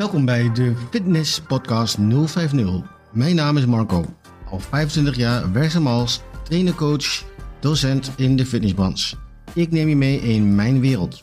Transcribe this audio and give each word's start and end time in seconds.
Welkom 0.00 0.24
bij 0.24 0.52
de 0.52 0.74
Fitness 0.90 1.40
Podcast 1.40 1.96
050. 2.24 2.82
Mijn 3.12 3.34
naam 3.34 3.56
is 3.56 3.66
Marco. 3.66 4.04
Al 4.50 4.60
25 4.60 5.16
jaar 5.16 5.52
werkzaam 5.52 5.86
als 5.86 6.20
trainer, 6.42 6.74
coach, 6.74 7.24
docent 7.60 8.10
in 8.16 8.36
de 8.36 8.46
fitnessbranche. 8.46 9.16
Ik 9.54 9.70
neem 9.70 9.88
je 9.88 9.96
mee 9.96 10.20
in 10.20 10.54
mijn 10.54 10.80
wereld. 10.80 11.22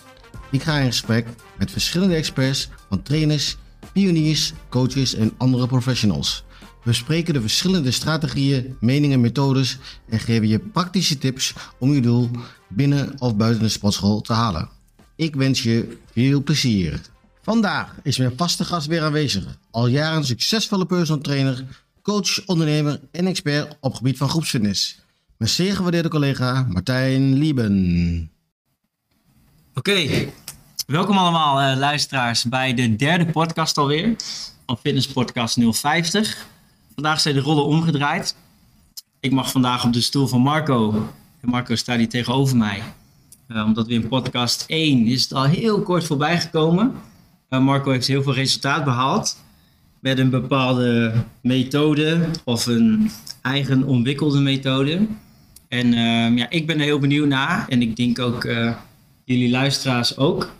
Ik 0.51 0.63
ga 0.63 0.77
in 0.77 0.85
gesprek 0.85 1.27
met 1.57 1.71
verschillende 1.71 2.15
experts 2.15 2.69
van 2.89 3.01
trainers, 3.01 3.57
pioniers, 3.93 4.53
coaches 4.69 5.13
en 5.13 5.33
andere 5.37 5.67
professionals. 5.67 6.43
We 6.83 6.93
spreken 6.93 7.33
de 7.33 7.41
verschillende 7.41 7.91
strategieën, 7.91 8.77
meningen, 8.79 9.21
methodes 9.21 9.77
en 10.09 10.19
geven 10.19 10.47
je 10.47 10.59
praktische 10.59 11.17
tips 11.17 11.53
om 11.79 11.93
je 11.93 12.01
doel 12.01 12.29
binnen 12.69 13.21
of 13.21 13.35
buiten 13.35 13.63
de 13.63 13.69
sportschool 13.69 14.21
te 14.21 14.33
halen. 14.33 14.69
Ik 15.15 15.35
wens 15.35 15.63
je 15.63 15.97
veel 16.11 16.43
plezier. 16.43 17.01
Vandaag 17.47 17.95
is 18.03 18.17
mijn 18.17 18.37
vaste 18.37 18.65
gast 18.65 18.87
weer 18.87 19.03
aanwezig. 19.03 19.57
Al 19.71 19.87
jaren 19.87 20.25
succesvolle 20.25 20.85
personal 20.85 21.21
trainer, 21.21 21.65
coach, 22.01 22.45
ondernemer 22.45 22.99
en 23.11 23.27
expert 23.27 23.77
op 23.79 23.93
gebied 23.93 24.17
van 24.17 24.29
groepsfitness. 24.29 24.99
Mijn 25.37 25.49
zeer 25.49 25.75
gewaardeerde 25.75 26.09
collega 26.09 26.67
Martijn 26.69 27.33
Lieben. 27.33 28.31
Oké, 29.73 30.29
welkom 30.87 31.17
allemaal 31.17 31.59
eh, 31.59 31.77
luisteraars 31.77 32.43
bij 32.43 32.73
de 32.73 32.95
derde 32.95 33.25
podcast 33.25 33.77
alweer 33.77 34.15
van 34.65 34.77
Fitness 34.77 35.07
Podcast 35.07 35.57
050. 35.71 36.47
Vandaag 36.93 37.19
zijn 37.19 37.35
de 37.35 37.41
rollen 37.41 37.65
omgedraaid. 37.65 38.35
Ik 39.19 39.31
mag 39.31 39.51
vandaag 39.51 39.85
op 39.85 39.93
de 39.93 40.01
stoel 40.01 40.27
van 40.27 40.41
Marco. 40.41 41.09
Marco 41.41 41.75
staat 41.75 41.97
hier 41.97 42.09
tegenover 42.09 42.57
mij. 42.57 42.83
Uh, 43.47 43.63
omdat 43.65 43.87
we 43.87 43.93
in 43.93 44.07
podcast 44.07 44.63
1 44.67 45.05
is 45.05 45.21
het 45.21 45.33
al 45.33 45.43
heel 45.43 45.81
kort 45.81 46.05
voorbij 46.05 46.41
gekomen. 46.41 46.95
Uh, 47.49 47.59
Marco 47.59 47.91
heeft 47.91 48.07
heel 48.07 48.23
veel 48.23 48.33
resultaat 48.33 48.83
behaald. 48.83 49.37
Met 49.99 50.19
een 50.19 50.29
bepaalde 50.29 51.13
methode 51.41 52.29
of 52.43 52.65
een 52.65 53.11
eigen 53.41 53.83
ontwikkelde 53.83 54.39
methode. 54.39 55.07
En 55.67 55.87
uh, 55.87 56.37
ja, 56.37 56.49
ik 56.49 56.67
ben 56.67 56.77
er 56.77 56.83
heel 56.83 56.99
benieuwd 56.99 57.27
naar. 57.27 57.65
En 57.69 57.81
ik 57.81 57.95
denk 57.95 58.19
ook 58.19 58.47
jullie 59.23 59.49
luisteraars 59.49 60.17
ook. 60.17 60.51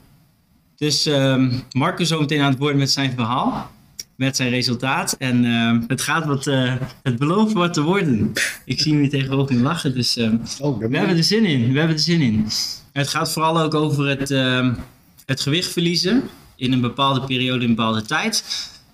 Dus 0.76 1.06
ehm, 1.06 1.52
Marco 1.72 2.04
zo 2.04 2.20
meteen 2.20 2.42
aan 2.42 2.50
het 2.50 2.60
woord 2.60 2.76
met 2.76 2.92
zijn 2.92 3.12
verhaal 3.12 3.76
met 4.18 4.36
zijn 4.36 4.50
resultaat. 4.50 5.16
En 5.18 5.44
uh, 5.44 5.78
het 5.88 6.02
gaat 6.02 6.26
wat, 6.26 6.48
uh, 6.48 6.74
het 7.04 7.18
belooft 7.18 7.54
wat 7.54 7.74
te 7.74 7.82
worden. 7.82 8.34
Ik 8.66 8.80
zie 8.82 8.96
hier 8.96 9.10
tegenover 9.10 9.56
me 9.56 9.62
lachen, 9.62 9.94
dus 9.94 10.18
oh, 10.60 10.80
we 10.80 10.98
hebben 10.98 11.18
er 11.18 11.24
zin 11.24 11.46
in. 11.46 11.72
We 11.72 11.78
hebben 11.78 11.96
er 11.96 12.02
zin 12.02 12.22
in. 12.22 12.48
Het 12.92 13.08
gaat 13.08 13.32
vooral 13.32 13.62
ook 13.62 13.74
over 13.74 14.08
het, 14.08 14.32
ehm, 14.32 14.74
het 15.26 15.42
gewicht 15.42 15.72
verliezen 15.72 16.24
in 16.58 16.74
een 16.74 16.82
bepaalde 16.82 17.22
periode, 17.22 17.64
in 17.64 17.70
een 17.70 17.76
bepaalde 17.76 18.02
tijd. 18.02 18.44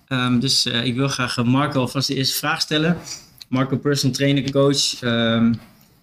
Um, 0.08 0.40
dus 0.40 0.66
eh, 0.66 0.84
ik 0.84 0.94
wil 0.94 1.08
graag 1.08 1.44
Marco 1.44 1.80
alvast 1.80 2.08
de 2.08 2.14
eerste 2.14 2.36
vraag 2.36 2.60
stellen. 2.60 2.96
Marco, 3.48 3.76
personal 3.76 4.16
trainer, 4.16 4.50
coach, 4.50 4.98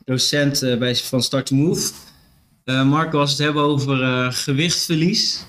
docent 0.06 0.60
bij, 0.80 0.96
van 0.96 1.22
Start 1.24 1.46
to 1.46 1.56
Move. 1.56 1.92
Marco, 2.66 3.20
als 3.20 3.30
het 3.30 3.40
hebben 3.40 3.64
over 3.64 4.32
gewichtverlies, 4.34 5.46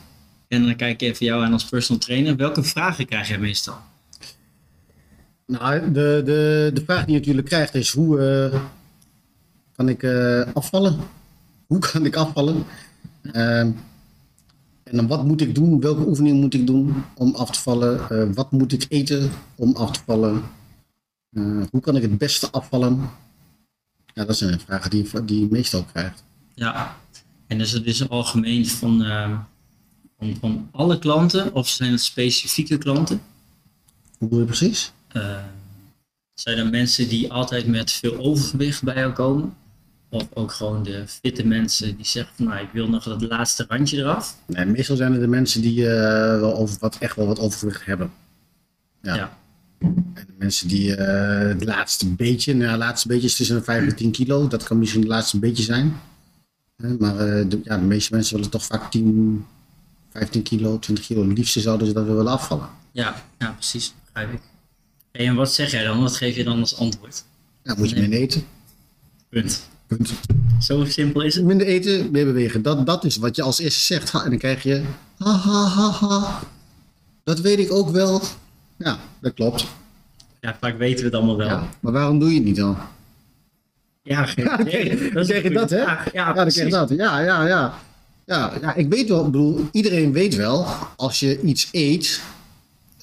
en 0.49 0.65
dan 0.65 0.77
kijk 0.77 1.03
ik 1.03 1.09
even 1.09 1.27
jou 1.27 1.45
aan 1.45 1.53
als 1.53 1.65
personal 1.65 2.01
trainer. 2.01 2.37
Welke 2.37 2.63
vragen 2.63 3.07
krijg 3.07 3.29
jij 3.29 3.39
meestal? 3.39 3.77
Nou, 5.47 5.93
de, 5.93 6.23
de, 6.25 6.71
de 6.75 6.83
vraag 6.85 7.05
die 7.05 7.15
je 7.15 7.19
natuurlijk 7.19 7.47
krijgt 7.47 7.75
is 7.75 7.91
hoe 7.91 8.51
kan 9.77 9.89
ik 9.89 10.05
afvallen? 10.55 10.99
Hoe 11.67 11.79
kan 11.79 12.07
ik 12.07 12.17
afvallen? 12.17 12.65
En 14.93 14.99
dan 14.99 15.07
wat 15.07 15.25
moet 15.25 15.41
ik 15.41 15.55
doen? 15.55 15.81
Welke 15.81 16.07
oefening 16.07 16.41
moet 16.41 16.55
ik 16.55 16.67
doen 16.67 17.05
om 17.15 17.35
af 17.35 17.51
te 17.51 17.61
vallen? 17.61 18.01
Uh, 18.11 18.35
wat 18.35 18.51
moet 18.51 18.73
ik 18.73 18.87
eten 18.89 19.31
om 19.57 19.77
af 19.77 19.91
te 19.91 20.01
vallen? 20.07 20.43
hoe 21.71 21.81
kan 21.81 21.97
ik 21.97 22.03
het 22.03 22.19
beste 22.19 22.51
afvallen? 22.51 23.11
Ja, 24.15 24.25
dat 24.25 24.37
zijn 24.37 24.61
vragen 24.61 24.91
die, 24.91 25.25
die 25.25 25.41
je 25.41 25.47
meestal 25.51 25.85
krijgt. 25.85 26.25
Ja, 26.55 26.97
en 27.47 27.61
is 27.61 27.73
het 27.73 27.85
dus 27.85 28.09
algemeen 28.09 28.67
van 28.67 29.03
van, 30.19 30.37
van 30.41 30.69
alle 30.73 30.99
klanten 30.99 31.55
of 31.55 31.69
zijn 31.69 31.91
het 31.91 32.01
specifieke 32.01 32.79
klanten? 32.79 33.23
Hoe 34.19 34.29
bedoel 34.29 34.39
je 34.39 34.45
precies? 34.45 34.93
Zijn 36.35 36.59
er 36.59 36.71
mensen 36.71 37.09
die 37.09 37.33
altijd 37.33 37.67
met 37.67 37.91
veel 37.91 38.19
overgewicht 38.19 38.83
bij 38.83 38.95
jou 38.95 39.13
komen? 39.13 39.55
Of 40.13 40.27
ook 40.35 40.53
gewoon 40.53 40.83
de 40.83 41.05
fitte 41.07 41.47
mensen 41.47 41.97
die 41.97 42.07
zeggen 42.07 42.35
van 42.37 42.45
nou, 42.45 42.61
ik 42.61 42.69
wil 42.73 42.89
nog 42.89 43.05
dat 43.05 43.23
laatste 43.23 43.65
randje 43.69 43.97
eraf? 43.97 44.37
Nee, 44.47 44.65
meestal 44.65 44.97
zijn 44.97 45.13
het 45.13 45.21
de 45.21 45.27
mensen 45.27 45.61
die 45.61 45.81
uh, 45.81 45.89
wel 46.41 46.55
over, 46.55 46.77
wat, 46.81 46.99
echt 46.99 47.17
wel 47.17 47.27
wat 47.27 47.39
overgewicht 47.39 47.85
hebben. 47.85 48.13
Ja. 49.03 49.15
ja. 49.15 49.39
En 49.79 50.25
de 50.27 50.35
mensen 50.39 50.69
die 50.69 50.97
uh, 50.97 51.39
het 51.39 51.65
laatste 51.65 52.07
beetje, 52.07 52.55
nou, 52.55 52.71
het 52.71 52.79
laatste 52.79 53.09
beetje 53.09 53.27
is 53.27 53.37
tussen 53.37 53.65
5 53.65 53.89
en 53.89 53.97
10 53.97 54.11
kilo. 54.11 54.49
Dat 54.49 54.63
kan 54.63 54.79
misschien 54.79 55.01
het 55.01 55.11
laatste 55.11 55.39
beetje 55.39 55.63
zijn. 55.63 56.01
Maar 56.99 57.17
de, 57.49 57.61
ja, 57.65 57.79
de 57.79 57.85
meeste 57.85 58.15
mensen 58.15 58.35
willen 58.35 58.51
toch 58.51 58.65
vaak 58.65 58.91
10, 58.91 59.47
15 60.11 60.43
kilo, 60.43 60.79
20 60.79 61.07
kilo. 61.07 61.29
Het 61.29 61.39
liefste 61.39 61.61
zouden 61.61 61.87
ze 61.87 61.93
dat 61.93 62.05
we 62.05 62.13
willen 62.13 62.33
afvallen. 62.33 62.69
Ja, 62.91 63.23
ja 63.39 63.51
precies. 63.51 63.95
Begrijp 64.05 64.33
ik. 64.33 64.41
en 65.13 65.35
wat 65.35 65.53
zeg 65.53 65.71
jij 65.71 65.85
dan? 65.85 66.01
Wat 66.01 66.17
geef 66.17 66.37
je 66.37 66.45
dan 66.45 66.61
als 66.61 66.77
antwoord? 66.77 67.25
Ja, 67.63 67.75
moet 67.79 67.91
je 67.91 68.01
minder 68.01 68.19
eten. 68.19 68.45
Punt. 69.29 69.71
Punt. 69.97 70.13
Zo 70.61 70.85
simpel 70.85 71.21
is 71.21 71.35
het. 71.35 71.45
Minder 71.45 71.67
eten, 71.67 72.11
meer 72.11 72.25
bewegen. 72.25 72.63
Dat, 72.63 72.87
dat 72.87 73.05
is 73.05 73.17
wat 73.17 73.37
je 73.37 73.43
als 73.43 73.59
eerste 73.59 73.81
zegt. 73.81 74.15
En 74.15 74.31
dan 74.31 74.39
krijg 74.39 74.63
je... 74.63 74.83
Ha, 75.19 75.33
ha, 75.37 75.65
ha, 75.67 75.91
ha. 75.91 76.41
Dat 77.25 77.41
weet 77.41 77.59
ik 77.59 77.73
ook 77.73 77.91
wel. 77.91 78.23
Ja, 78.77 78.99
dat 79.21 79.35
klopt. 79.35 79.67
Ja, 80.41 80.57
vaak 80.61 80.79
weten 80.79 80.99
we 80.99 81.05
het 81.05 81.15
allemaal 81.15 81.37
wel. 81.37 81.49
Ja, 81.49 81.69
maar 81.81 81.93
waarom 81.93 82.19
doe 82.19 82.29
je 82.29 82.35
het 82.35 82.45
niet 82.45 82.57
dan? 82.57 82.77
Ja, 84.03 84.27
geen 84.27 84.45
ja, 84.51 84.57
dan 84.57 85.25
krijg 85.25 85.43
je 85.43 85.51
dat, 85.51 85.71
hè? 85.71 85.77
Ja, 85.77 86.05
ja, 86.13 86.33
dan 86.33 86.49
krijg 86.49 86.67
je 86.67 86.73
dat. 86.73 86.89
Ja, 86.89 87.21
ja, 87.21 87.47
ja. 87.47 87.75
Ja, 88.27 88.53
ja, 88.61 88.75
ik 88.75 88.89
weet 88.89 89.09
wel, 89.09 89.19
ik 89.19 89.31
bedoel, 89.31 89.69
iedereen 89.73 90.13
weet 90.13 90.35
wel, 90.35 90.67
als 90.97 91.21
je 91.21 91.41
iets 91.41 91.69
eet, 91.73 92.21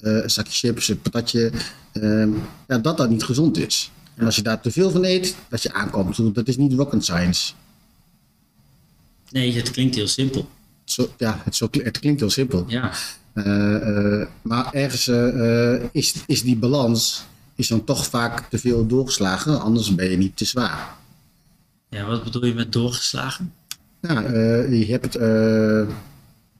uh, 0.02 0.22
een 0.22 0.30
zakje 0.30 0.52
chips, 0.52 0.88
een 0.88 1.00
patatje, 1.00 1.50
uh, 1.92 2.28
ja, 2.66 2.78
dat 2.78 2.96
dat 2.96 3.10
niet 3.10 3.22
gezond 3.24 3.58
is. 3.58 3.90
En 4.20 4.26
als 4.26 4.36
je 4.36 4.42
daar 4.42 4.60
te 4.60 4.70
veel 4.70 4.90
van 4.90 5.04
eet, 5.04 5.36
dat 5.48 5.62
je 5.62 5.72
aankomt. 5.72 6.34
Dat 6.34 6.48
is 6.48 6.56
niet 6.56 6.72
rocket 6.72 7.04
science. 7.04 7.52
Nee, 9.30 9.54
het 9.56 9.70
klinkt 9.70 9.94
heel 9.94 10.08
simpel. 10.08 10.48
Zo, 10.84 11.08
ja, 11.16 11.40
het, 11.44 11.56
zo, 11.56 11.68
het 11.70 11.98
klinkt 11.98 12.20
heel 12.20 12.30
simpel. 12.30 12.64
Ja. 12.68 12.92
Uh, 13.34 14.26
maar 14.42 14.72
ergens 14.72 15.08
is, 15.92 16.14
is 16.26 16.42
die 16.42 16.56
balans 16.56 17.24
is 17.54 17.68
dan 17.68 17.84
toch 17.84 18.06
vaak 18.06 18.48
te 18.48 18.58
veel 18.58 18.86
doorgeslagen, 18.86 19.60
anders 19.60 19.94
ben 19.94 20.10
je 20.10 20.16
niet 20.16 20.36
te 20.36 20.44
zwaar. 20.44 20.94
Ja, 21.88 22.06
wat 22.06 22.24
bedoel 22.24 22.44
je 22.44 22.54
met 22.54 22.72
doorgeslagen? 22.72 23.52
Uh, 24.00 24.78
je 24.78 24.86
hebt 24.86 25.12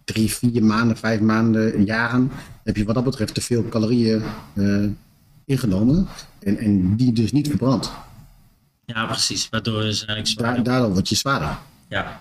drie, 0.04 0.32
vier 0.32 0.64
maanden, 0.64 0.96
vijf 0.96 1.20
maanden, 1.20 1.84
jaren. 1.84 2.30
Heb 2.64 2.76
je 2.76 2.84
wat 2.84 2.94
dat 2.94 3.04
betreft 3.04 3.34
te 3.34 3.40
veel 3.40 3.68
calorieën 3.68 4.22
ingenomen. 5.50 6.08
En, 6.38 6.58
en 6.58 6.96
die 6.96 7.12
dus 7.12 7.32
niet 7.32 7.48
verbrand. 7.48 7.92
Ja, 8.84 9.06
precies. 9.06 9.48
Waardoor 9.48 9.84
is 9.84 9.98
eigenlijk 9.98 10.28
zwaarder. 10.28 10.64
Da 10.64 10.70
daardoor 10.70 10.92
word 10.92 11.08
je 11.08 11.14
zwaarder. 11.14 11.58
Ja. 11.88 12.20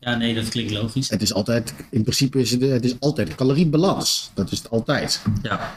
Ja, 0.00 0.16
nee, 0.16 0.34
dat 0.34 0.48
klinkt 0.48 0.72
logisch. 0.72 1.08
Het 1.08 1.22
is 1.22 1.34
altijd, 1.34 1.74
in 1.90 2.02
principe 2.02 2.40
is 2.40 2.50
het, 2.50 2.60
het 2.60 2.84
is 2.84 2.94
altijd 3.00 3.34
caloriebalans. 3.34 4.30
Dat 4.34 4.52
is 4.52 4.58
het 4.58 4.70
altijd. 4.70 5.22
Ja. 5.42 5.76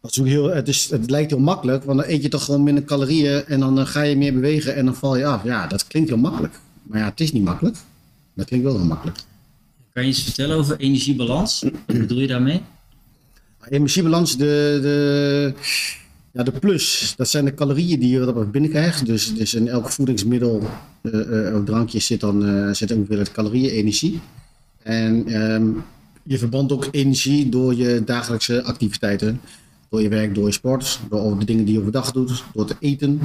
Dat 0.00 0.10
is 0.10 0.20
ook 0.20 0.26
heel, 0.26 0.50
het, 0.50 0.68
is, 0.68 0.90
het 0.90 1.10
lijkt 1.10 1.30
heel 1.30 1.40
makkelijk, 1.40 1.84
want 1.84 1.98
dan 1.98 2.08
eet 2.08 2.22
je 2.22 2.28
toch 2.28 2.44
gewoon 2.44 2.62
minder 2.62 2.84
calorieën 2.84 3.46
en 3.46 3.60
dan 3.60 3.86
ga 3.86 4.02
je 4.02 4.16
meer 4.16 4.32
bewegen 4.32 4.74
en 4.74 4.84
dan 4.84 4.94
val 4.94 5.16
je 5.16 5.26
af. 5.26 5.44
Ja, 5.44 5.66
dat 5.66 5.86
klinkt 5.86 6.08
heel 6.08 6.18
makkelijk. 6.18 6.58
Maar 6.82 6.98
ja, 6.98 7.04
het 7.04 7.20
is 7.20 7.32
niet 7.32 7.44
makkelijk. 7.44 7.76
Dat 8.34 8.46
klinkt 8.46 8.66
wel 8.66 8.76
heel 8.76 8.86
makkelijk. 8.86 9.18
Kan 9.92 10.02
je 10.02 10.08
iets 10.08 10.22
vertellen 10.22 10.56
over 10.56 10.76
energiebalans? 10.76 11.62
Wat 11.86 11.98
bedoel 11.98 12.20
je 12.20 12.26
daarmee? 12.26 12.62
Energiebalans, 13.68 14.36
de, 14.36 14.78
de, 14.82 15.54
ja, 16.34 16.42
de 16.42 16.52
plus, 16.52 17.14
dat 17.16 17.28
zijn 17.28 17.44
de 17.44 17.54
calorieën 17.54 18.00
die 18.00 18.10
je 18.10 18.32
wat 18.32 18.52
binnenkrijgt. 18.52 19.06
Dus, 19.06 19.34
dus 19.34 19.54
in 19.54 19.68
elk 19.68 19.90
voedingsmiddel, 19.90 20.62
uh, 21.02 21.12
uh, 21.12 21.62
drankje 21.64 21.98
zit 21.98 22.20
dan 22.20 22.48
uh, 22.48 22.72
zit 22.72 22.90
hoeveelheid 22.90 23.32
calorieën, 23.32 23.70
energie. 23.70 24.20
En 24.82 25.42
um, 25.42 25.84
je 26.22 26.38
verbrandt 26.38 26.72
ook 26.72 26.88
energie 26.90 27.48
door 27.48 27.74
je 27.74 28.02
dagelijkse 28.04 28.62
activiteiten. 28.62 29.40
Door 29.88 30.02
je 30.02 30.08
werk, 30.08 30.34
door 30.34 30.46
je 30.46 30.52
sport, 30.52 31.00
door 31.10 31.38
de 31.38 31.44
dingen 31.44 31.64
die 31.64 31.74
je 31.74 31.80
overdag 31.80 32.12
doet, 32.12 32.44
door 32.54 32.66
te 32.66 32.76
eten. 32.80 33.20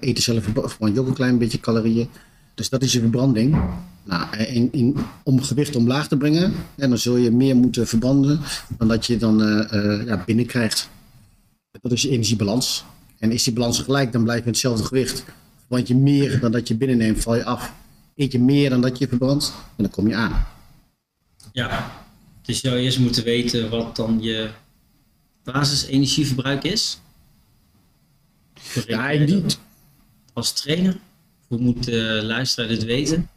eten 0.00 0.22
zelf 0.22 0.44
verbrand 0.44 0.94
je 0.94 1.00
ook 1.00 1.06
een 1.06 1.14
klein 1.14 1.38
beetje 1.38 1.60
calorieën. 1.60 2.08
Dus 2.54 2.68
dat 2.68 2.82
is 2.82 2.92
je 2.92 3.00
verbranding. 3.00 3.56
Nou, 4.04 4.96
om 5.22 5.42
gewicht 5.42 5.76
omlaag 5.76 6.08
te 6.08 6.16
brengen, 6.16 6.52
en 6.76 6.88
dan 6.88 6.98
zul 6.98 7.16
je 7.16 7.30
meer 7.30 7.56
moeten 7.56 7.86
verbranden 7.86 8.40
dan 8.78 8.88
dat 8.88 9.06
je 9.06 9.16
dan 9.16 9.42
uh, 9.42 10.06
ja, 10.06 10.22
binnenkrijgt. 10.26 10.88
Dat 11.70 11.92
is 11.92 12.02
je 12.02 12.10
energiebalans. 12.10 12.84
En 13.18 13.32
is 13.32 13.44
die 13.44 13.52
balans 13.52 13.78
gelijk, 13.78 14.12
dan 14.12 14.22
blijf 14.22 14.42
je 14.42 14.50
hetzelfde 14.50 14.84
gewicht. 14.84 15.24
Want 15.66 15.88
je 15.88 15.94
meer 15.96 16.40
dan 16.40 16.52
dat 16.52 16.68
je 16.68 16.74
binnenneemt, 16.76 17.22
val 17.22 17.34
je 17.36 17.44
af. 17.44 17.72
Eet 18.16 18.32
je 18.32 18.38
meer 18.40 18.70
dan 18.70 18.80
dat 18.80 18.98
je 18.98 19.08
verbrandt, 19.08 19.52
en 19.76 19.82
dan 19.82 19.90
kom 19.90 20.08
je 20.08 20.14
aan. 20.14 20.46
Ja, 21.52 21.92
Dus 22.42 22.60
je 22.60 22.68
zou 22.68 22.80
eerst 22.80 22.98
moeten 22.98 23.24
weten 23.24 23.70
wat 23.70 23.96
dan 23.96 24.22
je 24.22 24.50
basisenergieverbruik 25.44 26.64
is. 26.64 27.00
Ja, 28.86 29.10
ik 29.10 29.28
niet. 29.28 29.58
Als 30.32 30.52
trainer? 30.52 30.98
Hoe 31.46 31.58
moet 31.58 31.84
de 31.84 32.20
luisteraar 32.22 32.68
dit 32.68 32.84
weten? 32.84 33.28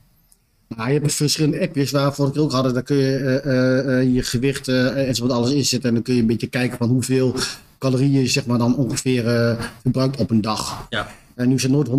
Nou, 0.67 0.91
je 0.91 0.99
hebt 0.99 1.13
verschillende 1.13 1.61
appjes 1.61 1.91
waarvoor 1.91 2.27
ik 2.27 2.37
ook 2.37 2.51
hadden. 2.51 2.73
Daar 2.73 2.83
kun 2.83 2.97
je 2.97 3.15
eh, 3.17 3.45
eh, 3.45 3.99
eh, 3.99 4.13
je 4.13 4.23
gewicht 4.23 4.67
eh, 4.67 5.07
en 5.07 5.15
zo 5.15 5.27
wat 5.27 5.37
alles 5.37 5.51
inzetten. 5.51 5.89
En 5.89 5.95
dan 5.95 6.03
kun 6.03 6.13
je 6.15 6.21
een 6.21 6.27
beetje 6.27 6.47
kijken 6.47 6.77
van 6.77 6.89
hoeveel 6.89 7.35
calorieën 7.83 8.21
je 8.21 8.27
zeg 8.27 8.45
maar, 8.45 8.57
dan 8.57 8.75
ongeveer 8.75 9.27
eh, 9.27 9.63
verbruikt 9.81 10.17
op 10.17 10.29
een 10.29 10.41
dag. 10.41 10.87
Ja. 10.89 11.07
En 11.35 11.47
nu 11.47 11.55
is 11.55 11.63
het 11.63 11.71
nooit 11.71 11.89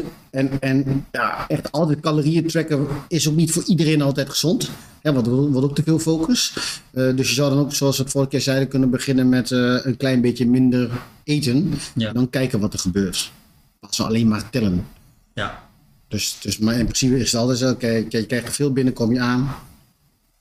100%. 0.00 0.04
En, 0.30 0.60
en 0.60 1.06
ja, 1.12 1.48
echt 1.48 1.72
altijd 1.72 2.00
calorieën 2.00 2.46
tracken 2.46 2.86
is 3.08 3.28
ook 3.28 3.36
niet 3.36 3.52
voor 3.52 3.64
iedereen 3.66 4.02
altijd 4.02 4.30
gezond. 4.30 4.70
Ja, 5.02 5.12
want 5.12 5.26
er 5.26 5.32
wordt 5.32 5.66
ook 5.66 5.74
te 5.74 5.82
veel 5.82 5.98
focus. 5.98 6.56
Eh, 6.90 7.16
dus 7.16 7.28
je 7.28 7.34
zou 7.34 7.50
dan 7.50 7.58
ook, 7.58 7.72
zoals 7.74 7.96
we 7.96 8.02
het 8.02 8.12
vorige 8.12 8.30
keer 8.30 8.40
zeiden, 8.40 8.68
kunnen 8.68 8.90
beginnen 8.90 9.28
met 9.28 9.50
eh, 9.50 9.84
een 9.84 9.96
klein 9.96 10.20
beetje 10.20 10.46
minder 10.46 10.90
eten. 11.24 11.74
Ja. 11.94 12.08
En 12.08 12.14
dan 12.14 12.30
kijken 12.30 12.60
wat 12.60 12.72
er 12.72 12.78
gebeurt. 12.78 13.32
Als 13.80 13.96
we 13.96 14.04
alleen 14.04 14.28
maar 14.28 14.50
tellen. 14.50 14.86
Ja. 15.34 15.68
Dus, 16.08 16.36
dus 16.40 16.58
maar 16.58 16.74
in 16.74 16.84
principe 16.84 17.18
is 17.18 17.32
het 17.32 17.40
altijd 17.40 17.58
zo, 17.58 17.70
oké, 17.70 17.88
je 17.88 18.26
krijgt 18.26 18.46
er 18.46 18.52
veel 18.52 18.72
binnen, 18.72 18.92
kom 18.92 19.12
je 19.12 19.20
aan. 19.20 19.54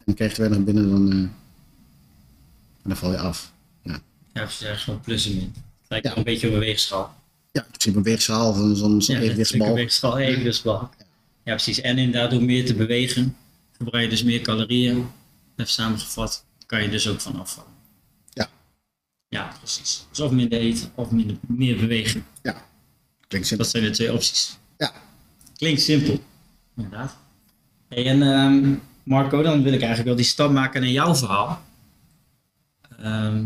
En 0.06 0.14
krijg 0.14 0.36
je 0.36 0.42
weinig 0.42 0.64
binnen, 0.64 0.90
dan, 0.90 1.12
eh, 1.12 1.28
dan 2.84 2.98
val 2.98 3.12
je 3.12 3.18
af. 3.18 3.54
Ja, 4.36 4.42
precies. 4.42 4.62
Ergens 4.62 4.84
gewoon 4.84 5.00
plus 5.02 5.26
en 5.26 5.36
min. 5.36 5.54
Het 5.82 5.90
lijkt 5.90 6.06
Ja. 6.06 6.10
wel 6.12 6.20
een 6.20 6.24
beetje 6.32 6.48
op 6.48 6.54
een 6.54 6.60
weegschaal. 6.60 7.16
ja 7.52 7.62
in 7.62 7.68
principe 7.68 7.98
een 7.98 8.04
weegschaal 8.04 8.50
of 8.50 8.58
een- 8.58 8.76
zo'n 8.76 9.00
Ja, 9.00 9.20
evenwichtsbal. 9.20 9.68
een 9.68 9.74
weegschaal, 9.74 10.18
evenwichtsbal. 10.18 10.90
Ja, 11.44 11.54
precies. 11.54 11.82
En 11.82 11.98
inderdaad, 11.98 12.32
door 12.32 12.42
meer 12.44 12.66
te 12.66 12.76
bewegen, 12.76 13.36
verbruik 13.78 14.04
je 14.04 14.10
dus 14.10 14.24
meer 14.24 14.42
calorieën. 14.42 15.08
Even 15.56 15.72
samengevat, 15.72 16.46
kan 16.66 16.82
je 16.84 16.90
dus 16.90 17.08
ook 17.08 17.22
van 17.22 17.40
afvallen. 17.40 17.72
Ja. 18.30 18.50
Ja, 19.28 19.52
precies. 19.60 20.06
Dus 20.10 20.20
of 20.20 20.32
minder 20.32 20.60
eten, 20.60 20.92
of 20.96 21.12
minder, 21.12 21.38
meer 21.48 21.78
bewegen. 21.78 22.26
Ja, 22.44 22.66
klinkt 23.28 23.48
simpel. 23.48 23.66
Dat 23.66 23.76
zijn 23.76 23.84
de 23.84 23.90
twee 23.96 24.14
opties. 24.14 24.58
Ja, 24.78 24.94
Klinkt 25.56 25.82
simpel. 25.82 26.20
Inderdaad. 26.76 27.18
Hey, 27.90 28.06
en 28.08 28.22
ehm, 28.22 28.76
Marco, 29.04 29.42
dan 29.42 29.58
wil 29.64 29.74
ik 29.74 29.80
eigenlijk 29.80 30.08
wel 30.08 30.16
die 30.16 30.26
stap 30.26 30.52
maken 30.52 30.82
naar 30.82 30.90
jouw 30.90 31.16
verhaal. 31.16 31.62
Ehm, 33.00 33.46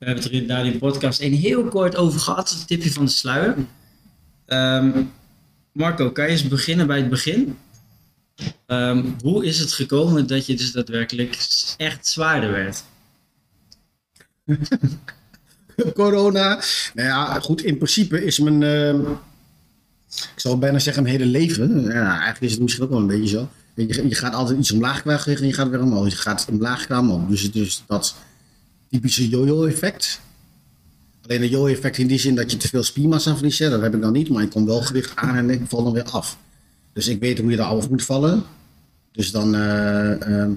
we 0.00 0.06
hebben 0.06 0.24
het 0.24 0.32
er 0.32 0.46
daar 0.46 0.66
in 0.66 0.72
de 0.72 0.78
podcast 0.78 1.20
een 1.20 1.34
heel 1.34 1.64
kort 1.64 1.96
over 1.96 2.20
gehad, 2.20 2.50
een 2.50 2.66
tipje 2.66 2.92
van 2.92 3.04
de 3.04 3.10
sluier. 3.10 3.56
Ehm, 4.46 5.02
Marco, 5.72 6.10
kan 6.10 6.24
je 6.24 6.30
eens 6.30 6.48
beginnen 6.48 6.86
bij 6.86 6.96
het 6.96 7.08
begin? 7.08 7.58
Ehm, 8.66 9.04
hoe 9.22 9.44
is 9.44 9.58
het 9.58 9.72
gekomen 9.72 10.26
dat 10.26 10.46
je 10.46 10.56
dus 10.56 10.72
daadwerkelijk 10.72 11.38
echt 11.76 12.06
zwaarder 12.06 12.50
werd? 12.50 12.82
corona. 15.94 16.60
Nou 16.94 17.08
ja, 17.08 17.40
goed, 17.40 17.62
in 17.62 17.76
principe 17.76 18.24
is 18.24 18.38
mijn, 18.38 18.62
eh, 18.62 18.94
ik 20.08 20.32
zou 20.36 20.56
bijna 20.56 20.78
zeggen, 20.78 21.02
mijn 21.02 21.14
hele 21.14 21.30
leven. 21.30 21.82
Ja, 21.82 22.08
eigenlijk 22.10 22.40
is 22.40 22.52
het 22.52 22.60
misschien 22.60 22.84
ook 22.84 22.90
wel 22.90 22.98
een 22.98 23.06
beetje 23.06 23.28
zo. 23.28 23.48
Je, 23.74 24.08
je 24.08 24.14
gaat 24.14 24.34
altijd 24.34 24.58
iets 24.58 24.72
omlaag 24.72 25.02
gewicht 25.02 25.40
en 25.40 25.46
je 25.46 25.52
gaat 25.52 25.68
weer 25.68 25.82
omhoog. 25.82 26.10
Je 26.10 26.16
gaat 26.16 26.46
omlaag 26.50 26.84
qua 26.84 26.98
omhoog. 26.98 27.28
Dus 27.28 27.42
het 27.42 27.54
is 27.54 27.82
dat 27.86 28.14
typische 28.90 29.28
yo-yo 29.28 29.64
effect. 29.64 30.20
Alleen 31.22 31.42
een 31.42 31.48
yo-yo 31.48 31.74
effect 31.74 31.98
in 31.98 32.06
die 32.06 32.18
zin 32.18 32.34
dat 32.34 32.50
je 32.50 32.56
te 32.56 32.68
veel 32.68 32.82
spiermassa 32.82 33.34
verliest. 33.34 33.58
Dat 33.58 33.80
heb 33.80 33.94
ik 33.94 34.00
dan 34.00 34.12
niet, 34.12 34.28
maar 34.28 34.42
ik 34.42 34.50
kom 34.50 34.66
wel 34.66 34.82
gewicht 34.82 35.16
aan 35.16 35.36
en 35.36 35.50
ik 35.50 35.60
val 35.64 35.84
dan 35.84 35.92
weer 35.92 36.10
af. 36.10 36.38
Dus 36.92 37.08
ik 37.08 37.20
weet 37.20 37.38
hoe 37.38 37.50
je 37.50 37.56
eraf 37.56 37.88
moet 37.88 38.04
vallen. 38.04 38.42
Dus 39.12 39.30
dan, 39.30 39.54
eh, 39.54 40.42
eh, 40.42 40.50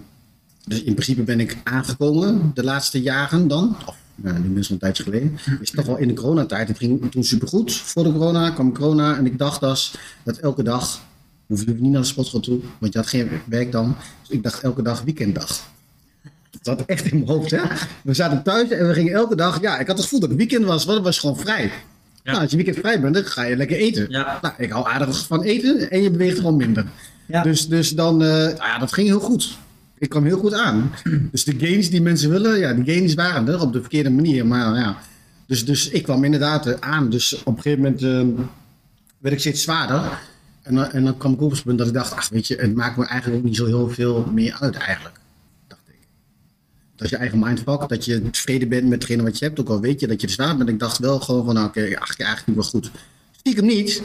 dus 0.66 0.84
in 0.84 0.94
principe 0.94 1.22
ben 1.22 1.40
ik 1.40 1.58
aangekomen 1.64 2.52
de 2.54 2.64
laatste 2.64 3.02
jaren 3.02 3.48
dan. 3.48 3.76
Of 3.86 3.96
nou, 4.16 4.40
nu 4.40 4.62
een 4.70 4.78
tijdje 4.78 5.04
geleden. 5.04 5.38
Is 5.62 5.72
toch 5.72 5.86
wel 5.86 5.98
in 5.98 6.08
de 6.08 6.14
coronatijd. 6.14 6.68
Het 6.68 6.78
ging 6.78 7.12
toen 7.12 7.24
supergoed. 7.24 7.74
Voor 7.74 8.04
de 8.04 8.12
corona 8.12 8.50
kwam 8.50 8.74
corona 8.74 9.18
en 9.18 9.26
ik 9.26 9.38
dacht 9.38 9.60
dus 9.60 9.96
dat 10.24 10.38
elke 10.38 10.64
dag, 10.64 11.02
hoef 11.48 11.66
je 11.66 11.74
niet 11.74 11.92
naar 11.92 12.02
de 12.02 12.08
sportschool 12.08 12.40
toe, 12.40 12.60
want 12.80 12.94
je 12.94 13.00
had 13.00 13.08
geen 13.08 13.30
werk 13.46 13.72
dan. 13.72 13.96
Dus 14.22 14.30
ik 14.30 14.44
dacht 14.44 14.64
elke 14.64 14.82
dag 14.82 15.02
weekenddag. 15.02 15.72
Dat 16.64 16.78
zat 16.80 16.88
echt 16.88 17.06
in 17.12 17.18
mijn 17.18 17.30
hoofd, 17.32 17.52
hè? 17.52 17.62
We 18.04 18.14
zaten 18.14 18.44
thuis 18.44 18.70
en 18.70 18.88
we 18.88 18.94
gingen 18.94 19.14
elke 19.14 19.36
dag. 19.36 19.62
Ja, 19.62 19.80
ik 19.80 19.88
had 19.88 19.96
het 19.96 20.04
gevoel 20.06 20.20
dat 20.20 20.30
het 20.30 20.38
weekend 20.38 20.66
was, 20.66 20.84
want 20.86 20.98
het 20.98 21.06
was 21.06 21.20
gewoon 21.20 21.38
vrij. 21.38 21.72
Nou, 22.24 22.40
als 22.40 22.50
je 22.52 22.56
weekend 22.56 22.78
vrij 22.78 23.02
bent, 23.02 23.14
dan 23.14 23.24
ga 23.26 23.44
je 23.44 23.56
lekker 23.56 23.78
eten. 23.78 24.06
Ja. 24.10 24.40
Nou, 24.42 24.54
ik 24.58 24.72
hou 24.72 24.88
aardig 24.88 25.26
van 25.28 25.42
eten 25.42 25.90
en 25.92 26.02
je 26.02 26.12
beweegt 26.12 26.38
gewoon 26.38 26.56
minder. 26.56 26.86
Ja. 27.26 27.44
Dus, 27.44 27.68
dus 27.68 27.90
dan, 27.90 28.22
eh, 28.24 28.28
nou 28.30 28.56
ja, 28.56 28.78
dat 28.80 28.94
ging 28.94 29.08
heel 29.08 29.20
goed. 29.20 29.58
Ik 29.98 30.10
kwam 30.10 30.24
heel 30.26 30.38
goed 30.38 30.54
aan. 30.54 30.92
Dus 31.32 31.44
de 31.44 31.56
gains 31.58 31.90
die 31.90 32.02
mensen 32.02 32.30
willen, 32.30 32.60
ja, 32.60 32.74
die 32.74 32.94
gains 32.94 33.14
waren 33.14 33.48
er 33.48 33.62
op 33.62 33.74
de 33.74 33.80
verkeerde 33.80 34.10
manier. 34.10 34.46
Maar 34.48 34.76
ja, 34.76 34.98
dus, 35.48 35.66
dus 35.66 35.90
ik 35.90 36.04
kwam 36.04 36.24
inderdaad 36.24 36.66
eh, 36.68 36.74
aan. 36.80 37.10
Dus 37.10 37.44
op 37.44 37.56
een 37.58 37.62
gegeven 37.62 37.84
moment 37.84 38.02
eh, 38.04 38.44
werd 39.18 39.34
ik 39.36 39.40
steeds 39.42 39.62
zwaarder. 39.62 40.02
En, 40.62 40.76
dan- 40.76 40.92
en 40.92 41.04
dan 41.04 41.18
kwam 41.18 41.34
ik 41.34 41.42
op 41.42 41.52
het 41.52 41.64
punt 41.64 41.78
dat 41.78 41.88
ik 41.88 41.94
dacht, 41.94 42.14
ach 42.16 42.30
weet 42.30 42.48
je, 42.48 42.56
het 42.56 42.76
maakt 42.76 42.98
me 42.98 43.06
eigenlijk 43.06 43.40
ook 43.42 43.48
niet 43.48 43.56
zo 43.58 43.66
heel 43.66 43.90
veel 43.90 44.28
meer 44.34 44.58
uit 44.60 44.76
eigenlijk. 44.76 45.16
Dat 47.04 47.12
je 47.12 47.18
eigen 47.18 47.40
mindfuck, 47.40 47.90
dat 47.90 48.06
je 48.06 48.30
tevreden 48.30 48.70
bent 48.70 48.84
met 48.84 49.02
hetgene 49.02 49.24
wat 49.24 49.40
je 49.40 49.46
hebt. 49.46 49.60
Ook 49.60 49.70
al 49.70 49.80
weet 49.80 50.00
je 50.00 50.08
dat 50.08 50.22
je 50.22 50.28
er 50.28 50.34
zwaar 50.34 50.58
bent. 50.58 50.70
Ik 50.70 50.80
dacht 50.80 50.98
wel 50.98 51.20
gewoon 51.20 51.46
van, 51.46 51.54
nou, 51.54 51.68
oké, 51.68 52.00
ach, 52.00 52.18
ja, 52.18 52.26
eigenlijk 52.26 52.60
wel 52.60 52.70
goed. 52.70 52.92
Stiekem 53.32 53.66
niet. 53.66 54.04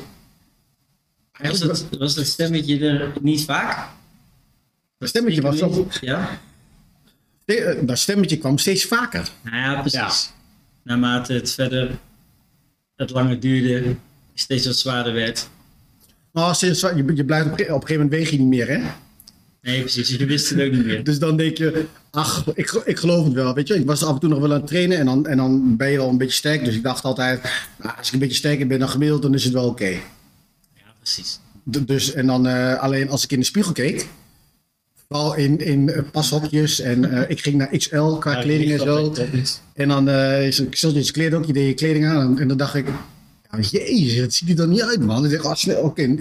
Was 1.39 1.61
het, 1.61 1.87
was 1.99 2.15
dat 2.15 2.27
stemmetje 2.27 2.89
er 2.89 3.13
niet 3.21 3.45
vaak? 3.45 3.89
dat 4.99 5.09
stemmetje 5.09 5.41
was 5.41 5.59
zo. 5.59 5.89
Ja? 6.01 6.39
Eh, 7.45 7.77
Dat 7.83 7.99
stemmetje 7.99 8.39
kwam 8.39 8.59
steeds 8.59 8.85
vaker. 8.85 9.29
Nou 9.43 9.57
ja, 9.57 9.81
precies. 9.81 9.99
Ja. 10.01 10.13
Naarmate 10.83 11.33
het 11.33 11.51
verder, 11.51 11.99
het 12.97 13.11
langer 13.11 13.41
duurde, 13.41 13.95
steeds 14.35 14.67
wat 14.67 14.77
zwaarder 14.77 15.13
werd. 15.13 15.49
Maar 16.31 16.55
sinds, 16.55 16.81
je, 16.81 17.13
je 17.15 17.25
blijft 17.25 17.47
op, 17.47 17.53
op 17.53 17.59
een 17.59 17.67
gegeven 17.67 17.95
moment 17.95 18.11
weeg 18.11 18.31
je 18.31 18.39
niet 18.39 18.49
meer, 18.49 18.69
hè? 18.69 18.81
Nee, 19.63 19.81
precies. 19.81 20.09
Je 20.09 20.27
wist 20.27 20.51
het 20.51 20.61
ook 20.61 20.73
niet 20.73 20.85
meer. 20.87 21.05
Dus 21.09 21.19
dan 21.19 21.37
denk 21.37 21.57
je, 21.57 21.85
ach, 22.11 22.47
ik, 22.55 22.71
ik 22.85 22.99
geloof 22.99 23.25
het 23.25 23.33
wel. 23.35 23.55
Weet 23.55 23.69
je, 23.69 23.75
ik 23.75 23.87
was 23.87 24.03
af 24.05 24.15
en 24.15 24.21
toe 24.21 24.29
nog 24.29 24.39
wel 24.41 24.53
aan 24.53 24.59
het 24.61 24.67
trainen 24.67 24.99
en 24.99 25.07
dan, 25.07 25.27
en 25.27 25.37
dan 25.37 25.77
ben 25.77 25.91
je 25.91 25.99
al 25.99 26.09
een 26.09 26.19
beetje 26.19 26.35
sterk. 26.35 26.65
Dus 26.65 26.75
ik 26.75 26.83
dacht 26.83 27.05
altijd, 27.05 27.43
nou, 27.83 27.97
als 27.99 28.07
ik 28.07 28.13
een 28.13 28.19
beetje 28.19 28.37
sterker 28.37 28.67
ben 28.67 28.79
dan 28.79 28.89
gemiddeld, 28.89 29.23
dan 29.23 29.35
is 29.35 29.45
het 29.45 29.53
wel 29.53 29.67
oké. 29.69 29.89
Ja, 29.89 30.01
precies. 31.03 31.41
D- 31.71 31.87
Dus, 31.89 32.13
en 32.13 32.27
dan 32.27 32.47
eh, 32.47 32.79
alleen 32.79 33.09
als 33.11 33.25
ik 33.25 33.33
in 33.33 33.39
de 33.39 33.45
spiegel 33.47 33.73
keek, 33.73 34.07
vooral 35.09 35.35
in, 35.35 35.59
in 35.59 35.89
eh, 35.89 36.03
pashokjes 36.13 36.81
en 36.81 37.11
eh, 37.11 37.31
ik 37.31 37.41
ging 37.41 37.57
naar 37.57 37.77
XL 37.77 38.13
qua 38.13 38.33
Ja, 38.33 38.41
kleding 38.43 38.71
en 38.73 38.79
zo. 38.79 39.13
En 39.75 39.89
dan 39.89 40.09
uh, 40.09 40.47
is 40.47 40.61
ik 40.61 40.77
zat 40.77 41.07
je 41.07 41.13
kleding 41.13 41.35
ook, 41.41 41.47
je 41.47 41.53
deed 41.53 41.67
je 41.69 41.75
kleding 41.75 42.07
aan 42.07 42.21
en, 42.21 42.39
en 42.39 42.49
dan 42.49 42.57
dacht 42.57 42.75
ik, 42.75 42.87
ja, 43.51 43.59
jezus, 43.61 44.19
het 44.19 44.35
ziet 44.35 44.49
er 44.49 44.57
dan 44.57 44.69
niet 44.69 44.83
uit 44.83 45.01
man. 45.05 45.25
Ik 45.25 45.31
denk, 45.31 45.45
oh, 45.45 45.85
oké, 45.85 46.17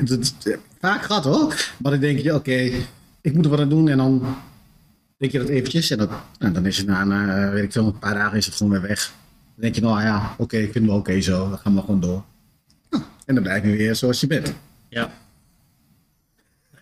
vaak 0.82 1.04
gaat 1.04 1.24
hoor. 1.24 1.56
Maar 1.78 1.92
dan 1.92 2.02
denk 2.02 2.20
je, 2.20 2.34
oké, 2.34 2.72
ik 3.28 3.34
moet 3.34 3.46
er 3.46 3.52
wat 3.52 3.60
aan 3.60 3.70
doen 3.70 3.90
en 3.90 3.98
dan 3.98 4.36
denk 5.18 5.32
je 5.32 5.40
dat 5.40 5.48
eventjes 5.48 5.90
en 5.90 5.98
dat, 5.98 6.10
nou, 6.40 6.54
dan 6.54 6.66
is 6.66 6.78
het 6.78 6.88
na, 6.88 7.04
na, 7.04 7.50
weet 7.52 7.64
ik 7.64 7.72
veel, 7.72 7.86
een 7.86 8.00
paar 8.00 8.14
dagen 8.14 8.38
is 8.38 8.46
het 8.46 8.56
gewoon 8.56 8.72
weer 8.72 8.82
weg. 8.82 9.14
Dan 9.54 9.64
denk 9.64 9.76
je, 9.76 9.82
nou 9.82 10.02
ja, 10.02 10.36
oké, 10.38 10.58
ik 10.58 10.72
vind 10.72 10.76
het 10.76 10.86
wel 10.86 10.98
oké 10.98 11.22
zo, 11.22 11.50
dan 11.50 11.58
gaan 11.58 11.76
we 11.76 11.80
gewoon 11.80 12.00
door. 12.00 12.24
Nou, 12.90 13.04
en 13.26 13.34
dan 13.36 13.44
blijf 13.44 13.64
je 13.64 13.72
weer 13.72 13.96
zoals 13.96 14.20
je 14.20 14.28
bent. 14.28 14.54
Ja. 14.90 15.12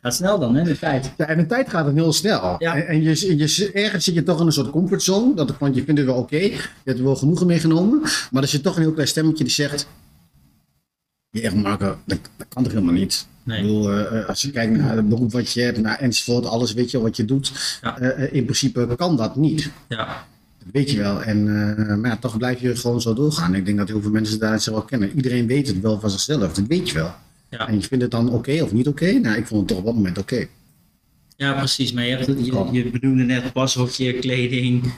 Gaat 0.02 0.16
snel 0.16 0.40
dan, 0.40 0.56
hè, 0.56 0.64
de 0.64 0.80
tijd. 0.80 1.12
Ja, 1.18 1.26
en 1.26 1.38
de 1.38 1.46
tijd 1.46 1.70
gaat 1.70 1.86
het 1.86 1.96
heel 1.96 2.14
snel. 2.14 2.56
Ja. 2.60 2.76
En, 2.76 2.88
en 2.88 3.02
je, 3.02 3.38
je, 3.38 3.72
ergens 3.72 4.04
zit 4.04 4.14
je 4.14 4.24
toch 4.24 4.40
in 4.40 4.46
een 4.46 4.52
soort 4.52 4.70
comfortzone. 4.70 5.36
Dat, 5.36 5.58
want 5.58 5.76
je 5.76 5.84
vindt 5.84 6.00
het 6.00 6.10
wel 6.10 6.20
oké. 6.20 6.38
Je 6.38 6.62
hebt 6.84 6.98
er 6.98 7.04
wel 7.04 7.16
genoegen 7.16 7.48
meegenomen. 7.48 8.02
Maar 8.32 8.42
er 8.42 8.48
zit 8.48 8.64
toch 8.64 8.76
een 8.76 8.82
heel 8.82 8.94
klein 8.94 9.08
stemmetje 9.08 9.44
die 9.44 9.54
zegt... 9.54 9.88
Ja, 11.30 11.42
echt 11.42 11.56
Marco, 11.56 11.98
dat, 12.06 12.20
dat 12.38 12.48
kan 12.48 12.64
toch 12.64 12.72
helemaal 12.72 12.94
niet? 12.94 13.28
Nee. 13.46 13.58
Ik 13.58 13.64
bedoel, 13.64 13.92
eh, 13.92 14.20
eh, 14.20 14.28
als 14.28 14.42
je 14.42 14.52
kijkt 14.52 14.78
naar 14.78 14.96
het 14.96 15.10
beroep 15.10 15.32
wat 15.32 15.52
je 15.52 15.62
hebt, 15.62 15.78
naar 15.78 16.00
enzovoort, 16.00 16.46
alles 16.46 16.74
weet 16.74 16.92
je 16.92 17.00
wat 17.00 17.18
je 17.18 17.26
doet. 17.26 17.80
Ja. 17.82 17.98
eh, 17.98 18.34
in 18.34 18.44
principe 18.44 18.96
kan 18.98 19.18
dat 19.18 19.36
niet. 19.36 19.72
Ja. 19.88 20.26
Dat 20.58 20.68
weet 20.72 20.92
je 20.92 20.98
wel. 20.98 21.24
En, 21.24 21.44
maar 22.02 22.10
ja, 22.10 22.18
toch 22.18 22.38
blijf 22.38 22.62
je 22.62 22.76
gewoon 22.76 23.02
zo 23.02 23.14
doorgaan. 23.14 23.56
Ik 23.56 23.66
denk 23.66 23.78
dat 23.78 23.88
heel 23.88 24.02
veel 24.02 24.12
mensen 24.12 24.40
daar 24.40 24.60
zich 24.60 24.74
wel 24.74 24.82
kennen. 24.82 25.12
Iedereen 25.16 25.48
weet 25.48 25.68
het 25.68 25.82
wel 25.82 26.00
van 26.00 26.10
zichzelf. 26.10 26.54
Dat 26.54 26.68
weet 26.68 26.90
je 26.90 26.96
wel. 26.96 27.14
Ja. 27.50 27.68
En 27.68 27.74
je 27.74 27.82
vindt 27.82 28.04
het 28.04 28.12
dan 28.12 28.32
oké 28.32 28.64
of 28.64 28.72
niet 28.72 28.88
oké? 28.88 29.12
Nou, 29.12 29.38
ik 29.38 29.48
vond 29.48 29.60
het 29.60 29.70
toch 29.70 29.78
op 29.78 29.86
dat 29.86 29.96
moment 29.96 30.18
oké. 30.18 30.48
ja, 31.38 31.54
precies. 31.54 31.92
Maar 31.94 32.04
je, 32.06 32.16
hebt, 32.16 32.46
je, 32.46 32.68
je 32.72 32.90
bedoelde 32.90 33.24
net 33.24 33.54
pashokje, 33.54 34.14
kleding. 34.14 34.94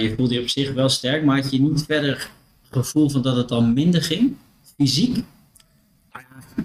Je 0.00 0.12
voelde 0.16 0.34
je 0.34 0.40
op 0.40 0.48
zich 0.48 0.72
wel 0.72 0.88
sterk, 0.88 1.24
maar 1.24 1.42
had 1.42 1.50
je 1.50 1.60
niet 1.60 1.84
verder 1.86 2.30
gevoel 2.70 3.10
van 3.10 3.22
dat 3.22 3.36
het 3.36 3.48
dan 3.48 3.72
minder 3.72 4.02
ging? 4.02 4.34
Fysiek? 4.76 5.24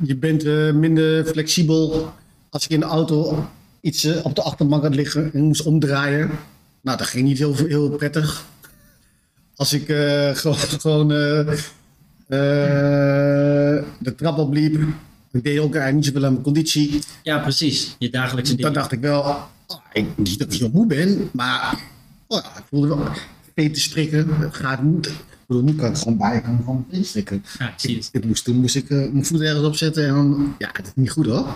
Je 0.03 0.15
bent 0.15 0.43
eh, 0.43 0.71
minder 0.71 1.25
flexibel. 1.25 2.13
Als 2.49 2.63
ik 2.63 2.69
in 2.69 2.79
de 2.79 2.85
auto 2.85 3.47
iets 3.81 4.03
eh, 4.03 4.25
op 4.25 4.35
de 4.35 4.41
achterbank 4.41 4.83
had 4.83 4.95
liggen 4.95 5.33
en 5.33 5.43
moest 5.43 5.65
omdraaien. 5.65 6.29
Nou, 6.81 6.97
dat 6.97 7.07
ging 7.07 7.27
niet 7.27 7.37
heel, 7.37 7.55
heel 7.55 7.89
prettig. 7.89 8.45
Als 9.55 9.73
ik 9.73 9.89
eh, 9.89 10.35
gewoon, 10.35 10.57
gewoon 10.83 11.07
de 13.99 14.15
trap 14.15 14.37
opliep. 14.37 14.81
Ik 15.31 15.43
deed 15.43 15.59
ook 15.59 15.75
eigenlijk 15.75 15.93
niet 15.93 16.05
zoveel 16.05 16.25
aan 16.25 16.31
mijn 16.31 16.43
conditie. 16.43 16.99
Ja, 17.23 17.39
precies. 17.39 17.95
Je 17.99 18.09
dagelijkse 18.09 18.51
Dan 18.51 18.61
dingen. 18.61 18.79
dacht 18.79 18.91
ik 18.91 18.99
wel, 18.99 19.21
oh, 19.21 19.43
ik, 19.93 20.17
niet 20.17 20.39
dat 20.39 20.53
ik 20.53 20.59
zo 20.59 20.69
moe 20.73 20.85
ben, 20.85 21.29
maar 21.33 21.83
oh 22.27 22.41
ja, 22.43 22.57
ik 22.57 22.63
voelde 22.69 22.87
wel 22.87 23.07
te 23.55 23.79
strikken. 23.79 24.29
Gaat 24.51 24.81
bedoel, 25.47 25.63
nu 25.63 25.75
kan 25.75 25.89
ik 25.89 25.97
gewoon 25.97 26.17
bij, 26.17 26.37
ik 26.37 26.43
kan 26.43 26.57
gewoon 26.57 26.85
veten 26.89 27.05
strikken. 27.05 27.43
Ja, 27.59 27.67
ik 27.67 27.79
zie 27.79 27.95
het. 27.95 28.09
Ik 28.11 28.25
moest, 28.25 28.43
toen 28.43 28.55
moest 28.55 28.75
ik 28.75 28.89
eh, 28.89 28.97
mijn 28.97 29.25
voet 29.25 29.41
ergens 29.41 29.65
opzetten 29.65 30.07
en 30.07 30.13
dan, 30.13 30.55
ja, 30.57 30.71
dat 30.71 30.85
is 30.85 30.91
niet 30.95 31.11
goed 31.11 31.25
hoor. 31.25 31.47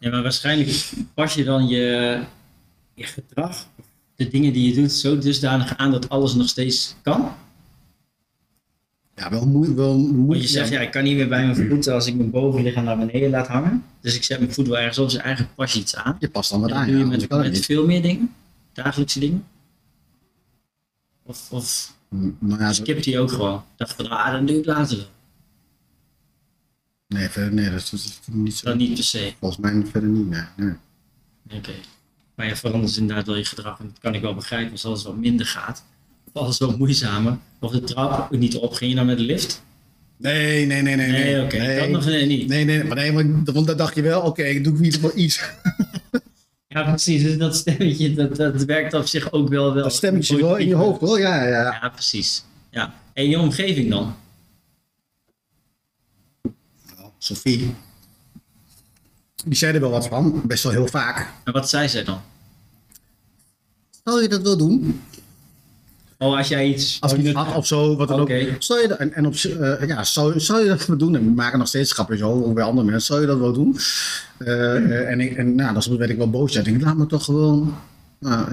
Ja, 0.00 0.10
maar 0.10 0.22
waarschijnlijk 0.22 0.92
pas 1.14 1.34
je 1.34 1.44
dan 1.44 1.68
je, 1.68 2.20
je 2.94 3.04
gedrag, 3.04 3.66
de 4.16 4.28
dingen 4.28 4.52
die 4.52 4.68
je 4.68 4.80
doet, 4.80 4.92
zo 4.92 5.18
dusdanig 5.18 5.76
aan 5.76 5.90
dat 5.90 6.08
alles 6.08 6.34
nog 6.34 6.48
steeds 6.48 6.94
kan. 7.02 7.32
Ja, 9.14 9.30
wel 9.30 9.46
moeilijk. 9.46 9.76
Wel 9.76 9.98
moeilijk 9.98 10.26
Want 10.26 10.42
je 10.42 10.48
zegt, 10.48 10.68
ja, 10.68 10.80
ik 10.80 10.90
kan 10.90 11.04
niet 11.04 11.16
meer 11.16 11.28
bij 11.28 11.44
mijn 11.46 11.68
voeten 11.68 11.94
als 11.94 12.06
ik 12.06 12.14
mijn 12.14 12.30
bovenlichaam 12.30 12.84
naar 12.84 12.98
beneden 12.98 13.30
laat 13.30 13.46
hangen. 13.46 13.84
Dus 14.00 14.16
ik 14.16 14.22
zet 14.22 14.38
mijn 14.38 14.52
voet 14.52 14.66
wel 14.66 14.78
ergens 14.78 14.98
op, 14.98 15.10
dus 15.10 15.18
eigenlijk 15.18 15.54
pas 15.54 15.72
je 15.72 15.80
iets 15.80 15.96
aan. 15.96 16.16
Je 16.18 16.28
past 16.28 16.50
dan 16.50 16.60
wat 16.60 16.72
aan. 16.72 16.86
doe 16.86 16.98
je 16.98 17.04
met, 17.04 17.28
met 17.28 17.64
veel 17.64 17.86
meer 17.86 18.02
dingen, 18.02 18.34
dagelijkse 18.72 19.20
dingen. 19.20 19.44
Of, 21.22 21.52
of 21.52 21.95
Nou 22.08 22.60
ja, 22.60 22.72
skipt 22.72 23.04
hij 23.04 23.18
ook 23.18 23.30
gewoon. 23.30 23.64
Dacht 23.76 23.92
van, 23.92 24.08
ah, 24.08 24.32
dan 24.32 24.46
doe 24.46 24.58
ik 24.58 24.64
later 24.64 24.96
wel. 24.96 25.06
nee, 27.08 27.28
verder, 27.28 27.52
nee, 27.52 27.70
dat 27.70 27.80
is, 27.80 27.90
dat 27.90 28.00
is 28.00 28.20
niet 28.26 28.54
zo. 28.56 28.66
Dan 28.68 28.78
niet 28.78 28.94
per 28.94 29.04
se. 29.04 29.32
Volgens 29.40 29.60
mij 29.60 29.82
verder 29.90 30.08
niet, 30.08 30.28
nee. 30.28 30.42
nee. 30.56 30.74
Oké. 31.58 31.72
Maar 32.34 32.46
je 32.46 32.56
verandert 32.56 32.96
inderdaad 32.96 33.26
wel 33.26 33.36
je 33.36 33.44
gedrag. 33.44 33.78
En 33.78 33.86
dat 33.86 33.98
kan 33.98 34.14
ik 34.14 34.20
wel 34.20 34.34
begrijpen 34.34 34.72
als 34.72 34.84
alles 34.84 35.02
wat 35.02 35.16
minder 35.16 35.46
gaat. 35.46 35.84
Of 36.32 36.42
alles 36.42 36.58
wat 36.58 36.78
moeizamer. 36.78 37.38
Of 37.60 37.70
de 37.72 37.80
trap 37.80 38.30
niet 38.30 38.56
op. 38.56 38.72
Ging 38.72 38.90
je 38.90 38.96
dan 38.96 39.06
met 39.06 39.16
de 39.18 39.22
lift? 39.24 39.62
Nee, 40.16 40.66
nee, 40.66 40.82
nee, 40.82 40.96
nee. 40.96 41.10
Nee, 41.10 41.24
Nee, 41.24 41.44
oké. 41.44 41.56
nee. 41.56 41.78
Dat 41.78 41.88
nog 41.88 42.04
nee, 42.04 42.26
niet. 42.26 42.48
Nee, 42.48 42.64
nee, 42.64 42.84
maar 42.84 42.96
nee, 42.96 43.12
want, 43.12 43.50
want 43.50 43.66
dan 43.66 43.76
dacht 43.76 43.94
je 43.94 44.02
wel, 44.02 44.20
oké, 44.22 44.42
ik 44.42 44.64
doe 44.64 44.76
in 44.76 44.84
ieder 44.84 45.00
geval 45.00 45.18
iets. 45.18 45.40
Ja, 46.76 46.82
precies. 46.82 47.22
Dus 47.22 47.38
dat 47.38 47.56
stemmetje, 47.56 48.14
dat, 48.14 48.36
dat 48.36 48.64
werkt 48.64 48.94
op 48.94 49.06
zich 49.06 49.32
ook 49.32 49.48
wel. 49.48 49.74
wel 49.74 49.82
Dat 49.82 49.94
stemmetje 49.94 50.36
wel 50.36 50.56
in 50.56 50.68
je 50.68 50.74
hoofd, 50.74 51.00
hoor. 51.00 51.18
Ja, 51.18 51.42
ja, 51.42 51.48
ja. 51.48 51.78
Ja, 51.82 51.88
precies. 51.88 52.44
Ja. 52.70 52.94
En 53.12 53.28
je 53.28 53.38
omgeving 53.38 53.90
dan? 53.90 54.16
Sophie. 57.18 57.74
Die 59.44 59.54
zei 59.54 59.74
er 59.74 59.80
wel 59.80 59.90
wat 59.90 60.08
van, 60.08 60.42
best 60.46 60.62
wel 60.62 60.72
heel 60.72 60.86
vaak. 60.86 61.32
En 61.44 61.52
wat 61.52 61.68
zei 61.68 61.88
zij 61.88 62.04
dan? 62.04 62.20
Zou 64.04 64.22
je 64.22 64.28
dat 64.28 64.42
wel 64.42 64.56
doen? 64.56 65.02
Oh, 66.18 66.36
als 66.36 66.48
jij 66.48 66.68
iets... 66.68 66.96
Als 67.00 67.12
oh, 67.12 67.18
je 67.18 67.24
het 67.24 67.34
doet- 67.34 67.44
had 67.44 67.56
of 67.56 67.66
zo, 67.66 67.96
wat 67.96 68.08
dan 68.08 68.20
ook. 68.20 68.30
Zou 68.58 68.80
je 68.82 68.88
dat, 68.88 68.98
en, 68.98 69.12
en 69.12 69.26
op, 69.26 69.34
eh, 69.34 69.88
ja, 69.88 70.04
zou, 70.04 70.40
zou 70.40 70.62
je 70.62 70.68
dat 70.68 70.86
wel 70.86 70.96
doen? 70.96 71.16
En 71.16 71.24
we 71.24 71.30
maken 71.30 71.58
nog 71.58 71.68
steeds 71.68 71.92
grappen 71.92 72.18
zo, 72.18 72.30
ook 72.44 72.54
bij 72.54 72.64
andere 72.64 72.86
mensen. 72.86 73.02
Zou 73.06 73.20
je 73.20 73.26
dat 73.26 73.38
wel 73.38 73.52
doen? 73.52 73.76
Eh, 74.38 75.10
en 75.10 75.20
ik, 75.20 75.36
en 75.36 75.54
nou, 75.54 75.80
dan 75.80 75.96
werd 75.98 76.10
ik 76.10 76.16
wel 76.16 76.30
boos. 76.30 76.56
Ik 76.56 76.64
denk, 76.64 76.82
laat 76.82 76.96
me 76.96 77.06
toch 77.06 77.24
gewoon 77.24 77.74
nou, 78.20 78.50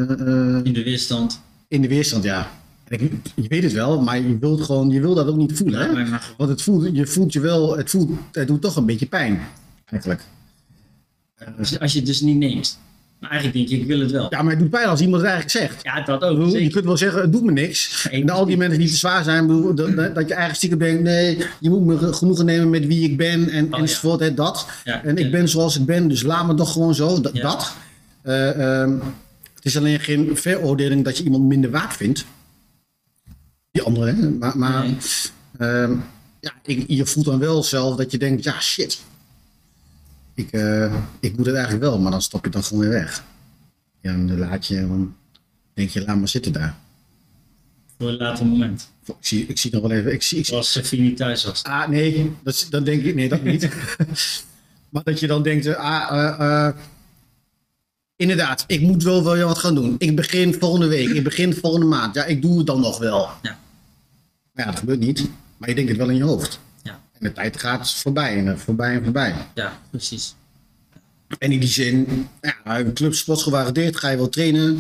In 0.64 0.74
de 0.74 0.84
weerstand. 0.84 1.42
in 1.68 1.82
de 1.82 1.88
weerstand, 1.88 2.24
ja. 2.24 2.52
En 2.88 3.00
ik, 3.02 3.12
je 3.36 3.48
weet 3.48 3.64
het 3.64 3.72
wel, 3.74 4.02
maar 4.02 4.18
je 4.22 4.38
wilt 4.40 4.62
gewoon, 4.62 4.90
je 4.90 5.02
wil 5.02 5.16
dat 5.16 5.28
ook 5.28 5.36
niet 5.38 5.58
voelen, 5.58 5.80
hè? 5.96 6.06
Want 6.38 6.50
het 6.50 6.62
voelt, 6.62 6.90
je 6.96 7.06
voelt 7.08 7.34
je 7.34 7.40
wel, 7.40 7.78
het 7.78 7.90
voelt, 7.90 8.10
het 8.32 8.48
doet 8.48 8.62
toch 8.62 8.76
een 8.76 8.86
beetje 8.86 9.06
pijn, 9.06 9.42
eigenlijk. 9.86 10.22
Als- 11.60 11.80
Als 11.80 11.92
je 11.92 11.98
het 11.98 12.08
dus 12.08 12.22
niet 12.22 12.38
neemt. 12.38 12.80
Maar 13.24 13.32
eigenlijk 13.32 13.60
denk 13.60 13.80
je, 13.80 13.86
ik 13.86 13.88
wil 13.88 14.00
het 14.00 14.12
wel. 14.12 14.28
Ja, 14.30 14.42
maar 14.42 14.52
het 14.52 14.60
doet 14.62 14.70
pijn 14.70 14.88
als 14.88 15.00
iemand 15.02 15.22
het 15.22 15.32
eigenlijk 15.32 15.66
zegt. 15.66 15.84
Ja, 15.84 16.02
dat 16.02 16.24
ook. 16.24 16.50
Je 16.50 16.70
kunt 16.70 16.86
wel 16.86 16.98
zeggen, 16.98 17.22
het 17.22 17.32
doet 17.32 17.44
me 17.44 17.52
niks. 17.52 18.08
En 18.12 18.30
al 18.30 18.46
die 18.46 18.58
mensen 18.58 18.80
die 18.80 18.88
te 18.90 18.96
zwaar 18.96 19.24
zijn, 19.24 19.48
bedoel, 19.48 19.76
dat, 19.76 19.96
dat 19.96 20.28
je 20.28 20.34
eigenlijk 20.34 20.56
stiekem 20.56 20.78
denkt, 20.80 21.04
nee, 21.04 21.38
je 21.60 21.70
moet 21.70 21.86
me 21.86 22.14
genoegen 22.14 22.46
nemen 22.46 22.70
met 22.70 22.86
wie 22.88 23.10
ik 23.10 23.18
ben 23.18 23.50
en, 23.50 23.74
Oh, 23.74 23.80
enzovoort, 23.80 24.20
hè, 24.20 24.34
dat. 24.34 24.68
Ja, 24.84 25.04
en 25.04 25.18
ik 25.18 25.26
ja. 25.26 25.32
ben 25.32 25.50
zoals 25.50 25.78
ik 25.80 25.86
ben, 25.86 26.08
dus 26.08 26.22
laat 26.22 26.48
me 26.48 26.54
toch 26.54 26.72
gewoon 26.72 26.96
zo, 26.96 27.22
dat. 27.22 27.34
Ja. 27.36 27.42
dat. 27.42 27.74
Eh, 28.22 28.82
ehm, 28.82 28.92
het 29.56 29.66
is 29.66 29.78
alleen 29.78 30.00
geen 30.00 30.38
veroordeling 30.38 31.04
dat 31.04 31.18
je 31.18 31.24
iemand 31.24 31.44
minder 31.44 31.72
waard 31.72 31.96
vindt. 31.96 32.26
Die 33.72 33.82
andere, 33.82 34.14
hè. 34.14 34.30
Maar, 34.30 34.58
maar 34.58 34.84
Nee. 34.84 34.98
ehm, 35.58 35.92
ja, 36.40 36.52
ik, 36.66 36.84
je 36.88 37.06
voelt 37.06 37.26
dan 37.26 37.40
wel 37.40 37.64
zelf 37.64 37.96
dat 37.96 38.12
je 38.12 38.18
denkt, 38.18 38.44
ja, 38.44 38.60
shit. 38.62 39.02
Ik, 40.34 40.52
eh, 40.52 40.94
ik 41.20 41.38
moet 41.38 41.46
het 41.46 41.56
eigenlijk 41.56 41.84
wel, 41.84 42.00
maar 42.00 42.12
dan 42.12 42.22
stop 42.22 42.46
je 42.46 42.52
dan 42.52 42.64
gewoon 42.64 42.84
weer 42.84 42.92
weg. 42.92 43.24
Ja, 44.02 44.12
en 44.12 44.28
dan 44.28 44.40
laat 44.40 44.68
je, 44.68 44.76
dan 44.76 45.16
denk 45.74 45.90
je, 45.90 46.06
laat 46.06 46.18
maar 46.18 46.28
zitten 46.28 46.52
daar. 46.52 46.76
Voor 47.98 48.10
een 48.10 48.18
later 48.18 48.46
moment. 48.46 48.92
Ik 49.06 49.16
zie, 49.20 49.46
ik 49.46 49.58
zie 49.58 49.72
nog 49.72 49.82
wel 49.82 49.92
even, 49.92 50.14
ik 50.14 50.22
zie, 50.22 50.38
ik 50.38 50.46
Zoals 50.46 50.92
niet 50.92 51.18
thuis 51.18 51.44
was. 51.44 51.64
ah 51.64 51.88
nee, 51.88 52.32
dat, 52.44 52.68
dan 52.70 52.84
denk 52.84 53.04
ik, 53.04 53.16
nee 53.16 53.30
dat 53.30 53.44
niet. 53.44 53.70
maar 54.92 55.04
dat 55.04 55.20
je 55.20 55.28
dan 55.28 55.44
denkt, 55.44 55.66
eh, 55.66 55.76
ah, 55.76 56.40
eh, 56.40 56.76
inderdaad, 58.16 58.64
ik 58.68 58.82
moet 58.82 59.04
wel 59.04 59.24
wel 59.24 59.48
wat 59.48 59.58
gaan 59.58 59.76
doen. 59.76 59.96
Ik 59.98 60.16
begin 60.16 60.54
volgende 60.54 60.88
week, 60.88 61.10
ik 61.10 61.24
begin 61.24 61.54
volgende 61.54 61.86
maand. 61.86 62.16
Ja, 62.16 62.26
ik 62.26 62.42
doe 62.42 62.58
het 62.58 62.68
dan 62.68 62.80
nog 62.80 62.98
wel. 62.98 63.30
Ja. 63.42 63.60
Maar 64.52 64.66
ja, 64.66 64.72
dat 64.72 64.80
gebeurt 64.80 65.00
niet. 65.00 65.30
Maar 65.58 65.70
je 65.70 65.76
denkt 65.76 65.90
het 65.90 66.00
wel 66.00 66.10
in 66.10 66.16
je 66.16 66.24
hoofd. 66.24 66.60
De 67.24 67.32
tijd 67.34 67.60
gaat 67.60 67.94
voorbij 67.94 68.38
en 68.38 68.48
eh, 68.48 68.56
voorbij 68.58 68.94
en 68.96 69.04
voorbij. 69.04 69.36
ja 69.54 69.80
precies. 69.90 70.36
En 71.40 71.52
in 71.52 71.60
die 71.60 71.70
zin, 71.70 72.28
ja, 72.42 72.80
een 72.80 72.94
club 72.94 73.14
sportgewaardeerd, 73.14 73.96
ga 73.96 74.10
je 74.10 74.18
wel 74.18 74.30
trainen. 74.30 74.78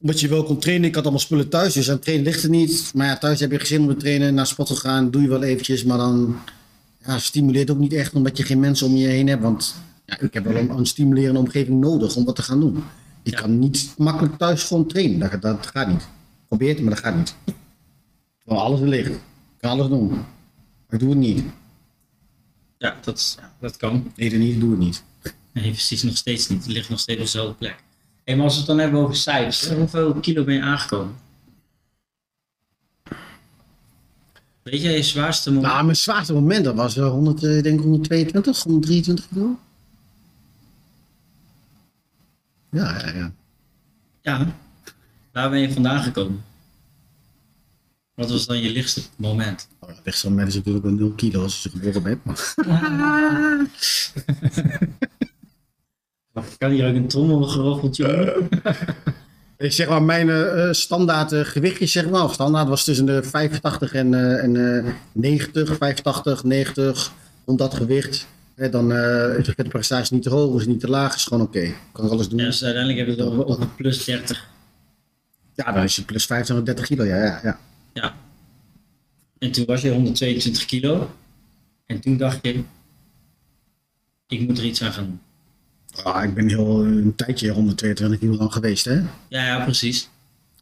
Omdat 0.00 0.20
je 0.20 0.28
wel 0.28 0.42
kon 0.44 0.58
trainen. 0.58 0.88
Ik 0.88 0.94
had 0.94 1.02
allemaal 1.02 1.20
spullen 1.22 1.48
thuis, 1.48 1.72
dus 1.74 1.90
aan 1.90 1.98
trainen 1.98 2.26
ligt 2.26 2.42
er 2.42 2.48
niet. 2.50 2.90
Maar 2.94 3.06
ja, 3.06 3.16
thuis 3.18 3.40
heb 3.40 3.50
je 3.50 3.56
geen 3.58 3.66
zin 3.66 3.80
om 3.80 3.88
te 3.88 3.96
trainen. 3.96 4.34
Naar 4.34 4.46
sport 4.46 4.68
te 4.68 4.76
gaan, 4.76 5.10
doe 5.10 5.22
je 5.22 5.28
wel 5.28 5.42
eventjes. 5.42 5.84
Maar 5.84 5.98
dan 5.98 6.36
ja, 7.06 7.18
stimuleert 7.18 7.70
ook 7.70 7.78
niet 7.78 7.92
echt, 7.92 8.12
omdat 8.14 8.36
je 8.36 8.42
geen 8.42 8.60
mensen 8.60 8.86
om 8.86 8.96
je 8.96 9.06
heen 9.06 9.26
hebt. 9.26 9.42
Want 9.42 9.74
ja, 10.04 10.18
ik 10.20 10.34
heb 10.34 10.44
wel 10.44 10.56
een, 10.56 10.70
een 10.70 10.86
stimulerende 10.86 11.38
omgeving 11.40 11.80
nodig 11.80 12.16
om 12.16 12.24
wat 12.24 12.36
te 12.36 12.42
gaan 12.42 12.60
doen. 12.60 12.84
Je 13.22 13.30
Ja. 13.30 13.40
kan 13.40 13.58
niet 13.58 13.94
makkelijk 13.96 14.38
thuis 14.38 14.62
gewoon 14.62 14.86
trainen. 14.86 15.18
Dat, 15.30 15.42
dat 15.42 15.66
gaat 15.66 15.88
niet. 15.88 16.08
Probeer 16.48 16.68
het, 16.68 16.80
maar 16.80 16.90
dat 16.94 17.02
gaat 17.02 17.16
niet. 17.16 17.34
Terwijl 18.44 18.62
alles 18.64 18.80
er 18.80 18.88
ligt. 18.88 19.08
Ik 19.10 19.20
kan 19.60 19.70
alles 19.70 19.88
doen. 19.88 20.18
Maar 20.88 21.00
ik 21.00 21.06
doe 21.06 21.08
het 21.08 21.18
niet. 21.18 21.44
Ja, 22.78 22.96
dat, 23.02 23.36
ja, 23.40 23.52
dat 23.60 23.76
kan. 23.76 24.12
Nee, 24.16 24.30
dat 24.30 24.38
niet, 24.38 24.54
ik 24.54 24.60
doe 24.60 24.70
het 24.70 24.78
niet. 24.78 25.02
Nee, 25.52 25.70
precies 25.70 26.02
nog 26.02 26.16
steeds 26.16 26.48
niet. 26.48 26.62
Het 26.64 26.72
ligt 26.72 26.88
nog 26.88 27.00
steeds 27.00 27.18
op 27.18 27.24
dezelfde 27.24 27.54
plek. 27.54 27.82
Hey, 28.24 28.36
maar 28.36 28.44
als 28.44 28.52
we 28.54 28.58
het 28.58 28.68
dan 28.68 28.78
hebben 28.78 29.00
over 29.00 29.16
cijfers. 29.16 29.60
hè, 29.60 29.76
Hoeveel 29.76 30.14
kilo 30.14 30.44
ben 30.44 30.54
je 30.54 30.62
aangekomen? 30.62 31.14
Weet 34.62 34.82
jij 34.82 34.96
je 34.96 35.02
zwaarste 35.02 35.52
moment? 35.52 35.72
Nou, 35.72 35.84
mijn 35.84 35.96
zwaarste 35.96 36.32
moment 36.32 36.64
dat 36.64 36.74
was 36.74 36.96
eh, 36.96 37.08
100, 37.08 37.44
eh, 37.44 37.56
ik 37.56 37.62
denk 37.62 37.80
122, 37.80 38.62
123 38.62 39.28
kilo. 39.28 39.58
Ja, 42.70 42.98
ja, 42.98 43.14
ja. 43.14 43.32
Ja. 44.20 44.54
Waar 45.32 45.50
ben 45.50 45.58
je 45.60 45.72
vandaan 45.72 46.02
gekomen? 46.02 46.44
Wat 48.18 48.30
was 48.30 48.46
dan 48.46 48.62
je 48.62 48.70
lichtste 48.70 49.00
moment? 49.16 49.68
Oh, 49.78 49.88
het 49.88 49.98
lichtste 50.04 50.28
moment 50.28 50.48
is 50.48 50.54
natuurlijk 50.54 50.84
wel 50.84 50.94
0 50.94 51.10
kilo 51.10 51.42
als 51.42 51.62
je 51.62 51.68
geboren 51.68 52.02
bent. 52.02 52.24
Maar... 52.24 53.66
Kan 56.58 56.70
hier 56.70 56.88
ook 56.88 56.94
een 56.94 57.08
trommel 57.08 57.42
geroffeld, 57.42 57.96
jongen? 57.96 58.48
Ik 59.58 59.72
zeg 59.72 59.88
maar, 59.88 60.02
mijn 60.02 60.28
eh, 60.28 60.68
eh, 60.68 60.72
standaard 60.74 61.32
eh, 61.32 61.44
gewichtje, 61.44 61.86
zeg 61.86 62.10
maar, 62.10 62.24
of 62.24 62.32
standaard 62.32 62.68
was 62.68 62.84
tussen 62.84 63.06
de 63.06 63.22
85 63.22 63.92
en, 63.92 64.14
eh, 64.14 64.42
en 64.42 64.84
eh, 64.86 64.92
90, 65.12 65.76
85, 65.76 66.44
90, 66.44 67.12
rond 67.44 67.58
dat 67.58 67.74
gewicht. 67.74 68.26
Hè, 68.54 68.68
dan 68.68 68.92
eh, 68.92 69.38
is 69.38 69.44
de 69.44 69.52
vetprestatie 69.56 70.14
niet 70.14 70.22
te 70.22 70.30
hoog, 70.30 70.60
is 70.60 70.66
niet 70.66 70.80
te 70.80 70.88
laag, 70.88 71.14
is 71.14 71.24
gewoon 71.24 71.42
oké. 71.42 71.72
Kan 71.92 72.04
ik 72.04 72.10
alles 72.10 72.28
doen. 72.28 72.38
Ja, 72.38 72.44
Ja, 72.44 72.50
dus 72.50 72.64
uiteindelijk 72.64 73.06
heb 73.06 73.16
je 73.16 73.22
het 73.22 73.32
over, 73.32 73.46
over 73.46 73.66
plus 73.66 74.04
30. 74.04 74.48
dan 75.54 75.76
is 75.82 75.96
je 75.96 76.02
plus 76.02 76.26
25, 76.26 76.66
30 76.66 76.86
kilo, 76.86 77.04
ja, 77.04 77.24
ja, 77.24 77.40
ja. 77.42 77.58
Ja. 78.00 78.14
En 79.38 79.52
toen 79.52 79.64
was 79.66 79.80
je 79.80 79.90
122 79.90 80.64
kilo. 80.64 81.10
En 81.86 82.00
toen 82.00 82.16
dacht 82.16 82.38
je, 82.42 82.62
ik 84.28 84.40
moet 84.40 84.58
er 84.58 84.64
iets 84.64 84.82
aan 84.82 84.92
gaan 84.92 85.04
doen. 85.04 85.20
Ah, 86.04 86.24
ik 86.24 86.34
ben 86.34 86.48
heel 86.48 86.84
eh, 86.84 86.90
een 86.90 87.14
tijdje 87.16 87.50
122 87.50 88.18
kilo 88.18 88.36
lang 88.36 88.52
geweest, 88.52 88.84
hè. 88.84 88.94
Ja, 89.28 89.46
ja, 89.46 89.64
precies. 89.64 90.08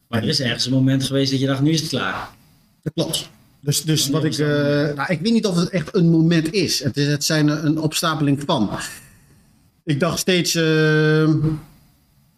Maar 0.07 0.21
er 0.23 0.27
is 0.29 0.39
ergens 0.39 0.65
een 0.65 0.71
moment 0.71 1.03
geweest 1.03 1.31
dat 1.31 1.39
je 1.39 1.45
dacht, 1.45 1.61
nu 1.61 1.71
is 1.71 1.79
het 1.79 1.89
klaar. 1.89 2.29
Dat 2.83 2.93
klopt. 2.93 3.29
Dus, 3.59 3.81
dus 3.83 4.09
wat 4.09 4.23
ik. 4.23 4.37
eh, 4.37 4.47
nou, 4.95 5.11
ik 5.13 5.19
weet 5.19 5.33
niet 5.33 5.45
of 5.45 5.55
het 5.55 5.69
echt 5.69 5.95
een 5.95 6.09
moment 6.09 6.51
is. 6.53 6.83
Het, 6.83 6.97
is, 6.97 7.07
het 7.07 7.23
zijn 7.23 7.47
een, 7.65 7.79
opstapeling 7.79 8.43
van. 8.45 8.69
Ik 9.83 9.99
dacht 9.99 10.19
steeds. 10.19 10.55
eh, 10.55 11.33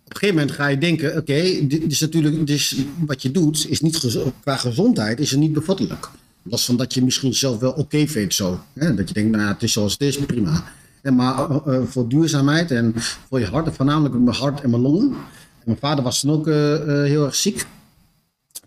op 0.10 0.16
een 0.16 0.20
gegeven 0.20 0.42
moment 0.42 0.56
ga 0.56 0.68
je 0.68 0.78
denken: 0.78 1.18
oké, 1.18 1.68
dit 1.68 1.92
is 1.92 2.00
natuurlijk. 2.00 2.48
Dus 2.48 2.76
wat 3.06 3.22
je 3.22 3.32
doet, 3.32 3.70
is 3.70 3.82
niet 3.82 4.18
qua 4.42 4.56
gezondheid 4.56 5.20
is 5.20 5.32
het 5.32 5.40
niet 5.40 5.54
bevattelijk. 5.54 6.10
Los 6.44 6.66
van 6.66 6.78
dat 6.78 6.94
je 6.94 7.04
misschien 7.04 7.34
zelf 7.34 7.60
wel 7.60 7.72
oké 7.72 8.08
vindt 8.08 8.34
zo. 8.34 8.60
Hè? 8.74 8.96
Dat 8.96 9.08
je 9.08 9.14
denkt, 9.14 9.32
nou, 9.32 9.44
ja, 9.44 9.54
het 9.54 9.64
is 9.64 9.74
zoals 9.74 9.94
het 9.94 10.02
is, 10.02 10.18
prima. 10.18 10.64
Maar 11.04 11.50
eh, 11.50 11.76
eh, 11.76 11.84
voor 11.86 12.10
duurzaamheid 12.10 12.72
en 12.72 12.94
voor 13.28 13.40
je 13.40 13.46
hart, 13.46 13.76
voornamelijk 13.76 14.20
mijn 14.20 14.36
hart 14.36 14.62
en 14.62 14.70
mijn 14.70 14.82
longen. 14.82 15.08
En 15.10 15.66
mijn 15.66 15.78
vader 15.78 16.04
was 16.04 16.20
toen 16.20 16.32
ook 16.32 16.48
eh, 16.48 16.54
heel 16.86 17.26
erg 17.26 17.36
ziek 17.36 17.66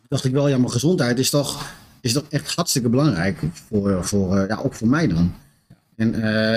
dacht 0.09 0.25
ik 0.25 0.33
wel, 0.33 0.49
ja, 0.49 0.59
maar 0.59 0.71
gezondheid 0.71 1.19
is 1.19 1.31
toch, 1.31 1.75
is 2.01 2.13
toch 2.13 2.25
echt 2.29 2.55
hartstikke 2.55 2.89
belangrijk. 2.89 3.39
Voor, 3.69 4.05
voor, 4.05 4.37
ja, 4.49 4.61
ook 4.63 4.75
voor 4.75 4.89
mij 4.89 5.09
dan. 5.09 5.35
En 5.97 6.15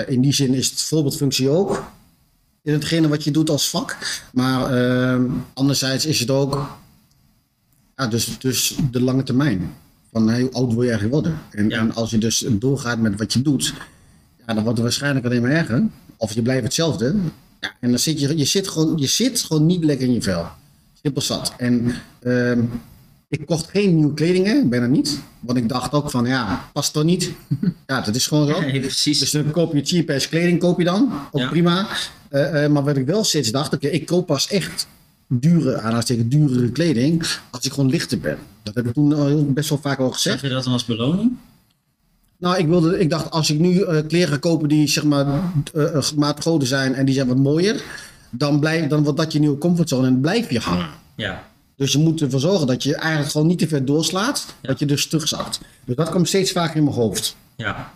in 0.08 0.20
die 0.20 0.32
zin 0.32 0.54
is 0.54 0.70
het 0.70 0.82
voorbeeldfunctie 0.82 1.48
ook. 1.48 1.84
In 2.66 2.72
hetgene 2.72 3.08
wat 3.08 3.24
je 3.24 3.30
doet 3.30 3.50
als 3.50 3.68
vak. 3.70 3.96
Maar 4.32 4.70
ehm, 4.72 5.24
anderzijds 5.54 6.06
is 6.06 6.20
het 6.20 6.30
ook 6.30 6.78
ja, 7.96 8.06
dus, 8.06 8.38
dus 8.38 8.76
de 8.90 9.00
lange 9.00 9.22
termijn. 9.22 9.72
Van 10.12 10.28
hey, 10.28 10.40
hoe 10.40 10.52
oud 10.52 10.72
wil 10.72 10.82
je 10.82 10.90
eigenlijk 10.90 11.22
worden? 11.22 11.38
En, 11.50 11.68
Ja. 11.68 11.78
en 11.78 11.94
als 11.94 12.10
je 12.10 12.18
dus 12.18 12.44
doorgaat 12.50 12.98
met 12.98 13.18
wat 13.18 13.32
je 13.32 13.42
doet, 13.42 13.74
ja, 14.38 14.44
dan 14.54 14.62
wordt 14.62 14.68
het 14.78 14.78
waarschijnlijk 14.80 15.24
alleen 15.26 15.42
maar 15.42 15.50
erger. 15.50 15.82
Of 16.16 16.32
je 16.32 16.42
blijft 16.42 16.62
hetzelfde. 16.64 17.14
Ja, 17.60 17.72
en 17.80 17.88
dan 17.90 17.98
zit 17.98 18.20
je, 18.20 18.36
je, 18.36 18.44
zit 18.44 18.68
gewoon, 18.68 18.96
je 18.96 19.06
zit 19.06 19.40
gewoon 19.40 19.66
niet 19.66 19.84
lekker 19.84 20.06
in 20.06 20.12
je 20.12 20.22
vel. 20.22 20.46
Simpel 21.02 21.22
zat. 21.22 21.52
En 21.56 21.94
ehm, 22.22 22.60
ik 23.28 23.46
kocht 23.46 23.70
geen 23.70 23.94
nieuwe 23.96 24.14
kledingen, 24.14 24.68
bijna 24.68 24.86
niet. 24.86 25.18
Want 25.40 25.58
ik 25.58 25.68
dacht 25.68 25.92
ook 25.92 26.10
van, 26.10 26.26
ja, 26.26 26.68
past 26.72 26.92
toch 26.92 27.04
niet? 27.04 27.32
Ja, 27.86 28.00
dat 28.00 28.14
is 28.14 28.26
gewoon 28.26 28.46
zo. 28.46 28.60
Nee, 28.60 28.80
precies. 28.80 29.18
Dus 29.18 29.30
dan 29.30 29.50
koop 29.50 29.74
je 29.74 29.84
cheap 29.84 30.10
ass 30.10 30.28
kleding, 30.28 30.58
koop 30.58 30.78
je 30.78 30.84
dan. 30.84 31.12
Ook 31.32 31.40
Ja. 31.40 31.48
prima. 31.48 31.88
Eh, 32.28 32.64
eh, 32.64 32.70
maar 32.70 32.84
wat 32.84 32.96
ik 32.96 33.06
wel 33.06 33.24
steeds 33.24 33.50
dacht, 33.50 33.74
oké, 33.74 33.86
ik 33.88 34.06
koop 34.06 34.26
pas 34.26 34.48
echt 34.48 34.86
dure, 35.28 35.76
aanhalingstekens 35.76 36.28
durere 36.28 36.70
kleding, 36.70 37.26
als 37.50 37.64
ik 37.64 37.72
gewoon 37.72 37.90
lichter 37.90 38.18
ben. 38.20 38.38
Dat 38.62 38.74
heb 38.74 38.86
ik 38.86 38.92
toen 38.92 39.52
best 39.54 39.68
wel 39.68 39.78
vaak 39.78 39.98
al 39.98 40.06
Zeg 40.06 40.14
gezegd. 40.14 40.40
je 40.40 40.48
dat 40.48 40.64
dan 40.64 40.72
als 40.72 40.84
beloning? 40.84 41.32
Nou, 42.38 42.56
ik, 42.56 42.66
wilde, 42.66 42.98
ik 42.98 43.10
dacht, 43.10 43.30
als 43.30 43.50
ik 43.50 43.58
nu 43.58 43.80
eh, 43.82 44.06
kleren 44.06 44.28
ga 44.28 44.36
kopen 44.36 44.68
die 44.68 44.88
zeg 44.88 45.04
maar 45.04 45.26
maat 46.16 46.40
groter 46.40 46.68
zijn 46.68 46.94
en 46.94 47.04
die 47.06 47.14
zijn 47.14 47.26
wat 47.26 47.36
mooier, 47.36 47.82
dan, 48.30 48.60
blijf, 48.60 48.86
dan 48.86 49.02
wordt 49.02 49.18
dat 49.18 49.32
je 49.32 49.38
nieuwe 49.38 49.58
comfortzone 49.58 50.06
en 50.06 50.20
blijf 50.20 50.50
je 50.50 50.58
hangen. 50.58 50.88
Ja. 51.14 51.44
Dus 51.76 51.92
je 51.92 51.98
moet 51.98 52.20
ervoor 52.20 52.40
zorgen 52.40 52.66
dat 52.66 52.82
je 52.82 52.94
eigenlijk 52.94 53.30
gewoon 53.30 53.46
niet 53.46 53.58
te 53.58 53.68
ver 53.68 53.84
doorslaat, 53.84 54.44
Ja. 54.60 54.68
dat 54.68 54.78
je 54.78 54.86
dus 54.86 55.06
terugzakt. 55.08 55.60
Dus 55.84 55.96
dat 55.96 56.08
kwam 56.10 56.24
steeds 56.24 56.52
vaker 56.52 56.76
in 56.76 56.84
mijn 56.84 56.96
hoofd. 56.96 57.36
Ja. 57.56 57.92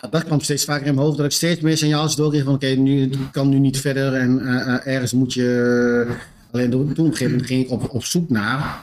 Ja, 0.00 0.08
dat 0.08 0.24
kwam 0.24 0.40
steeds 0.40 0.64
vaker 0.64 0.86
in 0.86 0.94
mijn 0.94 1.06
hoofd, 1.06 1.16
dat 1.16 1.26
ik 1.26 1.32
steeds 1.32 1.60
meer 1.60 1.76
signaaltjes 1.76 2.16
doorkreeg 2.16 2.44
van 2.44 2.54
oké, 2.54 2.66
nu 2.66 3.10
kan 3.32 3.48
nu 3.48 3.58
niet 3.58 3.80
verder 3.80 4.14
en 4.14 4.46
eh, 4.46 4.74
eh, 4.74 4.94
ergens 4.94 5.12
moet 5.12 5.32
je... 5.32 6.16
Alleen 6.50 6.70
toen 6.70 6.90
op 6.90 6.98
een 6.98 7.04
gegeven 7.04 7.30
moment 7.30 7.46
ging 7.46 7.64
ik 7.64 7.70
op, 7.70 7.94
op 7.94 8.04
zoek 8.04 8.28
naar 8.28 8.80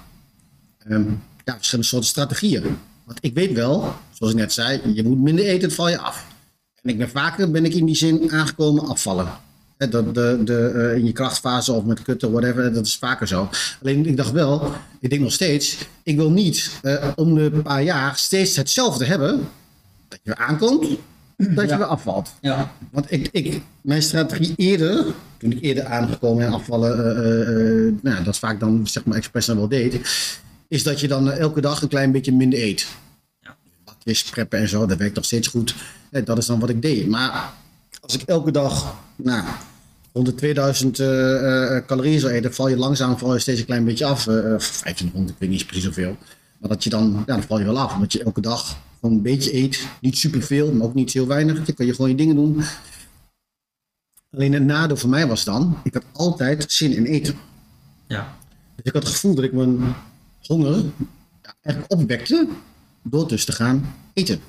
ehm, 0.88 1.06
ja, 1.44 1.56
verschillende 1.56 1.90
soorten 1.90 2.10
strategieën. 2.10 2.78
Want 3.04 3.18
ik 3.22 3.34
weet 3.34 3.54
wel, 3.54 3.96
zoals 4.12 4.34
ik 4.34 4.40
net 4.40 4.54
zei, 4.54 4.82
je 4.94 5.04
moet 5.04 5.22
minder 5.22 5.46
eten, 5.46 5.64
het 5.64 5.74
val 5.74 5.90
je 5.90 5.98
af. 5.98 6.28
En 6.82 6.90
ik 6.90 6.98
ben 6.98 7.10
vaker 7.10 7.52
ben 7.52 7.66
ik 7.66 7.74
in 7.74 7.86
die 7.86 7.96
zin 7.96 8.32
aangekomen 8.32 8.88
afvallen. 8.88 9.28
De, 9.78 10.12
de, 10.44 10.72
eh, 10.76 10.98
in 10.98 11.06
je 11.06 11.12
krachtfase 11.12 11.72
of 11.72 11.84
met 11.84 12.02
kutten, 12.02 12.32
whatever, 12.32 12.74
dat 12.74 12.86
is 12.86 12.96
vaker 12.96 13.28
zo. 13.28 13.50
Alleen 13.82 14.06
ik 14.06 14.18
dacht 14.18 14.32
wel, 14.32 14.72
ik 15.00 15.10
denk 15.10 15.22
nog 15.22 15.32
steeds, 15.32 15.78
ik 16.04 16.16
wil 16.16 16.32
niet 16.32 16.72
eh, 16.82 17.08
om 17.16 17.36
de 17.36 17.50
paar 17.50 17.84
jaar 17.84 18.18
steeds 18.18 18.56
hetzelfde 18.56 19.06
hebben. 19.06 19.48
Dat 20.14 20.22
je 20.24 20.34
weer 20.36 20.48
aankomt, 20.48 20.88
dat 21.56 21.70
je 21.70 21.78
weer 21.78 21.86
afvalt. 21.86 22.34
Ja. 22.42 22.72
Want 22.92 23.12
ik, 23.12 23.30
ik, 23.32 23.62
mijn 23.82 24.02
strategie 24.02 24.54
eerder, 24.56 25.06
toen 25.38 25.52
ik 25.52 25.62
eerder 25.62 25.86
aangekomen 25.86 26.46
en 26.46 26.54
afvallen, 26.54 27.16
eh, 27.16 27.42
eh, 27.42 27.88
eh, 27.88 27.94
nou, 28.02 28.24
dat 28.24 28.40
vaak 28.40 28.60
dan 28.60 28.88
zeg 28.88 29.06
maar 29.06 29.18
expres 29.18 29.46
dan 29.46 29.58
wel 29.58 29.68
deed, 29.68 30.00
is 30.68 30.84
dat 30.84 31.00
je 31.00 31.08
dan 31.08 31.32
elke 31.32 31.62
dag 31.62 31.82
een 31.82 31.88
klein 31.88 32.12
beetje 32.12 32.32
minder 32.32 32.60
eet. 32.60 32.88
Ja. 33.42 33.56
Bakjes 33.84 34.24
preppen 34.24 34.60
en 34.60 34.70
zo, 34.70 34.86
dat 34.86 34.98
werkt 34.98 35.16
nog 35.16 35.26
steeds 35.26 35.48
goed. 35.48 35.76
Dat 36.24 36.38
is 36.38 36.46
dan 36.46 36.60
wat 36.60 36.70
ik 36.70 36.82
deed. 36.82 37.08
Maar 37.08 37.54
als 38.02 38.14
ik 38.14 38.22
elke 38.22 38.52
dag, 38.52 38.96
nou, 39.16 39.46
rond 40.14 40.26
de 40.26 40.36
2000 40.36 41.00
eh, 41.00 41.76
eh, 41.76 41.86
calorieën 41.86 42.20
zou 42.20 42.34
eten, 42.34 42.54
val 42.54 42.68
je 42.68 42.78
langzaam 42.78 43.18
val 43.18 43.34
je 43.34 43.40
steeds 43.40 43.60
een 43.60 43.66
klein 43.66 43.86
beetje 43.86 44.06
af. 44.06 44.28
eh, 44.28 44.36
1500, 44.36 45.30
ik 45.30 45.36
weet 45.40 45.50
niet 45.50 45.66
precies 45.66 45.86
hoeveel. 45.86 46.18
Maar 46.58 46.70
dat 46.70 46.84
je 46.84 46.90
dan, 46.90 47.24
ja, 47.28 47.34
dan 47.34 47.44
val 47.44 47.60
je 47.60 47.66
wel 47.66 47.80
af. 47.80 47.94
Omdat 47.94 48.14
je 48.14 48.24
elke 48.24 48.42
dag 48.42 48.78
gewoon 49.04 49.18
een 49.18 49.24
beetje 49.24 49.56
eet. 49.56 49.88
Niet 50.02 50.18
superveel, 50.18 50.74
maar 50.74 50.88
ook 50.88 50.94
niet 50.94 51.12
heel 51.14 51.28
weinig. 51.28 51.64
Dan 51.64 51.76
kan 51.76 51.86
je 51.86 51.94
gewoon 51.94 52.10
je 52.10 52.16
dingen 52.16 52.36
doen. 52.36 52.62
Alleen 54.32 54.54
het 54.54 54.64
nadeel 54.64 54.98
voor 54.98 55.10
mij 55.10 55.28
was 55.28 55.44
dan, 55.44 55.78
ik 55.84 55.94
had 55.94 56.04
altijd 56.12 56.72
zin 56.72 56.96
in 56.96 57.06
eten. 57.06 57.36
Ja. 58.08 58.38
Dus 58.76 58.86
ik 58.86 58.94
had 58.94 59.04
het 59.04 59.12
gevoel 59.12 59.36
dat 59.36 59.44
ik 59.44 59.54
mijn 59.54 59.96
honger 60.42 60.76
ja, 61.42 61.56
eigenlijk 61.62 61.94
opwekte 61.94 62.48
door 63.04 63.28
dus 63.28 63.46
te 63.46 63.52
gaan 63.52 63.96
eten. 64.14 64.40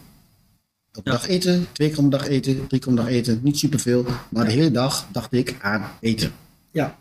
Op 0.94 1.06
Ja. 1.06 1.12
dag 1.12 1.28
eten, 1.28 1.66
twee 1.72 1.88
keer 1.88 1.98
om 1.98 2.10
de 2.10 2.16
dag 2.16 2.26
eten, 2.26 2.66
drie 2.66 2.80
keer 2.80 2.88
om 2.88 2.96
de 2.96 3.02
dag 3.02 3.10
eten. 3.10 3.40
Niet 3.42 3.58
superveel, 3.58 4.06
maar 4.28 4.44
de 4.44 4.52
hele 4.52 4.70
dag 4.70 5.06
dacht 5.12 5.32
ik 5.32 5.56
aan 5.60 5.90
eten. 6.00 6.32
Ja. 6.70 6.98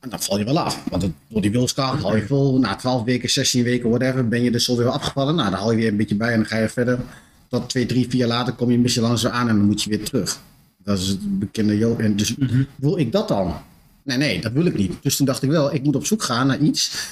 En 0.00 0.08
dan 0.10 0.20
val 0.22 0.38
je 0.38 0.44
wel 0.44 0.58
af. 0.58 0.84
Want 0.90 1.02
het- 1.02 1.12
door 1.28 1.40
die 1.42 1.50
wilskracht 1.50 2.02
hou 2.02 2.16
je 2.16 2.26
vol. 2.26 2.58
Na 2.58 2.76
12 2.76 3.04
weken, 3.04 3.30
16 3.30 3.62
weken, 3.62 3.88
whatever, 3.88 4.28
ben 4.28 4.42
je 4.42 4.50
dus 4.50 4.68
alweer 4.70 4.88
afgevallen. 4.88 5.34
Nou, 5.34 5.50
dan 5.50 5.58
hou 5.58 5.70
je 5.72 5.76
weer 5.78 5.88
een 5.88 5.96
beetje 5.96 6.14
bij 6.16 6.30
en 6.32 6.36
dan 6.38 6.46
ga 6.46 6.58
je 6.58 6.68
verder. 6.68 7.00
Tot 7.48 7.68
twee, 7.68 7.86
drie, 7.86 8.08
vier 8.08 8.18
jaar 8.20 8.28
later 8.28 8.52
kom 8.54 8.70
je 8.70 8.76
een 8.76 8.82
beetje 8.82 9.00
langzaam 9.00 9.32
aan 9.32 9.48
en 9.48 9.56
dan 9.56 9.64
moet 9.66 9.82
je 9.82 9.90
weer 9.90 10.04
terug. 10.04 10.40
Dat 10.84 10.98
is 10.98 11.08
het 11.08 11.38
bekende 11.38 11.78
Jo. 11.78 11.96
En 11.96 12.16
dus 12.16 12.34
wil 12.76 12.98
ik 12.98 13.12
dat 13.12 13.28
dan? 13.28 13.54
Nee, 14.02 14.16
nee, 14.16 14.40
dat 14.40 14.52
wil 14.52 14.64
ik 14.66 14.76
niet. 14.76 14.92
Dus 15.02 15.16
toen 15.16 15.26
dacht 15.26 15.42
ik 15.42 15.50
wel, 15.50 15.74
ik 15.74 15.82
moet 15.82 15.96
op 15.96 16.06
zoek 16.06 16.22
gaan 16.22 16.46
naar 16.46 16.58
iets 16.58 17.08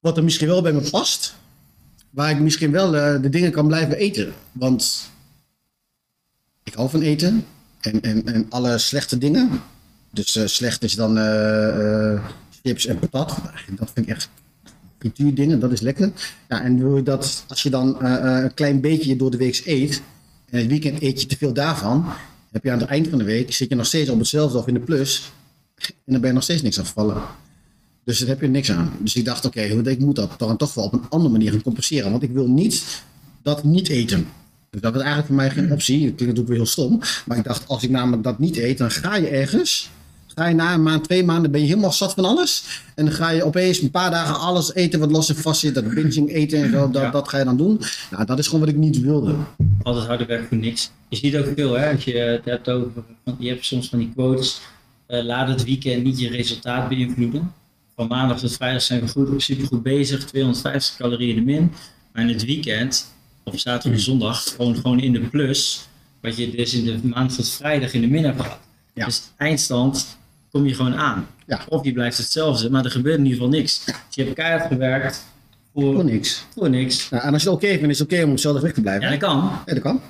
wat 0.00 0.16
er 0.16 0.24
misschien 0.24 0.46
wel 0.48 0.62
bij 0.62 0.72
me 0.72 0.88
past. 0.90 1.34
Waar 2.10 2.30
ik 2.30 2.38
misschien 2.40 2.70
wel 2.70 2.96
eh, 2.96 3.22
de 3.22 3.28
dingen 3.28 3.50
kan 3.52 3.66
blijven 3.66 3.96
eten. 3.96 4.32
Want 4.52 5.10
ik 6.62 6.74
hou 6.74 6.90
van 6.90 7.00
eten. 7.00 7.44
En, 7.80 8.00
en, 8.00 8.26
en 8.26 8.46
alle 8.48 8.78
slechte 8.78 9.18
dingen. 9.18 9.50
Dus 10.10 10.36
eh, 10.36 10.46
slecht 10.46 10.82
is 10.82 10.94
dan 10.94 11.18
eh, 11.18 12.12
eh, 12.12 12.20
chips 12.62 12.86
en 12.86 12.98
patat. 12.98 13.36
Dat 13.78 13.90
vind 13.94 14.06
ik 14.06 14.14
echt 14.14 14.28
frituurdingen, 14.98 15.60
dat 15.60 15.72
is 15.72 15.80
lekker. 15.80 16.12
Ja, 16.48 16.62
en 16.62 16.78
wil 16.78 16.96
je 16.96 17.02
dat, 17.02 17.44
als 17.48 17.62
je 17.62 17.70
dan 17.70 18.04
een 18.04 18.54
klein 18.54 18.80
beetje 18.80 19.16
door 19.16 19.30
de 19.30 19.36
week 19.36 19.62
eet. 19.64 20.02
En 20.50 20.58
het 20.58 20.68
weekend 20.68 21.02
eet 21.02 21.20
je 21.20 21.26
te 21.26 21.36
veel 21.36 21.52
daarvan. 21.52 22.04
Heb 22.50 22.64
je 22.64 22.70
aan 22.70 22.78
het 22.78 22.88
eind 22.88 23.08
van 23.08 23.18
de 23.18 23.24
week, 23.24 23.52
zit 23.52 23.68
je 23.68 23.74
nog 23.74 23.86
steeds 23.86 24.10
op 24.10 24.18
hetzelfde 24.18 24.58
of 24.58 24.66
in 24.66 24.74
de 24.74 24.80
plus. 24.80 25.32
En 25.76 26.12
dan 26.12 26.20
ben 26.20 26.28
je 26.28 26.34
nog 26.34 26.42
steeds 26.42 26.62
niks 26.62 26.78
afgevallen. 26.78 27.22
Dus 28.04 28.18
daar 28.18 28.28
heb 28.28 28.40
je 28.40 28.46
niks 28.46 28.70
aan. 28.70 28.92
Dus 28.98 29.14
ik 29.14 29.24
dacht, 29.24 29.44
oké, 29.44 29.60
ik 29.60 29.98
moet 29.98 30.16
dat 30.16 30.38
dan 30.38 30.56
toch 30.56 30.74
wel 30.74 30.84
op 30.84 30.92
een 30.92 31.08
andere 31.08 31.32
manier 31.32 31.50
gaan 31.50 31.62
compenseren. 31.62 32.10
Want 32.10 32.22
ik 32.22 32.30
wil 32.30 32.48
niet 32.48 33.02
dat 33.42 33.64
niet 33.64 33.88
eten. 33.88 34.26
Dus 34.70 34.80
dat 34.80 34.92
was 34.92 35.02
eigenlijk 35.02 35.26
voor 35.26 35.36
mij 35.36 35.50
geen 35.50 35.72
optie. 35.72 36.06
Dat 36.06 36.14
klinkt 36.14 36.20
natuurlijk 36.20 36.48
weer 36.48 36.56
heel 36.56 36.66
stom. 36.66 37.00
Maar 37.26 37.38
ik 37.38 37.44
dacht, 37.44 37.68
als 37.68 37.82
ik 37.82 37.90
namelijk 37.90 38.22
dat 38.22 38.38
niet 38.38 38.56
eet, 38.56 38.78
dan 38.78 38.90
ga 38.90 39.16
je 39.16 39.28
ergens. 39.28 39.90
Ga 40.40 40.48
je 40.48 40.54
na 40.54 40.74
een 40.74 40.82
maand, 40.82 41.04
twee 41.04 41.24
maanden, 41.24 41.50
ben 41.50 41.60
je 41.60 41.66
helemaal 41.66 41.92
zat 41.92 42.14
van 42.14 42.24
alles. 42.24 42.64
En 42.94 43.04
dan 43.04 43.14
ga 43.14 43.30
je 43.30 43.44
opeens 43.44 43.80
een 43.80 43.90
paar 43.90 44.10
dagen 44.10 44.38
alles 44.38 44.74
eten 44.74 45.00
wat 45.00 45.10
los 45.10 45.28
en 45.28 45.36
vast 45.36 45.60
zit. 45.60 45.74
Dat 45.74 45.94
binging 45.94 46.32
eten 46.32 46.62
en 46.62 46.70
zo, 46.70 46.90
dat, 46.90 47.02
Ja. 47.02 47.10
dat 47.10 47.28
ga 47.28 47.38
je 47.38 47.44
dan 47.44 47.56
doen. 47.56 47.80
Nou, 48.10 48.24
dat 48.24 48.38
is 48.38 48.44
gewoon 48.46 48.60
wat 48.60 48.68
ik 48.68 48.76
niet 48.76 49.00
wilde. 49.00 49.34
Altijd 49.82 50.06
harde 50.06 50.24
werk 50.26 50.48
voor 50.48 50.56
niks. 50.56 50.90
Je 51.08 51.16
ziet 51.16 51.36
ook 51.36 51.46
veel, 51.56 51.72
hè, 51.72 51.92
als 51.92 52.04
je 52.04 52.12
het 52.16 52.44
hebt 52.44 52.68
over, 52.68 53.02
je 53.38 53.48
hebt 53.48 53.64
soms 53.64 53.88
van 53.88 53.98
die 53.98 54.10
quotes, 54.12 54.60
eh, 55.06 55.24
laat 55.24 55.48
het 55.48 55.64
weekend 55.64 56.04
niet 56.04 56.20
je 56.20 56.28
resultaat 56.28 56.88
beïnvloeden. 56.88 57.52
Van 57.96 58.06
maandag 58.08 58.38
tot 58.38 58.52
vrijdag 58.52 58.82
zijn 58.82 59.00
we 59.00 59.08
goed, 59.08 59.42
supergoed 59.42 59.82
bezig, 59.82 60.24
250 60.24 60.96
calorieën 60.96 61.36
in 61.36 61.44
de 61.44 61.52
min. 61.52 61.72
Maar 62.12 62.22
in 62.22 62.28
het 62.28 62.44
weekend, 62.44 63.12
of 63.44 63.58
zaterdag 63.60 63.98
of 63.98 64.04
zondag, 64.04 64.42
gewoon, 64.42 64.76
gewoon 64.76 65.00
in 65.00 65.12
de 65.12 65.20
plus, 65.20 65.88
wat 66.20 66.36
je 66.36 66.50
dus 66.50 66.74
in 66.74 66.84
de 66.84 66.98
maandag 67.08 67.36
tot 67.36 67.48
vrijdag 67.48 67.92
in 67.92 68.00
de 68.00 68.06
min 68.08 68.24
hebt 68.24 68.40
gehad. 68.40 68.58
Ja. 68.94 69.04
Dus 69.04 69.22
eindstand 69.36 70.18
kom 70.50 70.66
je 70.66 70.74
gewoon 70.74 70.94
aan. 70.96 71.26
Ja. 71.46 71.60
Of 71.68 71.84
je 71.84 71.92
blijft 71.92 72.18
hetzelfde, 72.18 72.70
maar 72.70 72.84
er 72.84 72.90
gebeurt 72.90 73.18
in 73.18 73.24
ieder 73.24 73.38
geval 73.38 73.52
niks. 73.58 73.84
Dus 73.84 73.94
je 74.10 74.22
hebt 74.22 74.34
keihard 74.34 74.66
gewerkt 74.66 75.24
Voor 75.74 75.94
voor, 75.94 76.04
niks. 76.04 76.44
voor 76.54 76.70
niks. 76.70 77.08
En 77.10 77.32
als 77.32 77.42
je 77.42 77.48
het 77.50 77.58
oké 77.58 77.68
vindt, 77.68 77.88
is 77.88 77.98
het 77.98 78.12
oké 78.12 78.22
om 78.24 78.30
hetzelfde 78.30 78.58
gewicht 78.58 78.76
te 78.76 78.82
blijven. 78.82 79.04
Ja, 79.04 79.10
dat 79.10 79.18
kan. 79.18 79.36
Ja, 79.66 79.72
dat 79.74 79.82
kan. 79.82 80.00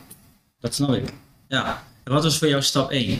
Dat 0.61 0.75
snap 0.75 0.95
ik. 0.95 1.13
Ja. 1.49 1.83
En 2.05 2.13
wat 2.13 2.23
was 2.23 2.39
voor 2.39 2.49
jou 2.49 2.63
stap 2.63 2.91
1? 2.91 3.19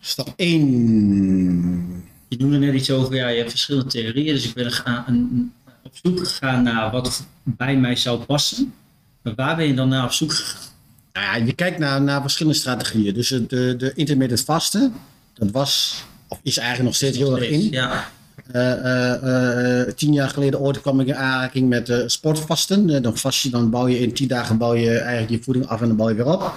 Stap 0.00 0.32
1. 0.36 2.04
Je 2.28 2.36
noemde 2.38 2.58
net 2.58 2.74
iets 2.74 2.90
over, 2.90 3.14
ja, 3.14 3.28
je 3.28 3.38
hebt 3.38 3.50
verschillende 3.50 3.88
theorieën, 3.90 4.34
dus 4.34 4.46
ik 4.48 4.54
ben 4.54 4.72
een- 5.06 5.52
op 5.82 5.92
zoek 6.02 6.18
gegaan 6.18 6.62
naar 6.62 6.90
wat 6.90 7.26
bij 7.42 7.76
mij 7.76 7.96
zou 7.96 8.24
passen. 8.24 8.74
Maar 9.22 9.34
waar 9.34 9.56
ben 9.56 9.66
je 9.66 9.74
dan 9.74 9.88
naar 9.88 10.04
op 10.04 10.12
zoek 10.12 10.32
gegaan? 10.32 10.76
Nou 11.18 11.40
ja, 11.40 11.46
je 11.46 11.52
kijkt 11.52 11.78
naar, 11.78 12.02
naar 12.02 12.20
verschillende 12.20 12.58
strategieën. 12.58 13.14
Dus 13.14 13.28
de, 13.28 13.76
de, 13.76 13.92
intermittent 13.94 14.40
vasten, 14.40 14.94
dat 15.34 15.50
was, 15.50 16.04
of 16.28 16.40
is 16.42 16.56
eigenlijk 16.56 16.88
nog 16.88 16.96
steeds 16.96 17.16
heel 17.16 17.36
erg 17.36 17.48
in. 17.48 17.70
Ja, 17.70 18.08
Eh, 18.52 18.72
eh, 18.72 19.80
eh, 19.80 19.94
tien 19.94 20.12
jaar 20.12 20.28
geleden 20.28 20.60
ooit 20.60 20.80
kwam 20.80 21.00
ik 21.00 21.06
in 21.06 21.16
aanraking 21.16 21.68
met 21.68 21.92
sportvasten. 22.06 23.02
Dan 23.02 23.16
vast 23.16 23.42
je, 23.42 23.50
dan 23.50 23.70
bouw 23.70 23.86
je 23.86 24.00
in 24.00 24.12
tien 24.12 24.28
dagen 24.28 24.58
bouw 24.58 24.74
je 24.74 24.98
eigenlijk 24.98 25.30
je 25.30 25.42
voeding 25.42 25.66
af 25.66 25.80
en 25.80 25.86
dan 25.86 25.96
bouw 25.96 26.08
je 26.08 26.14
weer 26.14 26.32
op. 26.32 26.52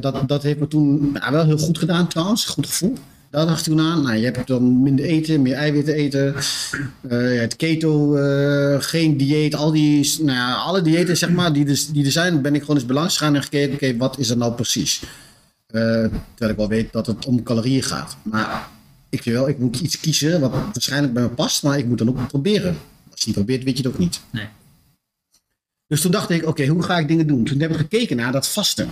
Dat, 0.00 0.28
dat 0.28 0.42
heeft 0.42 0.58
me 0.58 0.68
toen 0.68 1.12
nou, 1.12 1.32
wel 1.32 1.44
heel 1.44 1.58
goed 1.58 1.78
gedaan 1.78 2.08
trouwens, 2.08 2.44
goed 2.44 2.66
gevoel. 2.66 2.94
Daar 3.30 3.46
dacht 3.46 3.58
ik 3.58 3.72
toen 3.72 3.80
aan. 3.80 4.02
Nou, 4.02 4.16
je 4.16 4.24
hebt 4.24 4.46
dan 4.46 4.82
minder 4.82 5.04
eten, 5.04 5.42
meer 5.42 5.54
eiwitten 5.54 5.94
eten. 5.94 6.34
Eh, 7.08 7.40
het 7.40 7.56
keto, 7.56 8.16
eh, 8.16 8.80
geen 8.80 9.16
dieet, 9.16 9.54
al 9.54 9.70
die, 9.70 10.14
nou 10.22 10.36
ja, 10.36 10.54
alle 10.54 10.82
diëten 10.82 11.16
zeg 11.16 11.30
maar, 11.30 11.52
die, 11.52 11.64
dus, 11.64 11.88
die 11.88 12.04
er 12.04 12.12
zijn, 12.12 12.42
ben 12.42 12.54
ik 12.54 12.60
gewoon 12.60 12.76
eens 12.76 12.86
belangs 12.86 13.16
gegaan 13.16 13.34
en 13.34 13.42
gekeken, 13.42 13.74
oké, 13.74 13.96
wat 13.96 14.18
is 14.18 14.30
er 14.30 14.36
nou 14.36 14.52
precies? 14.52 15.02
Eh, 15.66 15.80
terwijl 16.34 16.50
ik 16.50 16.56
wel 16.56 16.68
weet 16.68 16.92
dat 16.92 17.06
het 17.06 17.26
om 17.26 17.42
calorieën 17.42 17.82
gaat. 17.82 18.16
Maar 18.22 18.68
ik 19.08 19.22
vind 19.22 19.36
wel, 19.36 19.48
ik 19.48 19.58
moet 19.58 19.80
iets 19.80 20.00
kiezen 20.00 20.40
wat 20.40 20.50
waarschijnlijk 20.50 21.12
bij 21.12 21.22
me 21.22 21.28
past, 21.28 21.62
maar 21.62 21.78
ik 21.78 21.86
moet 21.86 21.98
dan 21.98 22.08
ook 22.08 22.28
proberen. 22.28 22.76
Als 23.10 23.20
je 23.20 23.26
niet 23.26 23.34
probeert, 23.34 23.64
weet 23.64 23.76
je 23.76 23.82
het 23.82 23.92
ook 23.92 23.98
niet. 23.98 24.20
nee. 24.30 24.48
Dus 25.86 26.00
toen 26.00 26.10
dacht 26.10 26.30
ik, 26.30 26.46
oké, 26.46 26.66
hoe 26.66 26.82
ga 26.82 26.98
ik 26.98 27.08
dingen 27.08 27.26
doen? 27.26 27.44
Toen 27.44 27.60
heb 27.60 27.70
ik 27.70 27.76
gekeken 27.76 28.16
naar 28.16 28.32
dat 28.32 28.48
vasten. 28.48 28.88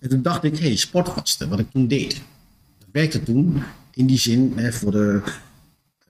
En 0.00 0.08
toen 0.08 0.22
dacht 0.22 0.44
ik, 0.44 0.58
hé, 0.58 0.66
hey, 0.66 0.76
sportvasten, 0.76 1.48
wat 1.48 1.58
ik 1.58 1.70
toen 1.70 1.88
deed. 1.88 2.20
Werkte 2.94 3.22
toen 3.22 3.62
in 3.94 4.06
die 4.06 4.18
zin 4.18 4.52
hè, 4.54 4.72
voor 4.72 4.90
de 4.90 5.22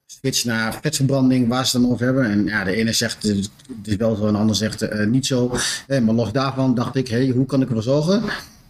switch 0.07 0.45
naar 0.45 0.79
vetverbranding, 0.83 1.49
waar 1.49 1.67
ze 1.67 1.77
het 1.77 1.83
dan 1.83 1.93
over 1.93 2.05
hebben. 2.05 2.31
En 2.31 2.45
ja, 2.45 2.65
de 2.65 2.75
ene 2.75 2.93
zegt 2.93 3.23
het 3.23 3.51
is 3.85 3.97
wel 3.97 4.17
zo, 4.17 4.27
en 4.27 4.33
de 4.33 4.39
ander 4.39 4.57
zegt 4.57 4.83
uh, 4.83 5.07
niet 5.07 5.27
zo. 5.27 5.57
Eh, 5.87 6.01
maar 6.01 6.15
los 6.15 6.33
daarvan 6.33 6.75
dacht 6.75 6.97
ik, 6.97 7.09
hey, 7.09 7.29
hoe 7.29 7.47
kan 7.47 7.63
ik 7.63 7.69
ervoor 7.69 7.83
zorgen 7.83 8.23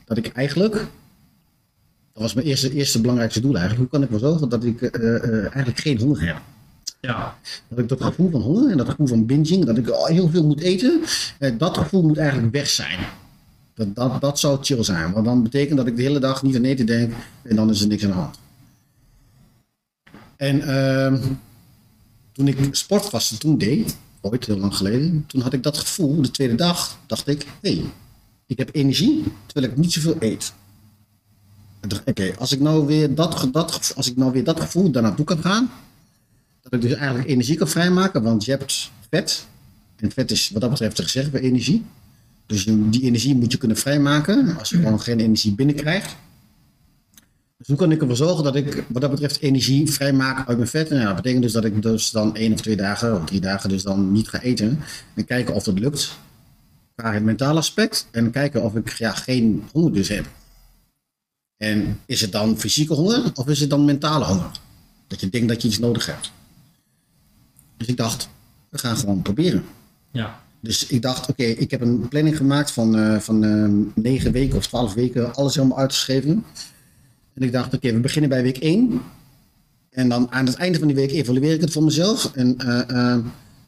dat 0.05 0.16
ik 0.16 0.27
eigenlijk, 0.27 0.72
dat 2.12 2.22
was 2.22 2.35
mijn 2.35 2.46
eerste, 2.46 2.72
eerste 2.72 3.00
belangrijkste 3.00 3.40
doel 3.40 3.57
eigenlijk, 3.57 3.81
hoe 3.81 3.90
kan 3.90 4.03
ik 4.03 4.14
ervoor 4.14 4.29
zorgen 4.29 4.48
dat 4.48 4.64
ik 4.64 4.81
uh, 4.81 5.38
eigenlijk 5.38 5.79
geen 5.79 5.98
honger 5.98 6.27
heb. 6.27 6.37
Ja. 7.00 7.37
Dat 7.68 7.79
ik 7.79 7.88
dat 7.88 8.03
gevoel 8.03 8.31
van 8.31 8.40
honger 8.40 8.70
en 8.70 8.77
dat 8.77 8.88
gevoel 8.88 9.07
van 9.07 9.27
binging, 9.27 9.64
dat 9.64 9.79
ik 9.79 9.87
heel 10.05 10.29
veel 10.29 10.46
moet 10.46 10.61
eten, 10.61 11.00
dat 11.59 11.79
gevoel 11.79 12.03
moet 12.03 12.18
eigenlijk 12.18 12.53
weg 12.53 12.68
zijn. 12.68 12.98
Dat, 13.74 14.20
dat, 14.20 14.38
zou 14.38 14.58
chill 14.62 14.84
zijn, 14.84 15.12
want 15.12 15.24
dan 15.24 15.42
betekent 15.42 15.76
dat 15.76 15.87
ik 15.87 15.96
de 15.96 16.02
hele 16.02 16.18
dag 16.18 16.42
niet 16.42 16.56
aan 16.56 16.64
eten 16.64 16.87
denk 16.87 17.12
en 17.42 17.56
dan 17.56 17.70
is 17.70 17.80
er 17.80 17.87
niks 17.87 18.04
aan 18.04 18.10
de 18.10 18.16
hand. 18.16 18.38
En 20.37 20.56
uh, 20.56 21.20
toen 22.32 22.48
ik 22.48 22.74
sportvasten 22.74 23.38
toen 23.38 23.58
deed, 23.58 23.96
ooit 24.20 24.46
heel 24.46 24.58
lang 24.58 24.76
geleden, 24.76 25.24
toen 25.26 25.40
had 25.40 25.52
ik 25.52 25.62
dat 25.62 25.78
gevoel, 25.78 26.22
de 26.22 26.30
tweede 26.30 26.54
dag, 26.54 26.98
dacht 27.06 27.28
ik, 27.28 27.46
hé, 27.60 27.74
hey, 27.74 27.84
ik 28.46 28.58
heb 28.58 28.68
energie 28.72 29.24
terwijl 29.46 29.72
ik 29.72 29.78
niet 29.78 29.92
zoveel 29.92 30.16
eet. 30.18 30.52
Oké, 32.04 32.34
als 32.38 32.52
ik 32.52 32.60
nou 32.60 32.87
weer 32.87 33.14
dat, 33.14 33.48
dat, 33.52 33.92
als 33.96 34.10
ik 34.10 34.16
nou 34.16 34.32
weer 34.32 34.44
dat 34.44 34.60
gevoel 34.60 34.90
daar 34.90 35.02
naartoe 35.02 35.24
kan 35.24 35.38
gaan, 35.38 35.70
dat 36.62 36.72
ik 36.72 36.80
dus 36.80 36.92
eigenlijk 36.92 37.28
energie 37.28 37.56
kan 37.56 37.68
vrijmaken, 37.68 38.22
want 38.22 38.44
je 38.44 38.50
hebt 38.50 38.90
vet. 39.10 39.46
En 39.96 40.10
vet 40.10 40.30
is 40.30 40.50
wat 40.50 40.60
dat 40.60 40.70
betreft 40.70 41.00
gezegd 41.00 41.30
bij 41.30 41.40
energie. 41.40 41.84
Dus 42.46 42.64
die 42.64 43.02
energie 43.02 43.35
moet 43.35 43.52
je 43.52 43.59
kunnen 43.59 43.76
vrijmaken 43.76 44.59
als 44.59 44.70
je 44.70 44.76
gewoon 44.76 45.00
geen 45.00 45.20
energie 45.20 45.54
binnenkrijgt. 45.54 46.16
Dus 47.57 47.66
hoe 47.66 47.76
kan 47.76 47.92
ik 47.92 48.00
ervoor 48.00 48.16
zorgen 48.16 48.44
dat 48.44 48.57
ik 48.57 48.85
wat 48.88 49.02
dat 49.02 49.11
betreft 49.11 49.40
energie 49.40 49.92
vrijmaak 49.92 50.48
uit 50.48 50.57
mijn 50.57 50.68
vet? 50.68 50.88
Ja, 50.88 51.04
dat 51.04 51.16
betekent 51.16 51.42
dus 51.42 51.52
dat 51.52 51.64
ik 51.64 51.83
dus 51.83 52.11
dan 52.11 52.37
één 52.37 52.52
of 52.52 52.61
twee 52.61 52.76
dagen 52.76 53.16
of 53.16 53.24
drie 53.24 53.40
dagen 53.40 53.68
dus 53.68 53.83
dan 53.83 54.12
niet 54.12 54.28
ga 54.28 54.40
eten. 54.40 54.80
En 55.14 55.24
kijken 55.24 55.54
of 55.54 55.64
dat 55.64 55.78
lukt. 55.78 56.18
Qua 56.94 57.12
het 57.12 57.22
mentale 57.22 57.59
aspect. 57.59 58.09
En 58.11 58.30
kijken 58.30 58.62
of 58.62 58.74
ik 58.74 58.92
ja, 58.92 59.12
geen 59.12 59.64
honger 59.72 59.92
dus 59.92 60.09
heb. 60.09 60.26
En 61.57 62.00
is 62.07 62.20
het 62.20 62.33
dan 62.33 62.59
fysieke 62.59 62.94
honger 62.94 63.30
of 63.35 63.48
is 63.48 63.61
het 63.61 63.70
dan 63.70 63.85
mentale 63.85 64.24
honger? 64.24 64.50
Dat 65.07 65.20
je 65.20 65.28
denkt 65.28 65.48
dat 65.48 65.62
je 65.62 65.68
iets 65.68 65.78
nodig 65.78 66.07
hebt. 66.07 66.33
Dus 67.76 67.87
ik 67.87 67.96
dacht, 67.96 68.28
we 68.68 68.78
gaan 68.78 68.96
gewoon 68.96 69.22
proberen. 69.22 69.64
Ja. 70.11 70.43
Dus 70.64 70.87
ik 70.87 71.03
dacht, 71.03 71.29
oké, 71.29 71.44
ik 71.44 71.70
heb 71.70 71.81
een 71.81 72.09
planning 72.09 72.37
gemaakt 72.37 72.70
van, 72.70 72.98
uh, 72.98 73.18
van 73.18 73.44
uh, 73.44 73.87
negen 73.94 74.33
weken 74.33 74.57
of 74.57 74.66
twaalf 74.66 74.94
weken, 74.94 75.35
alles 75.35 75.55
helemaal 75.55 75.79
uitgeschreven. 75.79 76.44
En 77.35 77.42
ik 77.42 77.53
dacht, 77.53 77.74
oké, 77.74 77.92
we 77.92 78.00
beginnen 78.00 78.31
bij 78.31 78.42
week 78.42 78.57
1. 78.57 79.00
En 79.90 80.09
dan 80.09 80.33
aan 80.33 80.46
het 80.46 80.55
einde 80.55 80.79
van 80.79 80.87
die 80.87 80.96
week 80.96 81.11
evalueer 81.11 81.53
ik 81.53 81.61
het 81.61 81.72
voor 81.72 81.83
mezelf. 81.83 82.31
En 82.35 82.57
uh, 82.59 82.66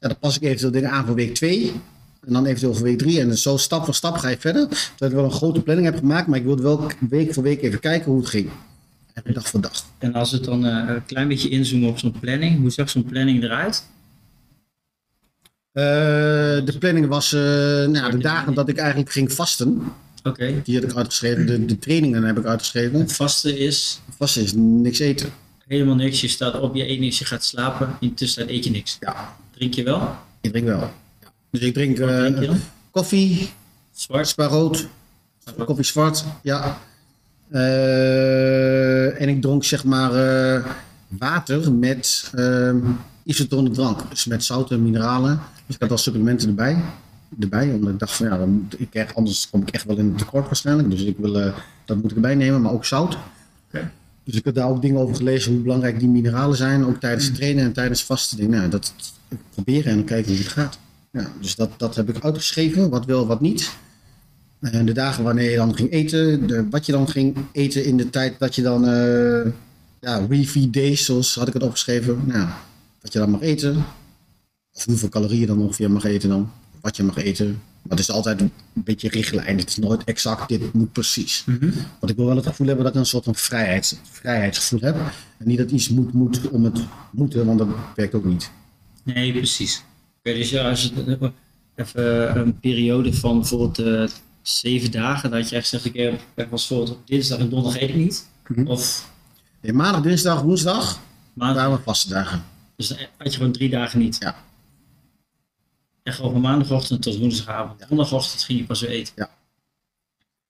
ja, 0.01 0.09
dan 0.09 0.19
pas 0.19 0.37
ik 0.37 0.43
eventueel 0.43 0.71
dingen 0.71 0.91
aan 0.91 1.07
voor 1.07 1.15
week 1.15 1.35
2. 1.35 1.73
En 2.27 2.33
dan 2.33 2.47
eventueel 2.47 2.75
voor 2.75 2.85
week 2.85 2.99
3. 2.99 3.21
En 3.21 3.39
zo 3.39 3.57
stap 3.57 3.85
voor 3.85 3.95
stap 3.95 4.17
ga 4.17 4.29
je 4.29 4.39
verder. 4.39 4.69
Terwijl 4.69 5.11
ik 5.11 5.17
wel 5.17 5.25
een 5.25 5.39
grote 5.39 5.63
planning 5.63 5.87
heb 5.87 5.99
gemaakt, 5.99 6.27
maar 6.27 6.39
ik 6.39 6.45
wilde 6.45 6.63
wel 6.63 6.91
week 7.09 7.35
voor 7.35 7.43
week 7.43 7.63
even 7.63 7.81
kijken 7.81 8.11
hoe 8.11 8.21
het 8.21 8.31
ging. 8.31 8.49
En 9.13 9.33
dag 9.33 9.49
voor 9.49 9.61
dag. 9.61 9.85
En 9.99 10.15
als 10.15 10.31
we 10.31 10.41
dan 10.41 10.65
een 10.65 11.05
klein 11.05 11.29
beetje 11.29 11.49
inzoomen 11.49 11.89
op 11.89 11.99
zo'n 11.99 12.15
planning, 12.21 12.61
hoe 12.61 12.71
zag 12.71 12.91
zo'n 12.91 13.05
planning 13.05 13.43
eruit? 13.43 13.85
Uh, 15.77 15.83
de 16.65 16.77
planning 16.79 17.07
was 17.07 17.33
uh, 17.33 17.41
nou, 17.87 18.11
de 18.11 18.19
dagen 18.19 18.55
dat 18.55 18.69
ik 18.69 18.77
eigenlijk 18.77 19.11
ging 19.11 19.33
vasten. 19.33 19.83
Oké. 20.23 20.63
Die 20.65 20.75
heb 20.75 20.85
ik 20.85 20.97
uitgeschreven. 20.97 21.47
De, 21.47 21.65
de 21.65 21.79
trainingen 21.79 22.23
heb 22.23 22.39
ik 22.39 22.45
uitgeschreven. 22.45 22.99
Het 22.99 23.13
vasten 23.13 23.59
is? 23.59 24.01
Vasten 24.17 24.43
is 24.43 24.53
niks 24.55 24.99
eten. 24.99 25.31
Helemaal 25.67 25.95
niks. 25.95 26.21
Je 26.21 26.29
staat 26.29 26.61
op, 26.61 26.75
je 26.75 26.91
eet 26.91 27.01
niks, 27.01 27.19
je 27.19 27.25
gaat 27.25 27.45
slapen. 27.45 27.97
In 28.01 28.09
de 28.09 28.15
tussentijd 28.15 28.57
eet 28.57 28.65
je 28.65 28.71
niks. 28.71 28.97
Ja. 29.01 29.37
Drink 29.51 29.75
je 29.75 29.83
wel? 29.83 30.17
Ik 30.41 30.51
drink 30.51 30.67
wel. 30.67 30.79
Ja. 30.79 31.33
Dus 31.51 31.61
ik 31.61 31.75
drink, 31.75 31.97
drink 31.97 32.41
dan? 32.41 32.61
koffie. 32.91 33.51
Zwart? 33.93 34.35
Rood. 34.37 34.87
Koffie 35.65 35.85
zwart, 35.85 36.25
ja. 36.43 36.79
Uh, 37.51 39.21
en 39.21 39.29
ik 39.29 39.43
dronk 39.43 39.65
zeg 39.65 39.85
maar 39.85 40.13
water 41.09 41.73
met 41.73 42.31
isotone 43.23 43.71
drank. 43.71 44.11
Dus 44.11 44.25
met 44.25 44.45
zouten, 44.45 44.83
mineralen. 44.83 45.41
Dus 45.67 45.75
ik 45.75 45.81
had 45.81 45.91
al 45.91 45.99
supplementen 45.99 46.49
erbij. 46.49 46.77
Erbij, 47.41 47.73
omdat 47.73 47.93
ik 47.93 47.99
dacht 47.99 48.13
van 48.13 48.27
ja, 48.27 48.39
dan, 48.39 48.69
ik 48.77 49.13
anders 49.15 49.51
kom 49.51 49.63
ik 49.63 49.71
echt 49.71 49.85
wel 49.85 49.97
in 49.97 50.07
het 50.07 50.19
tekort 50.19 50.47
waarschijnlijk. 50.47 50.91
Dus 50.91 51.03
ik 51.03 51.17
wil, 51.19 51.41
uh, 51.41 51.57
dat 51.85 51.97
moet 52.03 52.11
ik 52.11 52.17
erbij 52.17 52.35
nemen, 52.35 52.63
maar 52.63 52.73
ook 52.73 52.85
zout. 52.85 53.17
Okay. 53.69 53.91
Dus 54.25 54.35
ik 54.35 54.45
heb 54.45 54.55
daar 54.55 54.69
ook 54.69 54.83
dingen 54.83 55.01
over 55.01 55.17
gelezen 55.17 55.53
hoe 55.53 55.63
belangrijk 55.63 55.99
die 55.99 56.09
mineralen 56.09 56.57
zijn. 56.57 56.87
Ook 56.87 57.01
tijdens 57.01 57.25
het 57.25 57.35
trainen 57.35 57.65
en 57.65 57.73
tijdens 57.73 58.05
vasten. 58.05 58.37
Denk, 58.37 58.51
nou, 58.51 58.69
dat 58.69 58.93
proberen 59.51 59.91
en 59.91 59.97
dan 59.97 60.05
kijken 60.05 60.33
hoe 60.33 60.43
het 60.43 60.53
gaat. 60.53 60.79
Ja, 61.11 61.31
dus 61.41 61.55
dat, 61.55 61.71
dat 61.77 61.95
heb 61.95 62.09
ik 62.09 62.25
uitgeschreven, 62.25 62.91
wat 62.91 63.05
wel, 63.05 63.27
wat 63.27 63.41
niet. 63.41 63.71
En 64.61 64.87
de 64.87 64.93
dagen 64.93 65.25
wanneer 65.25 65.51
je 65.51 65.57
dan 65.57 65.77
ging 65.77 65.93
eten, 65.93 66.47
de, 66.47 66.69
wat 66.71 66.87
je 66.87 66.93
dan 66.93 67.09
ging 67.09 67.37
eten 67.53 67.85
in 67.85 67.97
de 67.97 68.11
tijd 68.11 68.39
dat 68.39 68.55
je 68.55 68.63
dan, 68.63 68.85
uh, 68.89 69.47
ja, 70.01 70.27
refeed 70.29 70.73
days, 70.73 71.05
zoals 71.05 71.35
had 71.35 71.49
ik 71.49 71.55
het 71.55 71.63
opgeschreven. 71.63 72.23
Nou, 72.25 72.49
wat 73.01 73.13
je 73.13 73.19
dan 73.19 73.31
mag 73.31 73.41
eten. 73.41 73.85
Of 74.77 74.85
hoeveel 74.85 75.09
calorieën 75.09 75.41
je 75.41 75.47
dan 75.47 75.59
ongeveer 75.59 75.91
mag 75.91 76.05
eten 76.05 76.29
dan. 76.29 76.51
Wat 76.81 76.97
je 76.97 77.03
mag 77.03 77.17
eten. 77.17 77.47
Maar 77.83 77.97
het 77.97 78.09
is 78.09 78.11
altijd 78.11 78.41
een 78.41 78.53
beetje 78.73 79.09
richtlijn. 79.09 79.59
Het 79.59 79.69
is 79.69 79.77
nooit 79.77 80.05
exact, 80.05 80.49
dit 80.49 80.73
moet 80.73 80.93
precies. 80.93 81.43
Mm 81.47 81.57
-hmm. 81.61 81.73
Want 81.99 82.13
ik 82.13 82.17
wil 82.17 82.27
wel 82.27 82.37
het 82.37 82.47
gevoel 82.47 82.67
hebben 82.67 82.85
dat 82.85 82.95
ik 82.95 83.01
een 83.01 83.07
soort 83.07 83.25
van 83.25 83.35
vrijheids, 83.35 83.97
vrijheidsgevoel 84.11 84.81
heb. 84.81 84.97
En 85.39 85.49
niet 85.49 85.59
dat 85.59 85.71
iets 85.71 85.89
moet, 85.89 86.13
moet 86.13 86.49
om 86.49 86.65
het 86.65 86.81
moeten, 87.11 87.47
want 87.47 87.59
dat 87.59 87.69
werkt 87.95 88.15
ook 88.15 88.25
niet. 88.25 88.51
Nee, 89.03 89.33
precies. 89.33 89.83
Oké, 90.19 90.35
dus 90.35 90.51
ja, 90.51 90.69
als 90.69 90.83
het 90.83 90.93
even 91.75 92.39
een 92.39 92.61
periode 92.61 93.15
van 93.15 93.39
bijvoorbeeld 93.39 93.79
uh, 93.79 94.09
zeven 94.43 94.91
dagen, 94.91 95.31
dat 95.31 95.49
je 95.49 95.57
echt 95.57 95.69
zegt, 95.69 95.85
ik 95.85 95.95
heb 95.95 96.21
bijvoorbeeld 96.35 96.91
op 96.91 97.07
dinsdag 97.07 97.39
en 97.39 97.49
donderdag 97.49 97.81
eet 97.81 97.89
ik 97.89 97.97
niet. 97.97 98.27
Mm 98.47 98.57
-hmm. 98.57 98.67
Of 98.67 99.11
nee, 99.61 99.73
maandag, 99.73 100.03
dinsdag, 100.03 100.43
woensdag, 100.43 101.01
maandag. 101.33 101.67
waren 101.67 101.83
vaste 101.83 102.09
dagen. 102.09 102.45
Dus 102.77 102.89
dan 102.89 102.99
had 103.17 103.33
je 103.33 103.37
gewoon 103.37 103.53
drie 103.53 103.71
dagen 103.71 103.99
niet. 103.99 104.17
Ja. 104.21 104.37
En 106.07 106.13
gewoon 106.13 106.33
van 106.33 106.41
maandagochtend 106.41 107.03
tot 107.03 107.19
woensdagavond. 107.19 107.81
Ja. 107.81 107.87
Donderdagochtend 107.87 108.43
ging 108.43 108.59
je 108.59 108.65
pas 108.65 108.81
weer 108.81 108.91
eten. 108.91 109.13
Ja. 109.17 109.31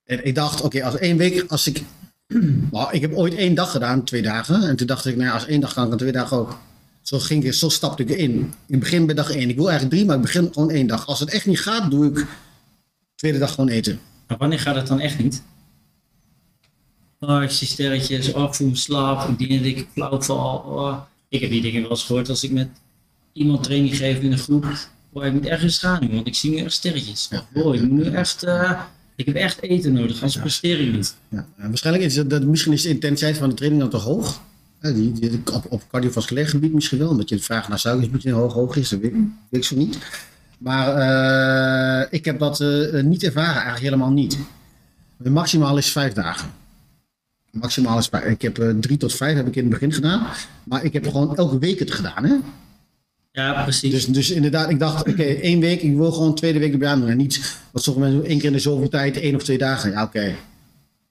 En 0.05 0.27
ik 0.27 0.35
dacht, 0.35 0.57
oké, 0.57 0.67
okay, 0.67 0.83
als 0.83 0.97
één 0.97 1.17
week, 1.17 1.45
als 1.51 1.67
ik. 1.67 1.83
Nou, 2.71 2.93
ik 2.93 3.01
heb 3.01 3.15
ooit 3.15 3.35
één 3.35 3.55
dag 3.55 3.71
gedaan, 3.71 4.05
twee 4.05 4.23
dagen. 4.23 4.63
En 4.63 4.77
toen 4.77 4.87
dacht 4.87 5.07
ik, 5.07 5.17
nou 5.17 5.29
ja, 5.29 5.35
als 5.35 5.47
één 5.47 5.61
dag 5.61 5.75
kan, 5.75 5.89
dan 5.89 5.99
twee 5.99 6.13
dagen 6.13 6.37
ook. 6.37 6.59
Zo, 7.03 7.19
ging 7.19 7.45
ik, 7.45 7.53
zo 7.53 7.69
stapte 7.69 8.03
ik 8.03 8.11
erin. 8.11 8.55
Ik 8.67 8.81
begin 8.81 9.07
bij 9.07 9.15
dag 9.15 9.31
één. 9.31 9.49
Ik 9.49 9.57
wil 9.57 9.69
eigenlijk 9.69 9.95
drie, 9.95 10.07
maar 10.07 10.17
ik 10.17 10.23
begin 10.23 10.51
gewoon 10.53 10.71
één 10.71 10.87
dag. 10.87 11.07
Als 11.07 11.21
het 11.21 11.31
echt 11.31 11.47
niet 11.47 11.61
gaat, 11.61 11.91
doe 11.91 12.07
ik 12.07 12.27
tweede 13.15 13.39
dag 13.39 13.51
gewoon 13.55 13.69
eten. 13.71 14.01
Maar 14.27 14.39
wanneer 14.39 14.61
gaat 14.61 14.75
het 14.75 14.87
dan 14.87 15.01
echt 15.01 15.19
niet? 15.19 15.43
Oh, 17.21 17.43
ik 17.43 17.51
zie 17.51 17.67
sterretjes. 17.67 18.33
Oh, 18.33 18.43
ik 18.43 18.55
voel 18.55 18.69
me 18.69 18.77
slaap. 18.77 19.29
Ik 19.29 19.49
denk 19.49 19.63
dat 19.63 19.73
ik 19.73 19.87
flauw 19.93 20.23
val. 20.23 20.59
Oh. 20.59 20.99
Ik 21.29 21.41
heb 21.41 21.51
die 21.51 21.63
dingen 21.63 21.83
wel 21.83 21.91
eens 21.91 22.05
gehoord 22.05 22.29
als 22.29 22.45
ik 22.45 22.51
met 22.51 22.69
iemand 23.33 23.63
training 23.63 23.97
geef 23.97 24.21
in 24.21 24.33
een 24.33 24.39
groep. 24.39 24.67
Oh, 25.17 25.25
ik 25.25 25.33
moet 25.33 25.47
ergens 25.47 25.79
gaan 25.79 25.99
nu, 26.01 26.15
want 26.15 26.27
ik 26.27 26.35
zie 26.35 26.51
nu 26.51 26.57
echt 26.57 26.73
sterretjes. 26.73 27.29
Ja. 27.31 27.47
Oh, 27.55 27.75
ik 27.75 27.81
moet 27.81 27.91
nu 27.91 28.05
echt, 28.05 28.45
uh, 28.45 28.81
ik 29.15 29.27
heb 29.27 29.35
echt 29.35 29.63
eten 29.63 29.93
nodig, 29.93 30.15
anders 30.15 30.39
presteer 30.39 30.81
ik 30.81 30.93
niet. 30.93 31.15
Ja. 31.29 31.47
Waarschijnlijk 31.57 32.05
is 32.05 32.17
het, 32.17 32.31
dat, 32.31 32.43
misschien 32.43 32.73
is 32.73 32.83
de 32.83 32.89
intensiteit 32.89 33.37
van 33.37 33.49
de 33.49 33.55
training 33.55 33.83
dan 33.83 33.91
te 33.91 33.97
hoog. 33.97 34.41
Die, 34.81 35.13
die, 35.13 35.41
op, 35.53 35.67
op 35.69 35.83
cardiovasculair 35.91 36.49
gebied 36.49 36.73
misschien 36.73 36.99
wel, 36.99 37.09
omdat 37.09 37.29
je 37.29 37.37
de 37.37 37.43
vraag 37.43 37.69
naar 37.69 37.79
suikergebied 37.79 38.31
hoog, 38.31 38.53
hoog 38.53 38.77
is, 38.77 38.89
dat 38.89 39.01
weet, 39.01 39.13
weet 39.13 39.61
ik 39.61 39.65
zo 39.65 39.77
niet. 39.77 39.99
Maar 40.59 40.99
uh, 42.01 42.07
ik 42.11 42.25
heb 42.25 42.39
dat 42.39 42.61
uh, 42.61 43.03
niet 43.03 43.23
ervaren, 43.23 43.53
eigenlijk 43.53 43.83
helemaal 43.83 44.11
niet. 44.11 44.39
De 45.17 45.31
maximaal 45.31 45.79
is 45.79 45.93
vijf 45.93 46.13
dagen. 46.13 46.51
Maximaal 47.51 47.99
is 47.99 48.07
vijf. 48.07 48.25
Ik 48.25 48.43
heb 48.43 48.59
uh, 48.59 48.71
drie 48.81 48.97
tot 48.97 49.15
vijf 49.15 49.37
heb 49.37 49.47
ik 49.47 49.57
in 49.57 49.63
het 49.63 49.73
begin 49.73 49.93
gedaan. 49.93 50.27
Maar 50.65 50.85
ik 50.85 50.93
heb 50.93 51.07
gewoon 51.07 51.37
elke 51.37 51.59
week 51.59 51.79
het 51.79 51.93
gedaan. 51.93 52.25
Hè? 52.25 52.37
Ja, 53.37 53.63
precies. 53.63 53.91
Dus, 53.91 54.07
dus 54.07 54.31
inderdaad, 54.31 54.71
ik 54.71 54.79
dacht, 54.79 55.01
oké, 55.01 55.11
okay, 55.11 55.41
één 55.41 55.61
week, 55.61 55.83
ik 55.83 55.97
wil 55.97 56.13
gewoon 56.13 56.35
tweede 56.35 56.59
week 56.59 56.73
erbij 56.73 56.89
aan 56.89 57.01
doen. 57.01 57.09
En 57.09 57.17
niet, 57.17 57.57
wat 57.73 57.83
sommige 57.83 58.07
mensen 58.11 58.29
één 58.29 58.39
keer 58.39 58.47
in 58.47 58.53
de 58.53 58.59
zoveel 58.59 58.89
tijd, 58.89 59.17
één 59.17 59.35
of 59.35 59.43
twee 59.43 59.59
dagen. 59.59 59.91
Ja, 59.91 60.03
oké. 60.03 60.19
Okay. 60.19 60.37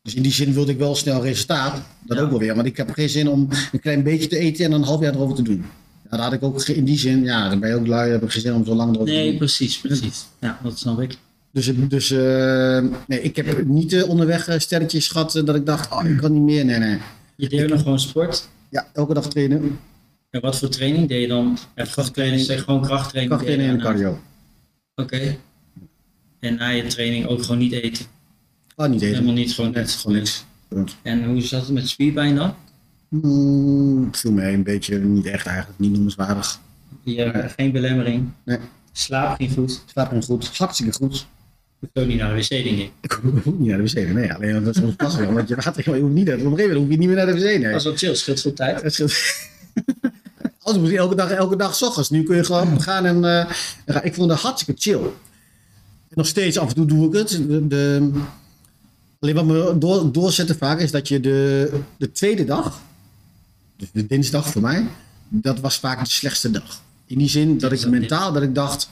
Dus 0.01 0.13
in 0.13 0.21
die 0.21 0.31
zin 0.31 0.53
wilde 0.53 0.71
ik 0.71 0.77
wel 0.77 0.95
snel 0.95 1.21
resultaat. 1.23 1.81
Dat 2.05 2.17
Ja. 2.17 2.23
ook 2.23 2.29
wel 2.29 2.39
weer. 2.39 2.55
Want 2.55 2.67
ik 2.67 2.77
heb 2.77 2.91
geen 2.91 3.09
zin 3.09 3.29
om 3.29 3.47
een 3.71 3.79
klein 3.79 4.03
beetje 4.03 4.27
te 4.27 4.38
eten 4.38 4.65
en 4.65 4.71
dan 4.71 4.79
een 4.81 4.85
half 4.88 5.01
jaar 5.01 5.13
erover 5.13 5.35
te 5.35 5.41
doen. 5.41 5.65
Ja, 6.03 6.09
daar 6.17 6.19
had 6.19 6.33
ik 6.33 6.43
ook 6.43 6.61
in 6.67 6.85
die 6.85 6.97
zin, 6.97 7.23
ja, 7.23 7.49
dan 7.49 7.59
ben 7.59 7.69
je 7.69 7.75
ook 7.75 7.88
lui, 7.88 8.11
heb 8.11 8.23
ik 8.23 8.31
geen 8.31 8.41
zin 8.41 8.53
om 8.53 8.65
zo 8.65 8.75
lang 8.75 8.89
erover 8.95 9.13
te 9.13 9.19
Nee, 9.19 9.29
doen. 9.29 9.38
precies, 9.38 9.79
precies. 9.79 10.25
Ja, 10.39 10.59
dat 10.63 10.79
snap 10.79 11.01
ik. 11.01 11.17
Dus, 11.51 11.67
ik- 11.67 11.89
dus 11.89 12.11
eh, 12.11 12.83
nee, 13.07 13.21
ik 13.21 13.35
heb 13.35 13.65
niet 13.67 13.93
uh, 13.93 14.09
onderweg 14.09 14.49
uh, 14.49 14.59
stelletjes 14.59 15.07
gehad 15.07 15.35
uh, 15.35 15.45
dat 15.45 15.55
ik 15.55 15.65
dacht, 15.65 15.91
oh, 15.93 16.05
ik 16.05 16.17
kan 16.17 16.33
niet 16.33 16.41
meer. 16.41 16.65
Nee, 16.65 16.77
nee. 16.79 16.97
Je 17.35 17.49
deed 17.49 17.69
nog 17.69 17.81
gewoon 17.81 17.99
sport. 17.99 18.47
Ja, 18.69 18.88
elke 18.93 19.13
dag 19.13 19.29
trainen. 19.29 19.79
En 20.36 20.41
wat 20.41 20.60
voor 20.60 20.69
training 20.69 21.08
deed 21.08 21.21
je 21.21 21.28
dan? 21.28 21.58
Ja, 21.76 21.84
krachttraining, 21.84 22.41
zeg 22.41 22.63
gewoon 22.63 22.82
krachttraining. 22.82 23.34
Krachttrainen 23.34 23.65
en 23.65 23.78
daarna. 23.80 23.91
cardio. 23.91 24.21
Oké. 24.95 25.38
En 26.39 26.56
na 26.56 26.69
je 26.69 26.88
training 26.88 27.28
ook 27.28 27.41
gewoon 27.41 27.58
niet 27.58 27.71
eten. 27.71 28.06
Gewoon 28.67 28.91
niet 28.91 29.02
eten. 29.02 29.13
Helemaal 29.13 29.36
niet, 29.36 29.54
gewoon 29.54 29.71
niet. 29.71 29.91
gewoon 29.91 30.17
niks. 30.17 30.45
En 31.02 31.26
hoe 31.26 31.41
zat 31.41 31.62
het 31.62 31.71
met 31.71 31.89
spierpijn 31.89 32.36
dan? 32.36 32.54
Mm, 33.10 34.15
viel 34.15 34.32
mij 34.32 34.54
een 34.54 34.63
beetje 34.63 35.00
niet 35.00 35.26
echt 35.26 35.45
eigenlijk, 35.45 35.80
niet 35.80 35.91
noemenswaardig. 35.91 36.60
Eh, 37.06 37.45
geen 37.56 37.71
belemmering. 37.71 38.30
Nee. 38.43 38.58
Slaap 38.91 39.36
ging 39.36 39.52
goed. 39.54 39.84
Slaap 39.86 40.10
ging 40.10 40.24
goed, 40.24 40.58
hartstikke 40.58 40.93
goed. 40.93 41.28
Hoeft 41.80 41.98
ook 41.98 42.08
niet 42.08 42.17
naar 42.17 42.36
de 42.36 42.41
wc, 42.41 42.50
denk 42.50 42.80
ik. 42.80 42.91
Ik 43.02 43.12
hoef 43.12 43.45
niet 43.45 43.69
naar 43.69 43.78
de 43.78 43.84
wc, 43.84 44.13
nee, 44.13 44.34
alleen 44.34 44.63
dat 44.63 44.76
is 44.76 44.82
soms 44.82 44.93
lastig, 44.98 45.30
want 45.30 45.48
je 45.48 45.56
water, 45.56 45.95
je 45.95 46.02
hoeft 46.02 46.13
niet, 46.13 46.28
op 46.28 46.34
een 46.34 46.39
gegeven 46.39 46.56
moment 46.56 46.80
hoef 46.80 46.89
je 46.89 46.98
niet 46.98 47.08
meer 47.08 47.17
naar 47.17 47.26
de 47.26 47.34
wc, 47.34 47.43
nee. 47.43 47.62
Dat 47.62 47.76
is 47.76 47.84
wel 47.84 47.95
chill, 47.95 48.15
scheelt 48.15 48.41
veel 48.41 48.54
tijd. 48.54 48.82
Het 48.82 48.93
scheelt. 48.93 49.13
Anders 50.65 50.84
moet 50.84 50.93
je 50.93 50.97
elke 50.99 51.15
dag, 51.15 51.30
elke 51.30 51.56
dag 51.56 51.75
's 51.75 51.82
ochtends. 51.82 52.10
Nu 52.10 52.23
kun 52.23 52.36
je 52.36 52.43
gewoon 52.43 52.82
gaan 52.82 53.06
en, 53.06 53.25
eh. 53.86 54.06
Ik 54.06 54.13
vond 54.13 54.32
het 54.32 54.39
hartstikke 54.39 54.82
chill. 54.82 54.99
En 56.10 56.15
nog 56.21 56.28
steeds 56.28 56.58
af 56.58 56.69
en 56.69 56.75
toe 56.75 56.86
doe 56.86 57.08
ik 57.08 57.13
het. 57.13 57.30
De, 57.30 57.67
de- 57.67 58.12
alleen 59.19 59.36
wat 59.36 59.45
me 59.45 59.75
door, 59.78 60.12
doorzette 60.12 60.56
vaak 60.56 60.80
is 60.80 60.91
dat 60.91 61.08
je 61.08 61.19
de, 61.19 61.71
de 61.97 62.12
tweede 62.12 62.45
dag, 62.45 62.82
dus 63.78 63.88
de 63.93 64.06
dinsdag 64.06 64.47
voor 64.47 64.62
mij, 64.62 64.88
dat 65.30 65.60
was 65.60 65.78
vaak 65.80 66.04
de 66.04 66.10
slechtste 66.10 66.51
dag. 66.51 66.82
In 67.06 67.17
die 67.17 67.30
zin 67.30 67.58
dat 67.58 67.71
ik 67.71 67.88
mentaal 67.89 68.32
dat 68.34 68.43
ik 68.43 68.56
dacht, 68.56 68.89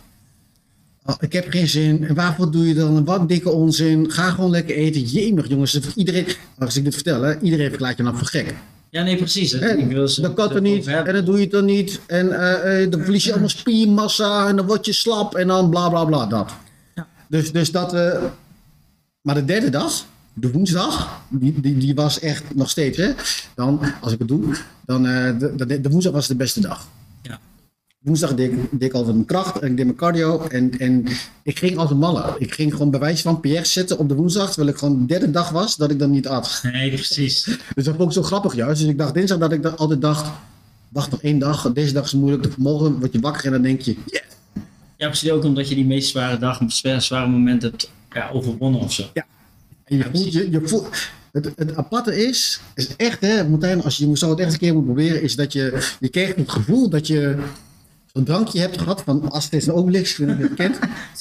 oh, 1.06 1.16
ik 1.20 1.34
heb 1.34 1.50
geen 1.50 1.68
zin. 1.68 2.04
En 2.08 2.16
waarvoor 2.16 2.52
doe 2.52 2.68
je 2.68 2.74
dan? 2.74 3.06
Wat 3.06 3.28
dikke 3.30 3.50
onzin. 3.50 4.12
Ga 4.12 4.30
gewoon 4.32 4.50
lekker 4.50 4.76
eten. 4.76 5.02
Jemig 5.02 5.48
jongens. 5.48 5.80
Iedereen, 5.96 6.26
als 6.60 6.76
ik 6.78 6.84
dit 6.84 6.94
vertel, 6.94 7.22
hè, 7.22 7.40
iedereen 7.40 7.70
verklaart 7.70 7.98
je 7.98 8.04
dan 8.04 8.18
voor 8.18 8.28
gek. 8.28 8.54
Ja, 8.94 9.04
nee, 9.04 9.18
precies. 9.18 9.52
hè. 9.52 9.60
Hè, 9.60 9.74
Ik 9.78 9.88
wil 9.92 10.08
ze 10.08 10.22
dat 10.22 10.34
kan 10.34 10.46
het 10.46 10.56
er 10.56 10.62
niet 10.62 10.88
en 10.88 11.14
dan 11.14 11.26
doe 11.26 11.36
je 11.36 11.42
het 11.42 11.52
dan 11.52 11.66
niet. 11.66 12.00
En 12.08 12.32
eh, 12.32 12.82
eh, 12.84 12.92
dan 12.92 13.02
verlies 13.04 13.24
je 13.24 13.32
allemaal 13.32 13.50
spiermassa 13.50 14.48
en 14.48 14.56
dan 14.56 14.66
word 14.66 14.86
je 14.86 14.94
slap 14.94 15.36
en 15.36 15.48
dan 15.48 15.70
bla 15.70 15.90
bla 15.90 16.06
bla 16.06 16.26
dat. 16.26 16.52
Ja. 16.96 17.08
Dus, 17.28 17.52
dus 17.52 17.72
dat. 17.72 17.94
eh, 17.94 18.24
maar 19.22 19.36
de 19.36 19.46
derde 19.46 19.70
dag, 19.70 20.06
de 20.34 20.52
woensdag, 20.52 21.22
die, 21.30 21.62
die, 21.62 21.78
die 21.78 21.96
was 21.96 22.20
echt 22.20 22.56
nog 22.56 22.70
steeds. 22.70 22.98
Hè? 22.98 23.12
Dan, 23.56 23.80
als 24.02 24.12
ik 24.14 24.20
het 24.20 24.28
doe, 24.28 24.56
dan 24.86 25.08
eh, 25.08 25.40
de, 25.40 25.66
de, 25.66 25.82
de 25.82 25.90
woensdag 25.90 26.14
was 26.14 26.28
de 26.28 26.36
beste 26.36 26.60
dag. 26.62 26.88
Ja. 28.04 28.10
Woensdag 28.10 28.34
deed, 28.36 28.52
ik- 28.52 28.70
deed 28.72 28.89
ik 28.89 28.94
altijd 28.94 29.13
mijn 29.16 29.26
kracht 29.28 29.60
en 29.60 29.70
ik 29.70 29.76
deed 29.78 29.86
mijn 29.86 29.98
cardio. 29.98 30.42
En, 30.48 30.80
en 30.80 31.06
ik 31.44 31.60
ging 31.60 31.78
als 31.78 31.92
een 31.92 31.98
malle. 31.98 32.36
Ik 32.38 32.54
ging 32.54 32.72
gewoon 32.72 32.92
bij 32.92 33.00
wijze 33.00 33.22
van 33.22 33.39
PR 33.39 33.63
zetten 33.66 33.98
op 33.98 34.10
de 34.10 34.16
woensdag. 34.16 34.48
Terwijl 34.48 34.70
ik 34.70 34.78
gewoon 34.78 35.00
de 35.00 35.06
derde 35.06 35.32
dag 35.32 35.50
was 35.50 35.76
dat 35.76 35.92
ik 35.92 36.00
dan 36.00 36.12
niet 36.12 36.28
at. 36.28 36.60
Nee, 36.72 36.92
precies. 36.94 37.44
Dus 37.76 37.84
dat 37.86 37.96
vond 37.96 38.08
ik 38.10 38.16
zo 38.16 38.24
grappig 38.24 38.56
juist. 38.56 38.82
Dus 38.82 38.89
ik 38.89 38.98
dacht 38.98 39.13
dinsdag 39.13 39.38
dat 39.38 39.52
ik 39.52 39.66
altijd 39.66 40.02
dacht, 40.02 40.32
wacht 40.89 41.12
nog 41.12 41.22
één 41.22 41.39
dag, 41.39 41.72
deze 41.74 41.94
dag 41.94 42.04
is 42.06 42.13
moeilijk. 42.13 42.58
Morgen 42.58 43.00
word 43.00 43.13
je 43.13 43.20
wakker 43.20 43.46
en 43.46 43.52
dan 43.52 43.62
denk 43.62 43.82
je. 43.82 43.96
Ja, 44.98 45.08
precies 45.08 45.32
ook 45.32 45.44
omdat 45.44 45.70
je 45.70 45.76
die 45.76 45.86
meest 45.86 46.10
zware 46.10 46.38
dag, 46.38 46.60
zware, 46.68 47.28
momenten 47.28 47.70
hebt 47.70 47.92
ja, 48.13 48.30
overwonnen 48.30 48.82
of 48.82 48.94
zo. 48.94 49.04
En 49.84 49.98
je 49.98 50.04
voelt, 50.13 50.34
je, 50.34 50.52
je 50.52 50.62
voelt, 50.68 50.88
het, 51.32 51.52
het 51.56 51.76
aparte 51.76 52.26
is, 52.28 52.60
is 52.76 52.96
echt 52.96 53.22
hè, 53.22 53.50
Martijn, 53.50 53.84
als 53.84 53.98
je 53.98 54.16
zou 54.16 54.32
het 54.32 54.39
echt 54.39 54.54
een 54.54 54.60
keer 54.60 54.74
moet 54.74 54.86
proberen, 54.86 55.22
is 55.22 55.36
dat 55.36 55.54
je, 55.54 55.88
je 56.00 56.10
krijgt 56.10 56.36
het 56.36 56.50
gevoel 56.52 56.89
dat 56.89 57.08
je 57.08 57.38
zo'n 58.13 58.23
drankje 58.23 58.60
hebt 58.60 58.78
gehad 58.78 59.02
van 59.02 59.32
Astes 59.32 59.67
en 59.67 59.73
Obelix, 59.73 60.12
ik 60.12 60.17
weet 60.17 60.28
niet 60.28 60.36
of 60.36 60.41
je 60.41 60.47
het 60.47 60.56
kent. 60.80 60.80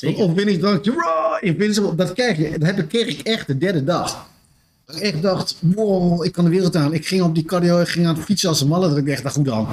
Raw, 0.86 1.36
Invincible, 1.40 1.94
dat 1.94 2.12
krijg 2.12 2.36
je. 2.38 2.50
Dat 2.58 2.62
heb 2.68 2.78
ik, 2.78 2.88
kreeg 2.88 3.06
ik 3.18 3.26
echt 3.26 3.46
de 3.46 3.58
derde 3.58 3.84
dag. 3.84 4.26
Dat 4.84 4.96
ik 4.96 5.02
echt 5.02 5.22
dacht, 5.22 5.56
wow, 5.60 6.24
ik 6.24 6.32
kan 6.32 6.44
de 6.44 6.50
wereld 6.50 6.76
aan. 6.76 6.94
Ik 6.94 7.06
ging 7.06 7.22
op 7.22 7.34
die 7.34 7.44
cardio, 7.44 7.80
ik 7.80 7.88
ging 7.88 8.06
aan 8.06 8.14
het 8.14 8.24
fietsen 8.24 8.48
als 8.48 8.60
een 8.60 8.68
malle, 8.68 8.88
dat 8.88 8.96
ik 8.98 9.06
dacht, 9.06 9.22
nou 9.22 9.34
goed 9.34 9.44
dan. 9.44 9.68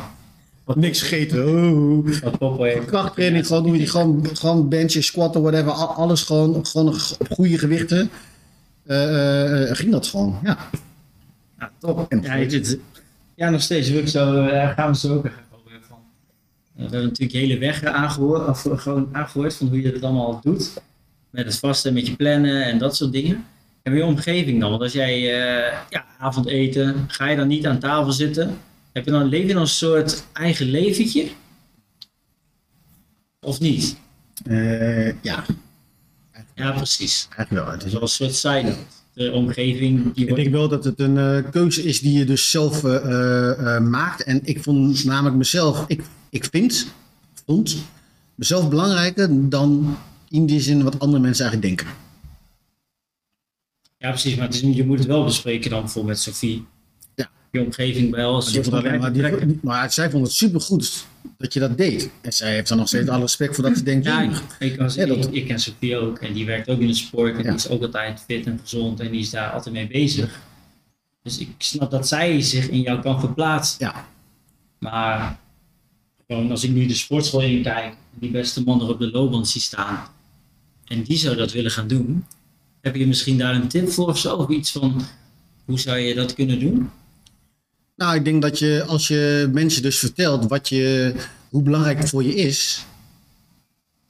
Niks 0.75 1.01
gegeten, 1.01 1.47
oh. 1.47 2.08
Wat. 2.39 2.86
Krachttraining, 2.86 3.47
gewoon 3.47 3.63
doe 3.63 3.77
je 3.79 3.88
gewoon, 3.88 4.27
gewoon 4.34 4.69
benchen, 4.69 5.03
squatten, 5.03 5.41
whatever. 5.41 5.71
al- 5.71 5.88
Alles 5.93 6.23
gewoon, 6.23 6.65
gewoon 6.65 6.88
op 7.19 7.27
goede 7.32 7.58
gewichten. 7.58 8.10
Eh, 8.86 9.63
ging 9.71 9.91
dat 9.91 10.08
gewoon, 10.08 10.39
ja. 10.43 10.58
Ja, 11.60 11.71
top. 11.79 12.05
En 12.12 12.17
nog 12.17 12.25
ja, 12.25 12.36
ja, 13.36 13.49
nog 13.49 13.62
steeds. 13.62 13.89
Wil 13.89 13.99
ik 13.99 14.08
zo, 14.08 14.47
gaan 14.75 14.91
we 14.91 14.97
zo 14.97 15.13
ook 15.15 15.25
even 15.25 15.38
over 15.51 15.71
hebben 15.71 15.88
van. 15.89 15.97
Eh, 16.69 16.69
we 16.86 16.92
hebben 16.92 17.10
natuurlijk 17.10 17.39
hele 17.39 17.58
weg 17.58 17.84
aangehoord, 17.84 18.48
of 18.48 18.82
gewoon 18.82 19.10
aangehoord 19.12 19.56
van 19.56 19.68
hoe 19.68 19.82
je 19.82 19.92
het 19.92 20.04
allemaal 20.04 20.39
doet. 20.44 20.82
Met 21.30 21.46
het 21.46 21.60
vasten, 21.60 21.94
met 21.94 22.08
je 22.08 22.15
plannen 22.15 22.63
en 22.65 22.78
dat 22.78 22.96
soort 22.96 23.12
dingen. 23.12 23.46
En 23.84 23.96
je 23.96 24.06
omgeving 24.06 24.60
dan? 24.60 24.70
Want 24.70 24.82
als 24.82 24.94
jij 24.94 25.15
eh, 25.15 25.78
ja, 25.89 26.06
avondeten, 26.20 27.06
ga 27.08 27.30
je 27.30 27.36
dan 27.36 27.48
niet 27.48 27.68
aan 27.68 27.80
tafel 27.80 28.12
zitten? 28.12 28.58
Heb 28.92 29.06
je 29.06 29.12
dan, 29.12 29.26
leef 29.28 29.48
je 29.48 29.54
dan 29.54 29.62
een 29.62 29.68
soort 29.68 30.24
eigen 30.34 30.65
leventje? 30.65 31.28
Of 33.39 33.60
niet? 33.60 33.98
Eh, 34.46 35.08
ja, 35.24 35.46
Ja, 36.56 36.72
precies. 36.72 37.28
eigenlijk 37.36 37.65
wel. 37.65 37.74
Het 37.76 37.86
is 37.86 37.92
wel 37.92 38.02
een 38.02 38.08
soort 38.08 38.36
side 38.36 38.76
De 39.13 39.32
omgeving 39.32 40.04
die 40.04 40.24
Ik 40.24 40.30
wordt... 40.30 40.44
denk 40.44 40.56
wel 40.56 40.68
dat 40.68 40.84
het 40.84 41.00
een 41.00 41.18
eh, 41.18 41.52
keuze 41.52 41.84
is 41.84 42.00
die 42.00 42.18
je 42.18 42.26
dus 42.26 42.52
zelf 42.52 42.82
maakt. 43.82 44.24
En 44.24 44.39
ik 44.44 44.63
vond 44.63 45.04
namelijk 45.04 45.36
mezelf, 45.36 45.84
ik, 45.88 46.02
ik 46.30 46.46
vind, 46.52 46.88
vond 47.46 47.78
mezelf 48.36 48.70
belangrijker 48.70 49.50
dan 49.50 49.98
in 50.30 50.46
die 50.46 50.60
zin 50.62 50.84
wat 50.84 51.00
andere 51.00 51.22
mensen 51.22 51.46
eigenlijk 51.46 51.78
denken. 51.78 51.98
Ja, 53.98 54.10
precies. 54.10 54.36
Maar 54.36 54.46
het 54.46 54.56
is, 54.56 54.62
je 54.76 54.86
moet 54.86 54.98
het 54.98 55.08
wel 55.08 55.24
bespreken 55.24 55.70
dan 55.70 55.80
bijvoorbeeld 55.82 56.13
met 56.13 56.24
Sophie. 56.24 56.65
Ja. 57.15 57.30
Je 57.52 57.62
omgeving 57.65 58.12
wel. 58.12 58.44
Maar, 59.00 59.13
die, 59.13 59.60
maar 59.62 59.92
zij 59.92 60.10
vond 60.10 60.24
het 60.24 60.36
supergoed 60.36 61.06
dat 61.38 61.54
je 61.54 61.60
dat 61.60 61.78
deed. 61.78 62.10
En 62.22 62.34
zij 62.34 62.54
heeft 62.54 62.68
dan 62.70 62.78
nog 62.78 62.88
steeds 62.88 63.10
alle 63.10 63.22
respect 63.22 63.56
voor 63.56 63.63
dat 63.63 63.78
ze 63.78 63.84
denkt. 63.84 64.06
Ja, 64.06 64.24
"Jee, 64.24 64.32
ik, 64.60 64.74
ik, 64.74 64.80
als, 64.80 64.96
Ja, 64.96 65.06
dat- 65.06 65.26
ik, 65.26 65.32
ik 65.34 65.48
ken 65.48 65.60
Sophie 65.60 65.98
ook. 65.98 66.18
En 66.18 66.34
die 66.34 66.46
werkt 66.46 66.70
ook 66.70 66.80
in 66.80 66.88
de 66.88 66.94
sport. 66.94 67.32
En 67.32 67.38
Ja. 67.44 67.44
die 67.44 67.54
is 67.58 67.70
ook 67.70 67.82
altijd 67.82 68.20
fit 68.28 68.46
en 68.46 68.60
gezond. 68.62 69.00
En 69.00 69.12
die 69.12 69.20
is 69.20 69.30
daar 69.30 69.52
altijd 69.52 69.76
mee 69.76 69.88
bezig. 69.88 70.39
Dus 71.24 71.38
ik 71.38 71.50
snap 71.58 71.92
dat 71.92 72.08
zij 72.08 72.42
zich 72.42 72.70
in 72.70 72.82
jou 72.82 73.02
kan 73.02 73.20
verplaatsen. 73.20 73.86
Ja. 73.86 74.08
Maar 74.80 75.39
als 76.30 76.63
ik 76.63 76.70
nu 76.70 76.86
de 76.86 76.94
sportschool 76.94 77.42
in 77.42 77.63
kijk. 77.63 77.94
Die 78.20 78.32
beste 78.32 78.63
man 78.63 78.82
er 78.82 78.89
op 78.89 79.00
de 79.00 79.12
loopband 79.12 79.48
zie 79.48 79.62
staan. 79.62 80.08
En 80.86 81.04
die 81.04 81.18
zou 81.18 81.36
dat 81.36 81.52
willen 81.52 81.72
gaan 81.72 81.88
doen. 81.88 82.26
Heb 82.82 82.96
je 82.96 83.08
misschien 83.08 83.38
daar 83.38 83.56
een 83.56 83.68
tip 83.68 83.89
voor 83.89 84.08
of 84.08 84.18
zo? 84.18 84.36
Of 84.36 84.50
iets 84.50 84.72
van, 84.72 85.02
hoe 85.65 85.80
zou 85.80 85.98
je 85.98 86.15
dat 86.15 86.34
kunnen 86.34 86.60
doen? 86.60 86.89
Nou, 87.96 88.15
ik 88.15 88.26
denk 88.26 88.42
dat 88.42 88.60
je 88.60 88.84
als 88.88 89.08
je 89.08 89.50
mensen 89.54 89.82
dus 89.82 90.00
vertelt 90.00 90.48
wat 90.48 90.70
je, 90.70 91.13
hoe 91.50 91.62
belangrijk 91.62 92.00
het 92.00 92.10
voor 92.10 92.24
je 92.24 92.36
is, 92.36 92.86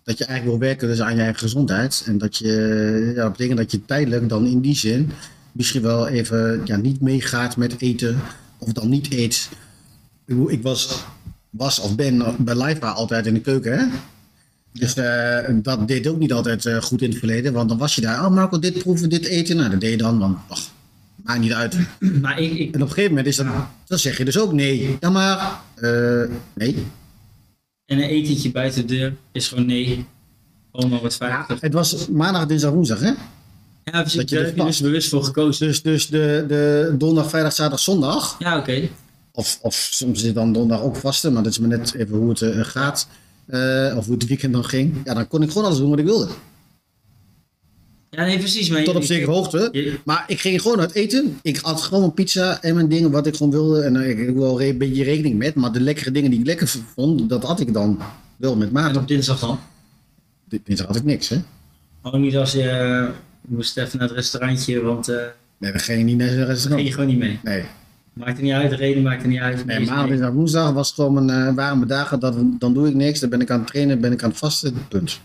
dat 0.03 0.17
je 0.17 0.25
eigenlijk 0.25 0.60
wil 0.60 0.67
werken 0.69 0.88
dus 0.88 1.01
aan 1.01 1.15
je 1.15 1.21
eigen 1.21 1.39
gezondheid. 1.39 2.03
En 2.05 2.17
dat 2.17 2.38
je, 2.38 3.13
ja, 3.15 3.21
dat 3.21 3.32
betekent 3.32 3.58
dat 3.58 3.71
je 3.71 3.86
tijdelijk 3.86 4.29
dan 4.29 4.45
in 4.45 4.62
die 4.62 4.75
zin 4.75 5.12
misschien 5.51 5.82
wel 5.82 6.08
even 6.08 6.62
ja, 6.65 6.75
niet 6.75 7.01
meegaat 7.01 7.58
met 7.58 7.82
eten 7.82 8.21
of 8.58 8.71
dan 8.71 8.89
niet 8.89 9.12
eet. 9.13 9.49
Ik 10.47 10.62
was, 10.62 11.03
was 11.49 11.79
of 11.79 11.95
ben 11.95 12.35
bij 12.38 12.55
Liva 12.55 12.89
altijd 12.89 13.25
in 13.25 13.33
de 13.33 13.41
keuken, 13.41 13.79
hè? 13.79 13.85
Dus 14.73 14.93
eh, 14.95 15.53
dat 15.53 15.88
deed 15.88 16.07
ook 16.07 16.19
niet 16.19 16.33
altijd 16.33 16.65
eh, 16.65 16.81
goed 16.81 17.01
in 17.01 17.09
het 17.09 17.19
verleden, 17.19 17.53
want 17.53 17.69
dan 17.69 17.77
was 17.77 17.95
je 17.95 18.01
daar, 18.01 18.25
oh 18.25 18.31
Marco, 18.31 18.59
dit 18.59 18.77
proeven, 18.79 19.09
dit 19.09 19.25
eten. 19.25 19.55
Nou, 19.57 19.69
dat 19.69 19.79
deed 19.79 19.91
je 19.91 19.97
dan, 19.97 20.19
want 20.19 20.38
ach, 20.47 20.62
maakt 21.15 21.39
niet 21.39 21.53
uit. 21.53 21.77
Maar 22.21 22.39
ik, 22.39 22.51
ik, 22.51 22.75
En 22.75 22.81
op 22.81 22.88
een 22.88 22.93
gegeven 22.93 23.09
moment 23.09 23.27
is 23.27 23.35
dat, 23.35 23.47
dan 23.85 23.99
zeg 23.99 24.17
je 24.17 24.25
dus 24.25 24.38
ook 24.38 24.53
nee. 24.53 24.97
Ja, 24.99 25.09
maar 25.09 25.62
eh, 25.75 26.35
nee. 26.53 26.85
en 27.85 27.97
een 27.97 28.09
etentje 28.09 28.51
buiten 28.51 28.88
de 28.88 28.95
deur 28.95 29.13
is 29.31 29.47
gewoon 29.47 29.65
nee. 29.65 30.05
Oma 30.71 30.99
wordt 30.99 31.17
Ja, 31.19 31.45
50. 31.45 31.62
het 31.62 31.73
was 31.73 32.07
maandag, 32.07 32.45
dinsdag, 32.45 32.71
woensdag, 32.71 32.99
hè? 32.99 33.12
Ja, 33.83 34.01
precies. 34.01 34.19
dat 34.19 34.29
je 34.29 34.35
Daar 34.35 34.43
dus 34.45 34.53
heb 34.53 34.59
je 34.59 34.71
dus 34.71 34.81
bewust 34.81 35.09
voor 35.09 35.23
gekozen. 35.23 35.67
Dus, 35.67 35.81
dus 35.81 36.07
de, 36.07 36.45
de 36.47 36.95
donderdag, 36.97 37.29
vrijdag, 37.29 37.53
zaterdag, 37.53 37.79
zondag. 37.79 38.35
Ja, 38.39 38.57
oké. 38.57 38.89
Of, 39.39 39.60
of 39.62 39.73
soms 39.91 40.21
zit 40.21 40.36
dan 40.36 40.54
donderdag 40.54 40.86
ook 40.86 40.95
vasten, 40.95 41.34
maar 41.34 41.43
dat 41.43 41.52
is 41.52 41.60
maar 41.60 41.69
net 41.69 41.93
even 41.93 42.17
hoe 42.17 42.30
het 42.30 42.41
eh, 42.41 42.60
gaat. 42.63 43.08
Eh, 43.45 43.93
of 43.97 44.06
hoe 44.06 44.13
het 44.13 44.28
weekend 44.28 44.54
dan 44.54 44.63
ging. 44.65 44.95
Ja, 45.06 45.13
dan 45.13 45.28
kon 45.28 45.41
ik 45.41 45.47
gewoon 45.52 45.65
alles 45.65 45.78
doen 45.78 45.89
wat 45.89 45.99
ik 45.99 46.06
wilde. 46.06 46.28
Ja, 48.10 48.25
nee, 48.25 48.38
precies. 48.38 48.69
Maar 48.69 48.84
Tot 48.84 48.95
op 48.95 49.04
zekere 49.04 49.32
hoogte. 49.32 49.69
je- 49.71 49.99
Maar 50.06 50.23
ik 50.28 50.39
ging 50.39 50.62
gewoon 50.62 50.80
uit 50.80 50.93
eten. 50.93 51.39
Ik 51.41 51.58
had 51.58 51.82
gewoon 51.82 51.99
mijn 52.02 52.13
pizza 52.13 52.62
en 52.62 52.75
mijn 52.75 52.89
dingen 52.89 53.12
wat 53.12 53.28
ik 53.28 53.36
gewoon 53.36 53.52
wilde. 53.52 53.82
En 53.82 53.95
eh, 53.95 54.10
ik 54.10 54.17
heb 54.25 54.36
wel 54.36 54.62
een 54.62 54.78
beetje 54.78 55.04
rekening 55.04 55.38
met. 55.38 55.56
Maar 55.56 55.71
de 55.71 55.80
lekkere 55.82 56.12
dingen 56.12 56.30
die 56.32 56.39
ik 56.39 56.45
lekker 56.45 56.67
vond, 56.95 57.30
dat 57.30 57.43
had 57.43 57.60
ik 57.60 57.73
dan 57.73 57.99
wel 58.38 58.56
met 58.56 58.67
En 58.67 58.73
maat. 58.73 58.97
op 58.97 59.08
dinsdag 59.08 59.39
dan? 59.39 59.60
Dinsdag 60.63 60.88
had 60.88 60.95
ik 60.95 61.04
niks, 61.04 61.30
hè? 61.30 61.38
Ook 62.02 62.17
niet 62.17 62.36
als 62.38 62.52
je 62.52 63.10
moest 63.41 63.78
even 63.78 63.99
naar 63.99 64.08
het 64.08 64.17
restaurantje, 64.17 64.82
want 64.82 65.08
Nee, 65.58 65.71
dan 65.71 65.80
ging 65.80 65.97
je 65.99 66.04
niet 66.06 66.17
naar 66.17 66.28
ging 66.30 66.45
restaurant. 66.45 66.88
je 66.88 66.91
gewoon 66.93 67.08
niet 67.10 67.17
mee. 67.17 67.39
Nee. 67.43 67.63
Maakt 68.19 68.38
er 68.38 68.43
niet 68.43 68.53
uit, 68.53 68.69
de 68.69 68.75
reden 68.75 69.03
maakt 69.03 69.21
er 69.21 69.27
niet 69.27 69.39
uit. 69.39 69.65
Nee, 69.65 69.82
Is 69.82 69.88
maandag, 69.88 70.08
dinsdag, 70.08 70.32
woensdag 70.32 70.71
was 70.73 70.91
gewoon 70.91 71.25
mijn, 71.25 71.47
eh, 71.47 71.55
waren 71.55 71.77
mijn 71.77 71.89
dagen. 71.89 72.19
Dat, 72.19 72.36
dan 72.60 72.73
doe 72.73 72.88
ik 72.88 72.93
niks. 72.93 73.19
Dan 73.19 73.29
ben 73.29 73.41
ik 73.41 73.49
aan 73.49 73.60
het 73.60 73.67
trainen, 73.67 74.01
ben 74.01 74.12
ik 74.12 74.23
aan 74.23 74.29
het 74.29 74.38
vasten. 74.38 74.73
Punt. 74.89 75.19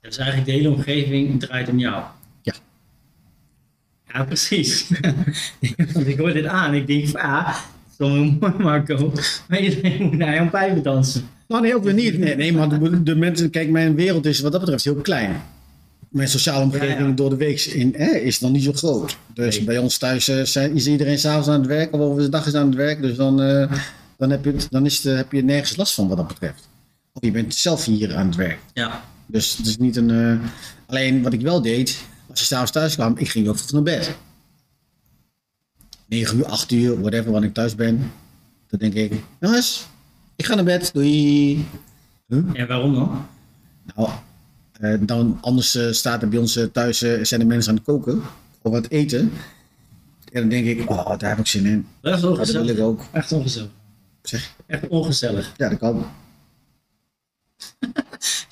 Dus 0.00 0.16
eigenlijk 0.16 0.48
de 0.48 0.54
hele 0.54 0.70
omgeving 0.70 1.40
draait 1.40 1.68
om 1.68 1.78
jou. 1.78 2.02
Ja. 2.42 2.52
Ja, 4.12 4.24
precies. 4.24 4.90
want 5.92 6.06
ik 6.06 6.18
hoor 6.18 6.32
dit 6.32 6.46
aan. 6.46 6.74
Ik 6.74 6.86
denk 6.86 7.08
van, 7.08 7.20
ah, 7.20 7.56
is 7.90 7.96
mooi 7.98 8.38
Marco. 8.58 9.12
Maar 9.48 9.60
iedereen 9.60 10.02
moet 10.02 10.16
naar 10.16 10.34
jouw 10.34 10.50
pijpen 10.50 10.82
dansen. 10.82 11.28
Nou, 11.48 11.62
nee, 11.62 11.74
ook 11.74 11.84
weer 11.84 11.94
niet. 11.94 12.18
Nee, 12.18 12.36
nee 12.36 12.52
maar 12.52 12.68
de, 12.68 13.02
de 13.02 13.14
mensen, 13.16 13.50
kijk, 13.50 13.70
mijn 13.70 13.94
wereld 13.94 14.26
is 14.26 14.40
wat 14.40 14.52
dat 14.52 14.60
betreft 14.60 14.84
heel 14.84 14.94
klein. 14.94 15.42
Mijn 16.14 16.28
sociale 16.28 16.64
omgeving 16.64 16.98
Ja, 16.98 17.06
ja. 17.06 17.12
door 17.12 17.30
de 17.30 17.36
week 17.36 17.60
in, 17.60 17.94
hè, 17.96 18.10
is 18.10 18.38
dan 18.38 18.52
niet 18.52 18.62
zo 18.62 18.72
groot. 18.72 19.16
Dus 19.34 19.56
Nee. 19.56 19.64
bij 19.64 19.78
ons 19.78 19.98
thuis 19.98 20.28
eh, 20.28 20.42
zijn, 20.44 20.74
is 20.74 20.86
iedereen 20.86 21.18
s'avonds 21.18 21.48
aan 21.48 21.58
het 21.58 21.66
werk 21.66 21.92
of 21.92 22.00
over 22.00 22.22
de 22.22 22.28
dag 22.28 22.46
is 22.46 22.54
aan 22.54 22.66
het 22.66 22.74
werk. 22.74 23.02
Dus 23.02 23.16
dan, 23.16 23.42
eh, 23.42 23.72
dan, 24.16 24.30
heb, 24.30 24.44
je 24.44 24.50
het, 24.52 24.66
dan 24.70 24.86
is 24.86 25.02
het, 25.02 25.16
heb 25.16 25.32
je 25.32 25.42
nergens 25.44 25.76
last 25.76 25.94
van 25.94 26.08
wat 26.08 26.16
dat 26.16 26.26
betreft. 26.28 26.68
Of 27.12 27.22
je 27.24 27.30
bent 27.30 27.54
zelf 27.54 27.84
hier 27.84 28.14
aan 28.16 28.26
het 28.26 28.36
werk. 28.36 28.58
Ja. 28.74 29.02
Dus 29.26 29.56
het 29.56 29.66
is 29.66 29.76
niet 29.76 29.96
een. 29.96 30.10
eh, 30.10 30.38
alleen 30.86 31.22
wat 31.22 31.32
ik 31.32 31.40
wel 31.40 31.62
deed, 31.62 32.00
als 32.30 32.38
je 32.40 32.44
s'avonds 32.44 32.72
thuis 32.72 32.94
kwam, 32.94 33.14
ik 33.18 33.28
ging 33.28 33.48
ook 33.48 33.56
vroeg 33.58 33.72
naar 33.72 33.82
bed. 33.82 34.16
9 36.06 36.38
uur, 36.38 36.46
8 36.46 36.72
uur, 36.72 37.00
whatever, 37.00 37.30
wanneer 37.30 37.48
ik 37.48 37.54
thuis 37.54 37.74
ben. 37.74 38.12
Dan 38.68 38.78
denk 38.78 38.94
ik, 38.94 39.12
jongens, 39.40 39.86
ik 40.36 40.44
ga 40.44 40.54
naar 40.54 40.64
bed, 40.64 40.90
doei. 40.92 41.64
En 42.28 42.66
waarom 42.66 42.94
dan? 42.94 43.26
Nou, 43.94 44.08
eh, 44.08 44.14
dan, 45.00 45.38
anders 45.40 45.74
eh, 45.74 45.90
staat 45.90 46.22
er 46.22 46.28
bij 46.28 46.38
ons 46.38 46.56
eh, 46.56 46.64
thuis, 46.64 47.02
eh, 47.02 47.24
zijn 47.24 47.40
de 47.40 47.46
mensen 47.46 47.70
aan 47.70 47.76
het 47.76 47.84
koken 47.84 48.22
of 48.62 48.72
wat 48.72 48.88
eten. 48.88 49.32
En 50.32 50.40
dan 50.40 50.48
denk 50.48 50.66
ik, 50.66 50.90
oh, 50.90 51.18
daar 51.18 51.30
heb 51.30 51.38
ik 51.38 51.46
zin 51.46 51.66
in. 51.66 51.86
Dat 52.00 52.18
is 52.18 52.24
Oh, 52.24 52.36
dat 52.36 52.50
wil 52.50 52.60
ongezellig. 52.60 52.76
ik 52.76 52.82
ook. 52.82 53.04
Echt 53.12 53.32
ongezellig. 53.32 53.70
Zeg, 54.22 54.54
Echt 54.66 54.88
ongezellig. 54.88 55.52
ja, 55.56 55.68
dat 55.68 55.78
kan. 55.78 56.06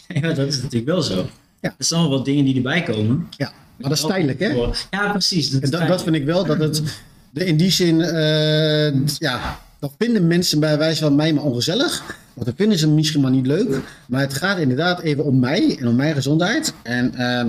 Ja, 0.09 0.33
dat 0.33 0.47
is 0.47 0.57
natuurlijk 0.57 0.85
wel 0.85 1.03
zo. 1.03 1.27
Ja. 1.61 1.75
Er 1.79 1.85
zijn 1.85 2.01
allemaal 2.01 2.19
wat 2.19 2.27
dingen 2.27 2.45
die 2.45 2.57
erbij 2.57 2.83
komen. 2.83 3.27
Ja, 3.37 3.53
maar 3.77 3.89
dat 3.89 3.99
is 3.99 4.05
tijdelijk, 4.05 4.39
hè? 4.41 4.49
Ja, 4.91 5.11
precies. 5.11 5.51
Dat, 5.51 6.03
vind 6.03 6.17
ik 6.17 6.25
wel, 6.25 6.45
dat 6.45 6.59
het 6.59 6.83
de, 7.31 7.45
in 7.51 7.57
die 7.57 7.71
zin, 7.71 8.01
eh, 8.01 9.07
ja, 9.19 9.61
dat 9.83 9.95
vinden 9.99 10.27
mensen 10.27 10.61
bij 10.61 10.79
wijze 10.79 11.03
van 11.03 11.16
mij 11.16 11.33
maar 11.33 11.45
ongezellig. 11.45 12.03
Want 12.35 12.47
dat 12.47 12.55
vinden 12.57 12.79
ze 12.79 12.88
misschien 12.88 13.21
maar 13.21 13.31
niet 13.31 13.47
leuk. 13.47 13.81
Maar 14.07 14.21
het 14.21 14.35
gaat 14.35 14.59
inderdaad 14.59 15.01
even 15.01 15.25
om 15.25 15.38
mij 15.38 15.77
en 15.81 15.88
om 15.88 15.97
mijn 15.97 16.14
gezondheid. 16.14 16.75
En 16.83 17.14
ehm, 17.14 17.49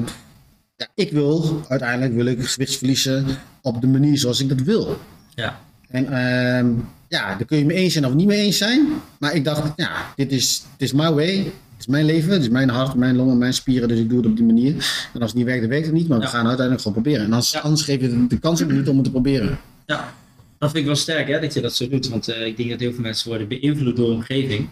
ja, 0.76 0.88
ik 0.96 1.12
wil, 1.12 1.62
uiteindelijk 1.67 2.13
wil 2.13 2.26
ik 2.26 2.48
gewicht 2.48 2.78
verliezen 2.78 3.26
op 3.62 3.82
de 3.82 3.88
manier 3.88 4.17
zoals 4.17 4.39
ik 4.41 4.50
dat 4.50 4.62
wil. 4.62 4.98
Ja. 5.36 5.60
En 5.89 6.06
ehm, 6.06 6.67
ja, 7.08 7.36
daar 7.36 7.46
kun 7.46 7.58
je 7.58 7.65
mee 7.65 7.78
eens 7.78 7.93
zijn 7.93 8.06
of 8.06 8.13
niet 8.13 8.28
mee 8.28 8.41
eens 8.41 8.58
zijn. 8.58 8.88
Maar 9.19 9.34
ik 9.34 9.43
dacht, 9.43 9.72
ja, 9.76 9.91
dit 10.15 10.32
is, 10.32 10.63
dit 10.78 10.88
is 10.88 10.93
my 10.93 11.12
way. 11.12 11.36
Het 11.38 11.80
is 11.80 11.88
mijn 11.88 12.06
leven, 12.06 12.32
het 12.32 12.41
is 12.41 12.50
mijn 12.50 12.69
hart, 12.69 12.96
mijn 12.96 13.15
longen, 13.15 13.38
mijn 13.38 13.54
spieren. 13.54 13.88
Dus 13.88 14.00
ik 14.00 14.10
doe 14.10 14.17
het 14.17 14.28
op 14.28 14.36
die 14.36 14.46
manier. 14.46 14.74
En 15.13 15.22
als 15.22 15.30
het 15.30 15.36
niet 15.36 15.46
werkt, 15.46 15.62
dan 15.62 15.69
werkt 15.69 15.86
het 15.86 15.96
niet. 15.96 16.08
Maar 16.08 16.19
we 16.19 16.28
gaan 16.28 16.48
uiteindelijk 16.48 16.82
gewoon 16.82 17.02
proberen. 17.02 17.26
En 17.26 17.32
anders, 17.32 17.52
Ja. 17.52 17.60
anders 17.60 17.82
geef 17.82 18.02
je 18.02 18.10
de, 18.10 18.28
de 18.28 18.39
kans 18.39 18.63
ook 18.63 18.72
niet 18.72 18.88
om 18.88 18.96
het 18.96 19.06
te 19.06 19.12
proberen. 19.12 19.58
ja. 19.86 20.13
Dat 20.63 20.71
vind 20.71 20.84
ik 20.84 20.91
wel 20.93 21.02
sterk 21.02 21.28
hè, 21.28 21.39
dat 21.39 21.54
je 21.54 21.62
dat 21.62 21.76
zo 21.76 21.88
doet. 21.89 22.10
Want 22.10 22.28
eh, 22.28 22.45
ik 22.45 22.58
denk 22.58 22.69
dat 22.69 22.80
heel 22.80 22.93
veel 22.93 23.02
mensen 23.02 23.28
worden 23.30 23.47
beïnvloed 23.47 23.95
door 23.95 24.08
de 24.08 24.13
omgeving. 24.13 24.69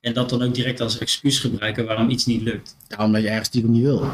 En 0.00 0.12
dat 0.14 0.28
dan 0.30 0.42
ook 0.42 0.54
direct 0.54 0.80
als 0.80 0.98
excuus 0.98 1.38
gebruiken 1.38 1.84
waarom 1.86 2.08
iets 2.10 2.26
niet 2.26 2.42
lukt. 2.42 2.76
Ja, 2.88 3.04
omdat 3.04 3.22
je 3.22 3.28
ergens 3.28 3.48
stiekem 3.48 3.70
niet 3.70 3.82
wil. 3.82 4.10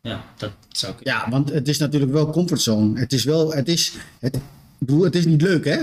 Ja, 0.00 0.24
dat 0.36 0.50
zou 0.68 0.94
kunnen. 0.94 1.14
Ja, 1.14 1.30
want 1.30 1.50
het 1.50 1.68
is 1.68 1.78
natuurlijk 1.78 2.12
wel 2.12 2.30
comfortzone. 2.30 2.98
Het 3.00 3.12
is 3.12 3.24
wel, 3.24 3.52
het 3.54 3.68
is, 3.68 3.92
het, 4.18 4.36
ik 4.36 4.42
bedoel, 4.78 5.02
het 5.04 5.14
is 5.14 5.24
niet 5.24 5.42
leuk, 5.42 5.64
hè? 5.64 5.78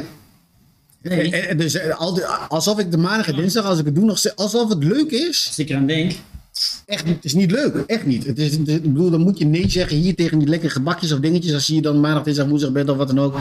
Nee. 1.02 1.32
Eh, 1.32 1.50
eh, 1.52 1.58
Dus 1.58 1.80
al 1.92 2.14
die- 2.14 2.26
alsof 2.26 2.80
ik 2.80 2.92
de 2.92 2.98
maandag 2.98 3.28
en 3.28 3.36
dinsdag, 3.36 3.66
als 3.66 3.80
ik 3.80 3.86
het 3.86 3.96
doe, 3.96 4.06
nog 4.06 4.36
alsof 4.36 4.70
het 4.70 4.84
leuk 4.84 5.12
is. 5.12 5.44
Als 5.48 5.60
ik 5.60 5.70
eraan 5.70 5.88
denk, 5.88 6.12
Echt. 6.86 7.08
Het 7.08 7.26
is 7.26 7.34
niet 7.34 7.52
leuk. 7.52 7.76
Echt 7.76 8.06
niet. 8.06 8.26
Het 8.26 8.40
is, 8.40 8.58
ik 8.58 8.82
bedoel, 8.82 9.10
dan 9.10 9.22
moet 9.22 9.38
je 9.38 9.46
nee 9.46 9.70
zeggen 9.70 9.98
hier 9.98 10.16
tegen 10.16 10.40
die 10.40 10.48
lekkere 10.48 10.72
gebakjes 10.72 11.12
of 11.12 11.20
dingetjes. 11.20 11.54
Als 11.54 11.68
je 11.68 11.82
dan 11.82 12.00
maandag, 12.00 12.24
dinsdag, 12.24 12.48
woensdag 12.48 12.72
bent 12.72 12.90
of 12.90 12.98
wat 12.98 13.08
dan 13.08 13.20
ook. 13.20 13.40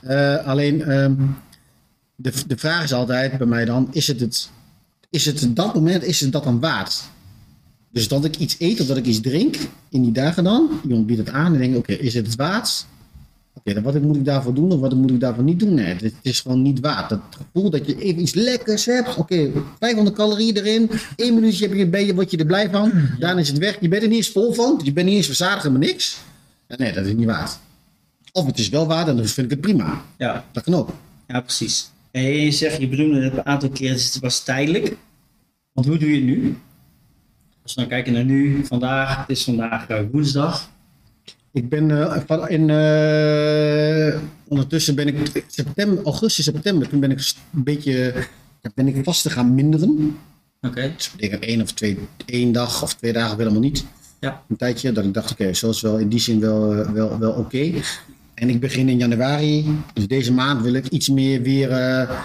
Eh, 0.00 0.46
alleen, 0.46 0.82
ehm, 0.82 1.14
de, 2.14 2.32
de 2.46 2.56
vraag 2.56 2.84
is 2.84 2.92
altijd 2.92 3.38
bij 3.38 3.46
mij 3.46 3.64
dan, 3.64 3.88
is 3.92 4.06
het 4.06 4.20
het, 4.20 4.50
is 5.10 5.26
het 5.26 5.56
dat 5.56 5.74
moment, 5.74 6.04
is 6.04 6.20
het 6.20 6.32
dat 6.32 6.44
dan 6.44 6.60
waard? 6.60 7.02
Dus 7.92 8.08
dat 8.08 8.24
ik 8.24 8.36
iets 8.36 8.56
eet 8.58 8.80
of 8.80 8.86
dat 8.86 8.96
ik 8.96 9.06
iets 9.06 9.20
drink 9.20 9.56
in 9.88 10.02
die 10.02 10.12
dagen 10.12 10.44
dan. 10.44 10.80
Iemand 10.82 11.06
biedt 11.06 11.18
het 11.18 11.30
aan 11.30 11.52
en 11.52 11.58
denk 11.58 11.76
oké, 11.76 11.92
is 11.92 12.14
het 12.14 12.26
het 12.26 12.36
waard? 12.36 12.86
Oké, 13.60 13.74
dan 13.74 13.82
wat 13.82 14.00
moet 14.00 14.16
ik 14.16 14.24
daarvoor 14.24 14.54
doen 14.54 14.72
of 14.72 14.80
wat 14.80 14.94
moet 14.94 15.10
ik 15.10 15.20
daarvoor 15.20 15.44
niet 15.44 15.60
doen? 15.60 15.74
Nee, 15.74 15.94
het, 15.94 16.14
is 16.22 16.40
gewoon 16.40 16.62
niet 16.62 16.80
waard. 16.80 17.08
Dat 17.08 17.20
gevoel 17.30 17.70
dat 17.70 17.86
je 17.86 18.02
even 18.02 18.22
iets 18.22 18.34
lekkers 18.34 18.84
hebt. 18.86 19.16
Oké, 19.16 19.50
500 19.78 20.16
calorieën 20.16 20.56
erin. 20.56 20.90
Eén 21.16 21.34
minuutje 21.34 21.66
heb 21.66 21.76
je 21.76 21.82
een 21.82 21.90
beetje, 21.90 22.14
word 22.14 22.30
je 22.30 22.36
er 22.36 22.46
blij 22.46 22.70
van. 22.70 22.92
Daarna 23.18 23.40
is 23.40 23.48
het 23.48 23.58
weg. 23.58 23.76
Je 23.80 23.88
bent 23.88 24.02
er 24.02 24.08
niet 24.08 24.16
eens 24.16 24.28
vol 24.30 24.52
van. 24.52 24.80
Je 24.84 24.92
bent 24.92 25.06
niet 25.06 25.16
eens 25.16 25.26
verzadigd, 25.26 25.62
helemaal 25.62 25.88
niks. 25.88 26.18
Nee, 26.76 26.92
dat 26.92 27.06
is 27.06 27.12
niet 27.14 27.26
waard. 27.26 27.58
Of 28.32 28.46
het 28.46 28.58
is 28.58 28.68
wel 28.68 28.86
waard 28.86 29.08
en 29.08 29.16
dan 29.16 29.26
vind 29.26 29.46
ik 29.46 29.50
het 29.52 29.60
prima. 29.60 30.02
ja, 30.18 30.44
Dat 30.52 30.62
kan 30.62 30.74
ook. 30.74 30.90
ja 31.28 31.40
precies. 31.40 31.90
En 32.10 32.22
je 32.22 32.50
zegt, 32.50 32.80
je 32.80 32.88
bedoelde 32.88 33.22
het 33.22 33.32
een 33.32 33.46
aantal 33.46 33.68
keer, 33.68 33.92
het 33.92 34.18
was 34.20 34.44
tijdelijk. 34.44 34.96
Want 35.72 35.86
hoe 35.86 35.98
doe 35.98 36.08
je 36.08 36.14
het 36.14 36.24
nu? 36.24 36.56
Als 37.62 37.74
we 37.74 37.80
dan 37.80 37.90
kijken 37.90 38.12
naar 38.12 38.24
nu, 38.24 38.66
vandaag, 38.66 39.16
het 39.16 39.28
is 39.28 39.44
vandaag 39.44 39.86
eh, 39.88 39.98
woensdag. 40.12 40.70
Ik 41.52 41.68
ben 41.68 41.90
eh, 41.90 42.44
in, 42.48 42.70
eh, 42.70 44.20
ondertussen 44.48 44.94
ben 44.94 45.06
ik 45.06 45.44
september, 45.46 46.04
augustus, 46.04 46.44
september, 46.44 46.88
toen 46.88 47.00
ben 47.00 47.10
ik 47.10 47.32
een 47.52 47.64
beetje, 47.64 48.14
ben 48.74 48.88
ik 48.88 49.04
vast 49.04 49.22
te 49.22 49.30
gaan 49.30 49.54
minderen. 49.54 50.18
Oké. 50.60 50.92
Dus 50.96 51.12
ik 51.16 51.30
denk 51.30 51.42
één 51.42 51.60
of 51.60 51.72
twee, 51.72 51.98
één 52.26 52.52
dag 52.52 52.82
of 52.82 52.94
twee 52.94 53.12
dagen 53.12 53.38
helemaal 53.38 53.60
niet. 53.60 53.84
Ja. 54.20 54.42
Een 54.48 54.56
tijdje 54.56 54.92
dat 54.92 55.04
ik 55.04 55.14
dacht, 55.14 55.30
oké, 55.30 55.52
zo 55.52 55.70
is 55.70 55.80
wel 55.80 55.98
in 55.98 56.08
die 56.08 56.20
zin 56.20 56.40
wel, 56.40 56.92
wel, 56.92 57.18
wel 57.18 57.32
oké. 57.32 57.72
En 58.34 58.48
ik 58.48 58.60
begin 58.60 58.88
in 58.88 58.98
januari, 58.98 59.78
dus 59.92 60.06
deze 60.06 60.32
maand 60.32 60.62
wil 60.62 60.74
ik 60.74 60.86
iets 60.86 61.08
meer 61.08 61.42
weer, 61.42 61.70
eh, 61.70 62.20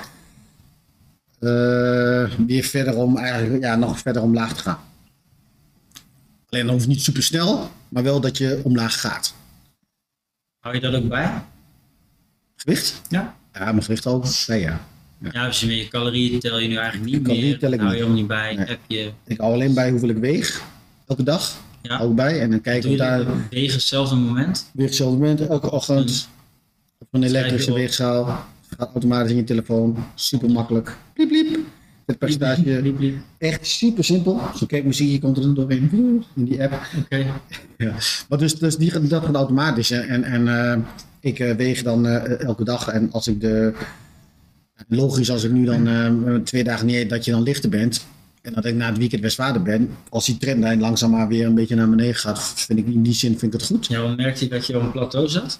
weer 2.47 2.63
verder 2.63 2.95
om, 2.95 3.17
eigenlijk, 3.17 3.63
ja, 3.63 3.75
nog 3.75 3.99
verder 3.99 4.21
omlaag 4.21 4.53
te 4.53 4.61
gaan. 4.61 4.79
Alleen 6.49 6.65
dan 6.65 6.75
hoeft 6.75 6.87
niet 6.87 7.01
super 7.01 7.23
snel, 7.23 7.69
maar 7.95 8.03
wel 8.03 8.19
dat 8.21 8.37
je 8.37 8.59
omlaag 8.63 8.99
gaat. 8.99 9.33
Hou 10.59 10.75
je 10.75 10.81
dat 10.81 10.93
ook 10.95 11.07
bij? 11.07 11.31
Gewicht? 12.55 13.01
Ja. 13.09 13.35
Ja, 13.53 13.65
mijn 13.71 13.83
gewicht 13.83 14.07
ook. 14.07 14.25
Nee, 14.47 14.59
ja. 14.59 14.81
Ja, 15.31 15.45
als 15.45 15.59
je 15.59 15.67
met 15.67 15.77
je 15.77 15.87
calorieën 15.87 16.39
tel 16.39 16.59
je 16.59 16.67
nu 16.67 16.75
eigenlijk 16.75 17.11
niet 17.11 17.21
Calorieën 17.23 17.49
meer. 17.49 17.59
tel 17.59 17.71
ik 17.71 17.79
hou 17.79 17.91
je 17.91 17.95
helemaal 17.97 18.17
niet 18.17 18.27
bij. 18.27 18.55
Nee. 18.55 18.65
Heb 18.65 18.79
je, 18.87 19.11
Ik 19.25 19.37
hou 19.39 19.53
alleen 19.53 19.73
bij 19.73 19.89
hoeveel 19.89 20.09
ik 20.09 20.17
weeg. 20.17 20.61
Elke 21.07 21.23
dag. 21.23 21.55
ja. 21.81 21.95
Hou 21.97 22.09
ik 22.09 22.15
bij. 22.15 22.41
En 22.41 22.49
dan 22.49 22.61
kijk 22.61 22.83
ik 22.83 22.97
daar 22.97 23.25
tegen 23.49 23.73
hetzelfde 23.75 24.15
moment? 24.15 24.69
weer 24.73 24.85
hetzelfde 24.85 25.17
moment. 25.17 25.41
Elke 25.47 25.71
ochtend. 25.71 26.29
Op 26.99 27.07
een 27.11 27.23
elektrische 27.23 27.73
weegschaal. 27.73 28.45
Gaat 28.77 28.89
automatisch 28.91 29.31
in 29.31 29.37
je 29.37 29.43
telefoon. 29.43 30.05
Super 30.15 30.49
makkelijk. 30.49 30.97
Bliep 31.13 31.27
bliep. 31.27 31.59
Het 32.05 32.17
percentage. 32.17 32.93
Echt 33.37 33.67
super 33.67 34.03
simpel. 34.03 34.41
Zo 34.55 34.65
kijk 34.65 34.85
muziekje 34.85 35.19
komt 35.19 35.37
er 35.37 35.55
doorheen. 35.55 36.23
In 36.35 36.45
die 36.45 36.63
app. 36.63 36.73
Oké. 36.99 37.25
Ja. 37.77 37.93
Maar 38.29 38.37
dus, 38.37 38.55
dus 38.55 38.77
die, 38.77 39.07
dat 39.07 39.25
gaat 39.25 39.35
automatisch. 39.35 39.89
hè. 39.89 39.99
En, 39.99 40.23
en 40.23 40.47
eh, 40.47 40.79
ik 41.19 41.39
eh, 41.39 41.55
weeg 41.55 41.83
dan 41.83 42.07
eh, 42.07 42.41
elke 42.41 42.63
dag. 42.63 42.87
En 42.87 43.11
als 43.11 43.27
ik 43.27 43.41
de. 43.41 43.73
Logisch 44.87 45.31
als 45.31 45.43
ik 45.43 45.51
nu 45.51 45.65
dan 45.65 46.43
twee 46.43 46.63
dagen 46.63 46.85
niet 46.85 46.95
eet, 46.95 47.09
dat 47.09 47.25
je 47.25 47.31
dan 47.31 47.43
lichter 47.43 47.69
bent. 47.69 48.05
En 48.41 48.53
dat 48.53 48.65
ik 48.65 48.75
na 48.75 48.87
het 48.87 48.97
weekend 48.97 49.21
weer 49.21 49.31
zwaarder 49.31 49.61
ben. 49.61 49.89
Als 50.09 50.25
die 50.25 50.37
trendlijn 50.37 50.79
langzaam 50.79 51.11
maar 51.11 51.27
weer 51.27 51.45
een 51.45 51.55
beetje 51.55 51.75
naar 51.75 51.89
beneden 51.89 52.15
gaat, 52.15 52.39
vind 52.55 52.79
ik 52.79 52.87
in 52.87 53.03
die 53.03 53.13
zin 53.13 53.39
vind 53.39 53.53
ik 53.53 53.59
het 53.59 53.69
goed. 53.69 53.87
Ja, 53.87 54.01
dan 54.01 54.15
merkte 54.15 54.43
je 54.43 54.49
dat 54.49 54.65
je 54.65 54.77
op 54.77 54.83
een 54.83 54.91
plateau 54.91 55.27
zat? 55.27 55.59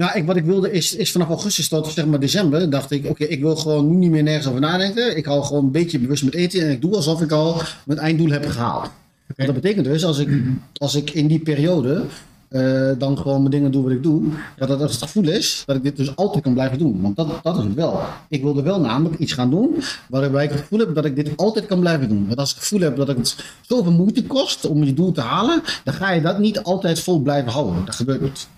Ja, 0.00 0.14
ik, 0.14 0.26
wat 0.26 0.36
ik 0.36 0.44
wilde 0.44 0.72
is, 0.72 0.96
is 0.96 1.12
vanaf 1.12 1.28
augustus 1.28 1.68
tot 1.68 1.86
zeg 1.86 2.06
maar 2.06 2.20
december, 2.20 2.70
dacht 2.70 2.90
ik, 2.90 3.06
oké, 3.06 3.24
ik 3.24 3.40
wil 3.40 3.56
gewoon 3.56 3.90
nu 3.90 3.96
niet 3.96 4.10
meer 4.10 4.22
nergens 4.22 4.46
over 4.46 4.60
nadenken. 4.60 5.16
Ik 5.16 5.24
hou 5.24 5.44
gewoon 5.44 5.64
een 5.64 5.70
beetje 5.70 5.98
bewust 5.98 6.24
met 6.24 6.34
eten 6.34 6.60
en 6.60 6.70
ik 6.70 6.80
doe 6.80 6.94
alsof 6.94 7.20
ik 7.20 7.32
al 7.32 7.62
mijn 7.84 7.98
einddoel 7.98 8.30
heb 8.30 8.46
gehaald. 8.46 8.90
Want 9.36 9.48
dat 9.48 9.54
betekent 9.62 9.84
dus, 9.84 10.04
als 10.04 10.18
ik, 10.18 10.28
als 10.76 10.94
ik 10.94 11.10
in 11.10 11.26
die 11.26 11.38
periode 11.38 12.04
eh, 12.48 12.90
dan 12.98 13.18
gewoon 13.18 13.38
mijn 13.38 13.50
dingen 13.50 13.70
doe 13.70 13.82
wat 13.82 13.92
ik 13.92 14.02
doe, 14.02 14.22
dat 14.56 14.68
dat 14.68 14.80
het 14.80 14.92
gevoel 14.92 15.28
is 15.28 15.62
dat 15.66 15.76
ik 15.76 15.82
dit 15.82 15.96
dus 15.96 16.16
altijd 16.16 16.44
kan 16.44 16.52
blijven 16.52 16.78
doen. 16.78 17.00
Want 17.00 17.16
dat, 17.16 17.42
dat 17.42 17.58
is 17.58 17.64
het 17.64 17.74
wel. 17.74 18.00
Ik 18.28 18.42
wilde 18.42 18.62
wel 18.62 18.80
namelijk 18.80 19.20
iets 19.20 19.32
gaan 19.32 19.50
doen 19.50 19.82
waarbij 20.08 20.44
ik 20.44 20.50
het 20.50 20.60
gevoel 20.60 20.78
heb 20.78 20.94
dat 20.94 21.04
ik 21.04 21.16
dit 21.16 21.36
altijd 21.36 21.66
kan 21.66 21.80
blijven 21.80 22.08
doen. 22.08 22.26
Want 22.26 22.38
als 22.38 22.50
ik 22.50 22.56
het 22.56 22.64
gevoel 22.64 22.80
heb 22.80 22.96
dat 22.96 23.08
het 23.08 23.36
zoveel 23.60 23.92
moeite 23.92 24.24
kost 24.24 24.66
om 24.66 24.84
je 24.84 24.94
doel 24.94 25.12
te 25.12 25.20
halen, 25.20 25.62
dan 25.84 25.94
ga 25.94 26.10
je 26.10 26.20
dat 26.20 26.38
niet 26.38 26.62
altijd 26.62 27.00
vol 27.00 27.20
blijven 27.20 27.52
houden. 27.52 27.84
Dat 27.84 27.94
gebeurt 27.94 28.20
niet. 28.20 28.48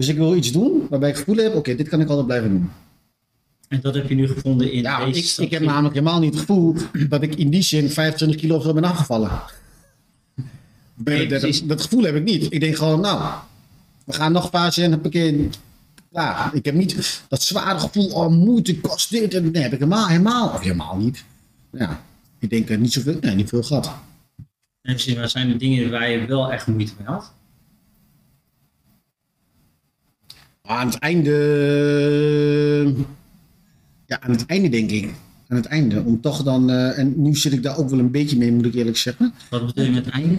Dus 0.00 0.08
ik 0.08 0.16
wil 0.16 0.36
iets 0.36 0.52
doen 0.52 0.86
waarbij 0.88 1.08
ik 1.08 1.16
het 1.16 1.24
gevoel 1.24 1.44
heb, 1.44 1.54
oké, 1.54 1.74
dit 1.74 1.88
kan 1.88 2.00
ik 2.00 2.08
altijd 2.08 2.26
blijven 2.26 2.48
doen. 2.50 2.70
En 3.68 3.80
dat 3.80 3.94
heb 3.94 4.08
je 4.08 4.14
nu 4.14 4.28
gevonden 4.28 4.72
in 4.72 4.82
Ja, 4.82 5.04
deze 5.04 5.42
ik, 5.42 5.46
ik 5.46 5.50
heb 5.50 5.62
namelijk 5.62 5.94
helemaal 5.94 6.20
niet 6.20 6.30
het 6.30 6.40
gevoel 6.40 6.76
dat 7.08 7.22
ik 7.22 7.34
in 7.34 7.50
die 7.50 7.62
zin 7.62 7.90
25 7.90 8.40
kilo 8.40 8.56
of 8.56 8.62
zo 8.62 8.72
ben 8.72 8.84
afgevallen. 8.84 9.30
Nee, 10.94 11.28
dat, 11.28 11.40
precies. 11.40 11.58
dat, 11.58 11.68
dat 11.68 11.80
gevoel 11.80 12.02
heb 12.02 12.14
ik 12.14 12.24
niet. 12.24 12.52
Ik 12.52 12.60
denk 12.60 12.76
gewoon, 12.76 13.00
nou, 13.00 13.32
we 14.04 14.12
gaan 14.12 14.32
nog 14.32 14.44
een 14.44 14.50
fase 14.50 14.82
en 14.82 14.92
een 14.92 15.10
keer 15.10 15.34
klaar. 16.12 16.54
Ik 16.54 16.64
heb 16.64 16.74
niet 16.74 17.22
dat 17.28 17.42
zware 17.42 17.78
gevoel, 17.78 18.08
oh, 18.08 18.28
moeite 18.28 18.80
kost 18.80 19.10
dit. 19.10 19.34
En, 19.34 19.50
nee, 19.50 19.62
heb 19.62 19.72
ik 19.72 19.78
helemaal, 19.78 20.06
helemaal, 20.06 20.48
of 20.48 20.60
helemaal 20.60 20.96
niet. 20.96 21.24
Ja, 21.72 22.04
ik 22.38 22.50
denk 22.50 22.68
eh, 22.68 22.78
niet 22.78 22.92
zoveel, 22.92 23.16
nee, 23.20 23.34
niet 23.34 23.48
veel 23.48 23.62
gehad. 23.62 23.92
En 24.82 24.98
maar 25.16 25.28
zijn 25.28 25.50
er 25.50 25.58
dingen 25.58 25.90
waar 25.90 26.10
je 26.10 26.26
wel 26.26 26.52
echt 26.52 26.66
moeite 26.66 26.92
mee 26.98 27.06
had? 27.06 27.32
Aan 30.70 30.86
het 30.86 30.98
einde, 30.98 31.34
ja, 34.06 34.20
aan 34.20 34.30
het 34.30 34.46
einde 34.46 34.68
denk 34.68 34.90
ik. 34.90 35.10
Aan 35.48 35.56
het 35.56 35.66
einde, 35.66 36.02
om 36.02 36.20
toch 36.20 36.42
dan, 36.42 36.70
eh, 36.70 36.98
en 36.98 37.22
nu 37.22 37.34
zit 37.36 37.52
ik 37.52 37.62
daar 37.62 37.78
ook 37.78 37.90
wel 37.90 37.98
een 37.98 38.10
beetje 38.10 38.36
mee, 38.36 38.52
moet 38.52 38.66
ik 38.66 38.74
eerlijk 38.74 38.96
zeggen. 38.96 39.34
Wat 39.48 39.66
bedoel 39.66 39.84
je 39.84 39.90
met 39.90 40.08
einde? 40.08 40.38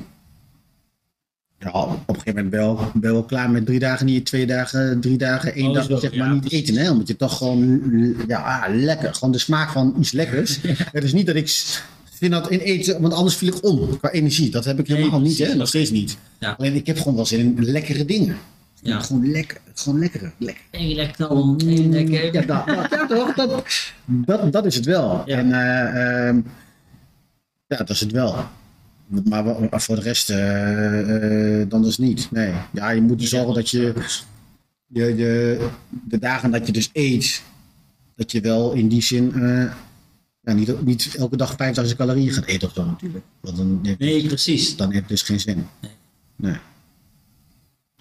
Ja, 1.60 1.72
op 1.72 2.04
een 2.08 2.16
gegeven 2.16 2.36
moment 2.36 2.52
wel, 2.54 2.76
ben 2.76 3.10
je 3.10 3.12
wel 3.12 3.24
klaar 3.24 3.50
met 3.50 3.66
drie 3.66 3.80
dagen 3.80 4.06
niet, 4.06 4.26
twee 4.26 4.46
dagen, 4.46 5.00
drie 5.02 5.18
dagen, 5.18 5.54
één 5.54 5.68
Oh, 5.68 5.74
dag 5.74 6.00
zeg 6.00 6.16
maar 6.16 6.28
ja, 6.28 6.34
niet 6.34 6.42
precies. 6.42 6.60
eten. 6.60 6.76
Hè? 6.76 6.92
Omdat 6.92 7.08
je 7.08 7.16
toch 7.16 7.38
gewoon, 7.38 7.82
ja, 8.28 8.40
ah, 8.42 8.76
lekker, 8.76 9.14
gewoon 9.14 9.32
de 9.32 9.38
smaak 9.38 9.70
van 9.70 9.96
iets 10.00 10.12
lekkers. 10.12 10.60
Het 10.92 11.04
is 11.04 11.14
niet 11.14 11.26
dat 11.26 11.36
ik 11.36 11.50
vind 12.12 12.32
dat 12.32 12.50
in 12.50 12.60
eten, 12.60 13.02
want 13.02 13.14
anders 13.14 13.36
viel 13.36 13.48
ik 13.48 13.66
om 13.66 13.98
qua 13.98 14.10
energie. 14.12 14.50
Dat 14.50 14.66
heb 14.66 14.80
ik 14.80 14.88
Nee, 14.88 14.98
helemaal 14.98 15.22
niet, 15.22 15.38
hè? 15.38 15.56
nog 15.56 15.68
steeds 15.68 15.90
niet. 15.92 16.18
Ja. 16.40 16.56
Alleen 16.58 16.76
ik 16.76 16.88
heb 16.88 16.98
gewoon 16.98 17.16
wel 17.16 17.26
zin 17.26 17.40
in 17.40 17.64
lekkere 17.66 18.06
dingen. 18.06 18.38
Ja. 18.84 19.00
Gewoon 19.00 19.32
lekker, 19.32 19.58
gewoon 19.74 20.00
lekker. 20.00 20.32
Lekker 20.38 21.28
dan, 21.28 21.60
één 21.66 21.90
lekker. 21.92 22.34
Ja, 22.34 22.42
dat, 22.42 22.68
dat, 22.68 22.88
ja, 22.90 23.08
toch? 23.08 23.34
Dat, 23.36 23.64
dat, 24.06 24.52
dat 24.52 24.66
is 24.66 24.76
het 24.76 24.86
wel. 24.86 25.22
Ja. 25.26 25.38
En 25.38 25.52
eh, 25.54 26.28
ehm, 26.28 26.42
ja, 27.68 27.78
dat 27.78 27.90
is 27.90 28.00
het 28.00 28.12
wel. 28.12 28.46
Maar 29.30 29.44
wa- 29.44 29.80
voor 29.80 29.96
de 29.96 30.02
rest, 30.02 30.30
eh, 30.30 31.62
eh, 31.62 31.70
dan 31.70 31.82
dus 31.82 31.98
niet. 31.98 32.28
Nee. 32.32 32.54
Ja, 32.74 32.90
je 32.90 33.02
moet 33.02 33.24
zorgen 33.24 33.54
dat 33.54 33.70
je, 33.70 33.94
je, 34.88 35.04
je 35.16 35.68
de 36.08 36.20
dagen 36.20 36.52
dat 36.52 36.66
je 36.68 36.74
dus 36.74 36.90
eet, 36.94 37.42
dat 38.16 38.32
je 38.32 38.42
wel 38.42 38.72
in 38.74 38.88
die 38.88 39.02
zin 39.02 39.34
eh, 39.34 39.72
ja, 40.42 40.54
niet, 40.54 40.86
niet 40.86 41.16
elke 41.18 41.38
dag 41.38 41.56
5000 41.56 42.00
calorieën 42.00 42.32
gaat 42.34 42.46
eten 42.46 42.68
of 42.68 42.74
zo 42.74 42.86
natuurlijk. 42.86 43.26
Want 43.40 43.58
dan 43.58 43.80
Nee, 43.98 44.28
precies. 44.28 44.76
dan 44.76 44.88
heeft 44.88 45.00
het 45.00 45.10
dus 45.10 45.22
geen 45.22 45.40
zin. 45.40 45.68
Nee. 45.82 45.92
Nee. 46.36 46.56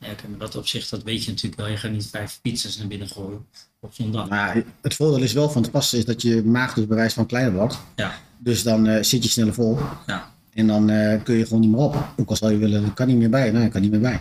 Ja, 0.00 0.08
maar 0.28 0.38
dat 0.38 0.56
opzicht, 0.56 0.90
dat 0.90 1.02
weet 1.02 1.24
je 1.24 1.30
natuurlijk 1.30 1.60
wel. 1.60 1.70
Je 1.70 1.76
gaat 1.76 1.90
niet 1.90 2.06
vijf 2.10 2.38
pizza's 2.42 2.78
naar 2.78 2.86
binnen 2.86 3.08
gooien 3.08 3.46
op 3.80 3.94
zo'n 3.94 4.12
dag. 4.12 4.28
Maar 4.28 4.62
het 4.80 4.94
voordeel 4.94 5.22
is 5.22 5.32
wel 5.32 5.50
van 5.50 5.62
het 5.62 5.70
passen 5.70 5.98
is 5.98 6.04
dat 6.04 6.22
je 6.22 6.42
maag 6.44 6.74
dus 6.74 6.86
bewijs 6.86 7.12
van 7.12 7.26
kleiner 7.26 7.52
wordt. 7.52 7.78
Ja, 7.96 8.14
Dus 8.38 8.62
dan 8.62 8.86
eh, 8.86 9.02
zit 9.02 9.22
je 9.22 9.28
sneller 9.30 9.54
vol. 9.54 9.78
ja. 10.06 10.32
En 10.54 10.66
dan 10.66 10.90
eh, 10.90 11.22
kun 11.22 11.34
je 11.34 11.44
gewoon 11.44 11.60
niet 11.60 11.70
meer 11.70 11.80
op. 11.80 12.08
Ook 12.16 12.28
al 12.28 12.36
zou 12.36 12.52
je 12.52 12.58
willen, 12.58 12.84
ik 12.84 12.94
kan 12.94 13.06
niet 13.06 13.16
meer 13.16 13.30
bij. 13.30 13.50
Nee, 13.50 13.64
ik 13.64 13.70
kan 13.70 13.80
niet 13.80 13.90
meer 13.90 14.00
bij. 14.00 14.20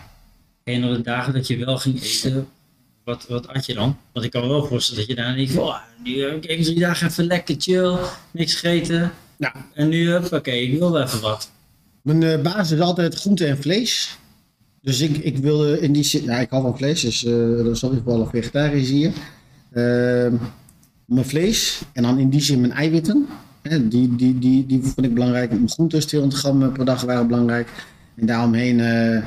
En 0.63 0.83
op 0.85 0.95
de 0.95 1.01
dagen 1.01 1.33
dat 1.33 1.47
je 1.47 1.57
wel 1.65 1.77
ging 1.77 2.01
eten, 2.01 2.47
wat, 3.03 3.25
wat 3.27 3.45
had 3.45 3.65
je 3.65 3.73
dan? 3.73 3.97
Want 4.11 4.25
ik 4.25 4.31
kan 4.31 4.47
wel 4.47 4.65
voorstellen 4.65 4.99
dat 4.99 5.09
je 5.09 5.15
daar 5.23 5.35
niet 5.35 5.51
van, 5.51 5.63
oh, 5.63 5.77
nu 6.03 6.21
heb 6.23 6.35
ik 6.43 6.49
even 6.49 6.63
drie 6.63 6.79
dagen 6.79 7.07
even 7.07 7.25
lekker 7.25 7.55
chill, 7.59 7.97
niks 8.31 8.53
gegeten. 8.53 9.11
Nou, 9.37 9.53
En 9.73 9.89
nu, 9.89 10.15
oké, 10.15 10.51
ik 10.51 10.79
wil 10.79 10.91
wel 10.91 11.03
even 11.03 11.21
wat. 11.21 11.51
mijn 12.01 12.23
eh, 12.23 12.41
basis 12.41 12.71
is 12.77 12.79
altijd 12.83 13.15
groente 13.15 13.45
en 13.45 13.61
vlees. 13.61 14.17
Dus 14.81 14.99
ik, 15.01 15.17
ik 15.17 15.37
wilde 15.37 15.79
in 15.79 15.91
die 15.91 16.03
zin, 16.03 16.23
ja, 16.23 16.37
ik 16.37 16.49
hou 16.49 16.61
van 16.61 16.77
vlees, 16.77 17.01
dus 17.01 17.25
eh 17.25 17.57
dat 17.57 17.75
is 17.75 17.83
ook 17.83 18.05
wel 18.05 18.21
een 18.21 18.29
vegetarisch 18.29 18.89
hier. 18.89 19.11
Ehm, 19.71 20.35
mijn 21.05 21.25
vlees 21.25 21.81
en 21.93 22.03
dan 22.03 22.19
in 22.19 22.29
die 22.29 22.41
zin 22.41 22.59
mijn 22.59 22.73
eiwitten. 22.73 23.27
Hè, 23.61 23.87
die, 23.87 24.15
die, 24.15 24.39
die, 24.39 24.65
die 24.65 24.81
vond 24.81 25.05
ik 25.05 25.13
belangrijk. 25.13 25.51
Mijn 25.51 25.69
groenten, 25.69 26.07
200 26.07 26.41
gram 26.41 26.71
per 26.71 26.85
dag 26.85 27.01
waren 27.01 27.27
belangrijk. 27.27 27.69
En 28.15 28.25
daaromheen 28.25 28.79
eh, 28.79 29.25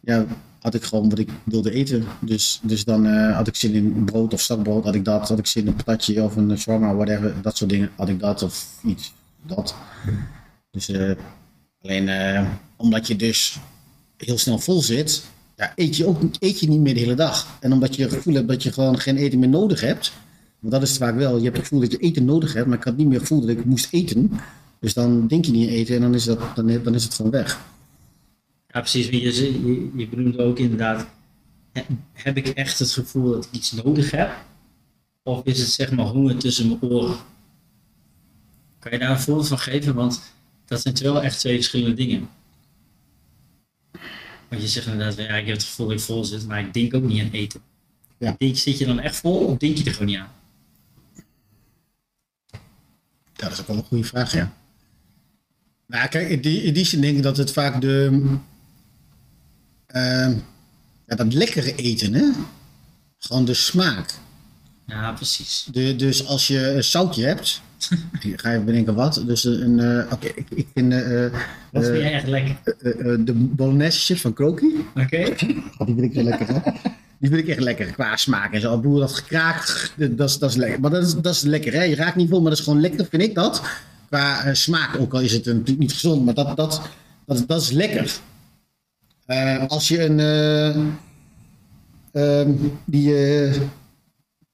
ja, 0.00 0.26
had 0.58 0.74
ik 0.74 0.82
gewoon 0.82 1.08
wat 1.08 1.18
ik 1.18 1.28
wilde 1.44 1.72
eten. 1.72 2.04
Dus, 2.20 2.60
dus 2.62 2.84
dan 2.84 3.06
eh, 3.06 3.36
had 3.36 3.48
ik 3.48 3.56
zin 3.56 3.74
in 3.74 4.04
brood 4.04 4.32
of 4.32 4.40
stakbrood, 4.40 4.84
had 4.84 4.94
ik 4.94 5.04
dat. 5.04 5.28
Had 5.28 5.38
ik 5.38 5.46
zin 5.46 5.62
in 5.62 5.68
een 5.68 5.74
patatje 5.74 6.22
of 6.22 6.36
een 6.36 6.58
shawarma, 6.58 6.94
whatever. 6.94 7.34
Dat 7.42 7.56
soort 7.56 7.70
dingen 7.70 7.90
had 7.96 8.08
ik 8.08 8.20
dat 8.20 8.42
of 8.42 8.66
iets. 8.84 9.12
Dat. 9.46 9.74
Dus 10.70 10.92
alleen 11.82 12.10
omdat 12.76 13.06
je 13.06 13.16
dus 13.16 13.58
heel 14.24 14.38
snel 14.38 14.58
vol 14.58 14.80
zit, 14.82 15.24
ja, 15.56 15.72
eet, 15.76 15.96
je 15.96 16.06
ook, 16.06 16.20
eet 16.38 16.60
je 16.60 16.68
niet 16.68 16.80
meer 16.80 16.94
de 16.94 17.00
hele 17.00 17.14
dag. 17.14 17.58
En 17.60 17.72
omdat 17.72 17.94
je 17.94 18.02
het 18.02 18.12
gevoel 18.12 18.34
hebt 18.34 18.48
dat 18.48 18.62
je 18.62 18.72
gewoon 18.72 18.98
geen 18.98 19.16
eten 19.16 19.38
meer 19.38 19.48
nodig 19.48 19.80
hebt. 19.80 20.12
Want 20.58 20.72
dat 20.72 20.82
is 20.82 20.88
het 20.88 20.98
vaak 20.98 21.14
wel. 21.14 21.36
Je 21.36 21.44
hebt 21.44 21.56
het 21.56 21.66
gevoel 21.66 21.80
dat 21.80 21.92
je 21.92 21.98
eten 21.98 22.24
nodig 22.24 22.52
hebt, 22.52 22.66
maar 22.66 22.78
ik 22.78 22.84
had 22.84 22.96
niet 22.96 23.06
meer 23.06 23.18
het 23.18 23.28
gevoel 23.28 23.46
dat 23.46 23.56
ik 23.56 23.64
moest 23.64 23.92
eten. 23.92 24.30
Dus 24.80 24.94
dan 24.94 25.26
denk 25.26 25.44
je 25.44 25.52
niet 25.52 25.68
aan 25.68 25.74
eten 25.74 25.94
en 25.94 26.00
dan 26.00 26.14
is, 26.14 26.24
dat, 26.24 26.40
dan, 26.54 26.94
is 26.94 27.04
het 27.04 27.14
gewoon 27.14 27.30
weg. 27.30 27.60
Ja, 28.68 28.80
precies. 28.80 29.08
Je, 29.08 29.20
je, 29.96 30.08
je 30.08 30.38
ook 30.38 30.58
inderdaad, 30.58 31.06
he- 31.72 31.84
heb 32.12 32.36
ik 32.36 32.48
echt 32.48 32.78
het 32.78 32.90
gevoel 32.90 33.32
dat 33.32 33.44
ik 33.44 33.50
iets 33.52 33.72
nodig 33.72 34.10
heb? 34.10 34.30
Of 35.22 35.40
is 35.44 35.58
het 35.58 35.68
zeg 35.68 35.92
maar 35.92 36.06
honger 36.06 36.36
tussen 36.36 36.66
mijn 36.68 36.82
oren? 36.82 37.16
Kan 38.78 38.92
je 38.92 38.98
daar 38.98 39.10
een 39.10 39.20
voorbeeld 39.20 39.48
van 39.48 39.58
geven? 39.58 39.94
Want 39.94 40.22
dat 40.66 40.80
zijn 40.80 40.94
wel 41.02 41.22
echt 41.22 41.38
twee 41.38 41.54
verschillende 41.54 41.94
dingen. 41.94 42.28
Want 44.52 44.64
je 44.64 44.70
zegt 44.70 44.86
inderdaad, 44.86 45.16
ja, 45.16 45.36
ik 45.36 45.46
heb 45.46 45.56
het 45.56 45.64
gevoel 45.64 45.86
dat 45.86 45.96
ik 45.96 46.02
vol 46.02 46.24
zit, 46.24 46.46
maar 46.46 46.60
ik 46.60 46.74
denk 46.74 46.94
ook 46.94 47.02
niet 47.02 47.22
aan 47.22 47.30
eten. 47.30 47.60
Ja. 48.18 48.34
Denk, 48.38 48.56
zit 48.56 48.78
je 48.78 48.86
dan 48.86 49.00
echt 49.00 49.16
vol 49.16 49.38
of 49.38 49.58
denk 49.58 49.76
je 49.76 49.84
er 49.84 49.92
gewoon 49.92 50.06
niet 50.06 50.18
aan? 50.18 50.32
Ja, 53.32 53.48
dat 53.48 53.52
is 53.52 53.60
ook 53.60 53.66
wel 53.66 53.76
een 53.76 53.84
goede 53.84 54.04
vraag, 54.04 54.32
ja. 54.32 54.52
Nou, 55.86 56.08
kijk, 56.08 56.28
in 56.28 56.40
die, 56.40 56.62
in 56.62 56.74
die 56.74 56.84
zin 56.84 57.00
denk 57.00 57.16
ik 57.16 57.22
dat 57.22 57.36
het 57.36 57.52
vaak 57.52 57.80
de... 57.80 58.22
ehm, 59.86 60.34
ja, 61.06 61.16
dat 61.16 61.32
lekkere 61.32 61.74
eten, 61.74 62.14
hè? 62.14 62.30
Gewoon 63.18 63.44
de 63.44 63.54
smaak. 63.54 64.14
Ja, 64.92 65.12
precies. 65.12 65.66
De, 65.72 65.96
dus 65.96 66.26
als 66.26 66.46
je 66.46 66.70
een 66.70 66.84
zoutje 66.84 67.24
hebt, 67.24 67.60
ik 68.20 68.40
ga 68.40 68.50
even 68.52 68.64
bedenken 68.64 68.94
wat. 68.94 69.22
Dus 69.26 69.44
een, 69.44 69.80
eh, 69.80 70.12
oké, 70.12 70.26
ik, 70.26 70.46
ik 70.54 70.66
vind 70.74 70.92
eh, 70.92 71.26
Wat 71.72 71.84
vind 71.84 71.96
jij 71.96 72.12
echt 72.12 72.26
lekker? 72.26 72.56
de 73.24 73.32
bolognese 73.34 74.00
chips 74.00 74.20
van 74.20 74.32
Kroki. 74.32 74.86
Oké? 74.94 75.22
Oh, 75.78 75.86
die 75.86 75.94
vind 75.94 76.00
ik 76.02 76.12
heel 76.12 76.22
lekker, 76.24 76.46
hè? 76.48 76.60
Die 77.18 77.30
vind 77.30 77.42
ik 77.42 77.48
echt 77.48 77.60
lekker 77.60 77.92
qua 77.92 78.16
smaak 78.16 78.52
en 78.52 78.60
zo. 78.60 78.78
Boer 78.78 79.00
dat 79.00 79.12
gekraakt, 79.12 79.92
dat 79.96 80.28
is, 80.28 80.38
dat 80.38 80.50
is 80.50 80.56
lekker. 80.56 80.80
Maar 80.80 80.90
dat 80.90 81.02
is, 81.06 81.14
dat 81.14 81.34
is 81.34 81.42
lekker, 81.42 81.72
hè? 81.72 81.82
Je 81.82 81.94
raakt 81.94 82.16
niet 82.16 82.28
vol, 82.28 82.40
maar 82.40 82.50
dat 82.50 82.58
is 82.58 82.64
gewoon 82.64 82.80
lekker, 82.80 83.06
vind 83.10 83.22
ik 83.22 83.34
dat. 83.34 83.62
Qua 84.08 84.54
smaak, 84.54 84.98
ook 85.00 85.12
al 85.14 85.20
is 85.20 85.32
het 85.32 85.44
natuurlijk 85.44 85.78
niet 85.78 85.92
gezond, 85.92 86.24
maar 86.24 86.34
dat, 86.34 86.56
dat, 86.56 86.80
dat, 87.26 87.44
dat 87.46 87.62
is 87.62 87.70
lekker. 87.70 88.12
Als 89.68 89.88
je 89.88 90.04
een. 90.04 90.20
eh, 90.20 90.76
ehm, 92.40 92.50
die. 92.84 93.14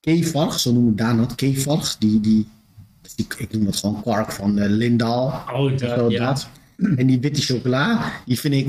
Kevarg, 0.00 0.60
zo 0.60 0.72
noemen 0.72 0.90
we 0.90 0.96
daar 0.96 1.16
dat, 1.16 1.34
kevarg, 1.34 1.96
die, 1.98 2.20
die, 2.20 2.48
die, 3.16 3.26
ik 3.36 3.52
noem 3.52 3.64
dat 3.64 3.76
gewoon 3.76 4.02
kwark 4.02 4.32
van 4.32 4.58
eh, 4.58 4.70
Lindaal. 4.70 5.44
Oh, 5.52 5.78
dat, 5.78 6.10
ja. 6.10 6.26
dat. 6.26 6.48
En 6.96 7.06
die 7.06 7.20
witte 7.20 7.40
chocola, 7.40 8.12
die 8.26 8.40
vind 8.40 8.54
ik, 8.54 8.66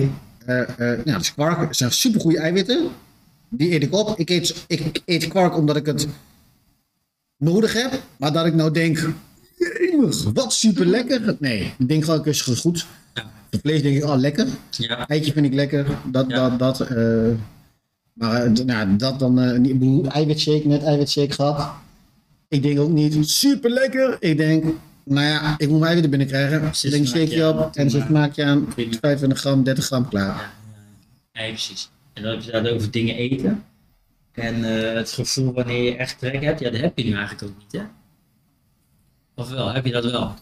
ja, 0.47 0.95
dat 1.05 1.21
is 1.21 1.33
kwark, 1.33 1.59
dat 1.59 1.75
zijn 1.75 1.91
supergoeie 1.91 2.39
eiwitten. 2.39 2.89
Die 3.49 3.73
eet 3.73 3.83
ik 3.83 3.93
op. 3.93 4.19
Ik 4.19 4.29
eet, 4.29 4.65
ik 4.67 5.01
eet 5.05 5.27
kwark 5.27 5.57
omdat 5.57 5.75
ik 5.75 5.85
het 5.85 6.07
nodig 7.37 7.73
heb. 7.73 8.01
Maar 8.17 8.33
dat 8.33 8.45
ik 8.45 8.53
nou 8.53 8.71
denk, 8.71 9.09
wat 10.33 10.53
super 10.53 10.85
lekker. 10.85 11.35
Nee, 11.39 11.73
ik 11.77 11.87
denk 11.87 12.03
gewoon, 12.03 12.25
is 12.25 12.41
goed. 12.41 12.85
Ja. 13.13 13.31
De 13.49 13.59
vlees 13.61 13.81
denk 13.81 13.97
ik, 13.97 14.03
oh 14.03 14.15
lekker. 14.15 14.47
Ja. 14.69 15.07
Eitje 15.07 15.31
vind 15.31 15.45
ik 15.45 15.53
lekker. 15.53 15.85
Dat, 16.11 16.25
Ja. 16.29 16.49
dat, 16.49 16.77
dat. 16.77 16.89
Maar 18.19 18.43
eh, 18.43 18.51
nou, 18.65 18.95
dat 18.95 19.19
dan, 19.19 19.39
eh, 19.39 19.57
niet- 19.57 19.71
ik 19.71 19.79
bedoel, 19.79 20.05
eiwitshake, 20.07 20.67
net 20.67 20.83
eiwitshake 20.83 21.31
gehad. 21.33 21.71
Ik 22.47 22.63
denk 22.63 22.79
ook 22.79 22.89
niet, 22.89 23.29
super 23.29 23.69
lekker. 23.69 24.17
Ik 24.19 24.37
denk, 24.37 24.63
nou 25.03 25.25
ja, 25.27 25.51
ik 25.57 25.67
moet 25.69 25.79
mijn 25.79 25.83
eiwitten 25.91 26.09
binnenkrijgen. 26.09 26.75
Zit 26.75 26.93
Ik 26.93 26.97
denk, 26.97 27.07
shake 27.07 27.35
je 27.35 27.47
op 27.49 27.75
en 27.75 27.91
maar. 27.97 28.11
maak 28.11 28.33
je 28.33 28.43
aan 28.43 28.65
Prima. 28.67 28.91
25 29.01 29.39
gram, 29.39 29.63
30 29.63 29.85
gram 29.85 30.07
klaar. 30.09 30.51
Ja, 31.31 31.47
precies. 31.47 31.89
En 32.13 32.23
dan 32.23 32.31
heb 32.31 32.41
je 32.41 32.51
het 32.51 32.67
over 32.67 32.91
dingen 32.91 33.15
eten. 33.15 33.63
En 34.31 34.63
eh, 34.63 34.93
het 34.93 35.11
gevoel 35.11 35.53
wanneer 35.53 35.83
je 35.83 35.95
echt 35.95 36.19
trek 36.19 36.43
hebt, 36.43 36.59
ja, 36.59 36.69
dat 36.69 36.79
heb 36.81 36.97
je 36.97 37.03
nu 37.03 37.13
eigenlijk 37.13 37.43
ook 37.43 37.57
niet, 37.57 37.81
hè? 37.81 37.87
Of 39.35 39.49
wel, 39.49 39.73
heb 39.73 39.85
je 39.85 39.91
dat 39.91 40.11
wel? 40.11 40.33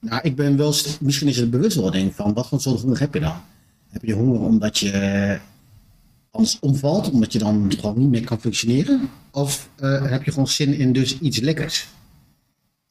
Nou, 0.00 0.20
ik 0.22 0.36
ben 0.36 0.56
wel, 0.56 0.74
misschien 1.00 1.28
is 1.28 1.36
het 1.36 1.50
bewust 1.50 1.76
wel 1.76 1.90
denk 1.90 2.14
van, 2.14 2.32
wat 2.32 2.48
voor 2.48 2.60
soort 2.60 2.80
honger 2.80 3.00
heb 3.00 3.14
je 3.14 3.20
dan? 3.20 3.34
Heb 3.88 4.04
je 4.04 4.12
honger 4.14 4.40
omdat 4.40 4.78
je 4.78 5.38
anders 6.32 6.58
omvalt, 6.60 7.10
omdat 7.10 7.32
je 7.32 7.38
dan 7.38 7.72
gewoon 7.78 7.98
niet 7.98 8.08
meer 8.10 8.24
kan 8.24 8.40
functioneren? 8.40 9.10
Of 9.30 9.68
eh, 9.76 10.10
heb 10.10 10.22
je 10.24 10.30
gewoon 10.30 10.48
zin 10.48 10.72
in 10.74 10.92
dus 10.92 11.18
iets 11.18 11.38
lekkers? 11.40 11.88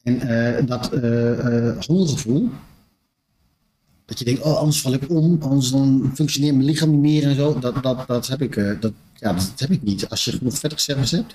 En 0.02 0.20
eh, 0.20 0.66
dat 0.66 0.92
eh, 0.92 1.78
hongergevoel, 1.86 2.48
dat 4.04 4.18
je 4.18 4.24
denkt, 4.24 4.42
oh 4.42 4.56
anders 4.56 4.80
val 4.80 4.92
ik 4.92 5.10
om, 5.10 5.36
anders 5.42 5.70
dan 5.70 6.10
functioneert 6.14 6.54
mijn 6.54 6.66
lichaam 6.66 6.90
niet 6.90 7.00
meer 7.00 7.22
en 7.22 7.34
zo, 7.34 7.58
dat, 7.58 7.82
dat, 7.82 8.06
dat, 8.06 8.26
heb, 8.26 8.42
ik, 8.42 8.54
dat, 8.80 8.92
ja, 9.14 9.32
dat 9.32 9.52
heb 9.56 9.70
ik 9.70 9.82
niet. 9.82 10.08
Als 10.08 10.24
je 10.24 10.32
genoeg 10.32 10.58
vetreserves 10.58 11.10
hebt. 11.10 11.34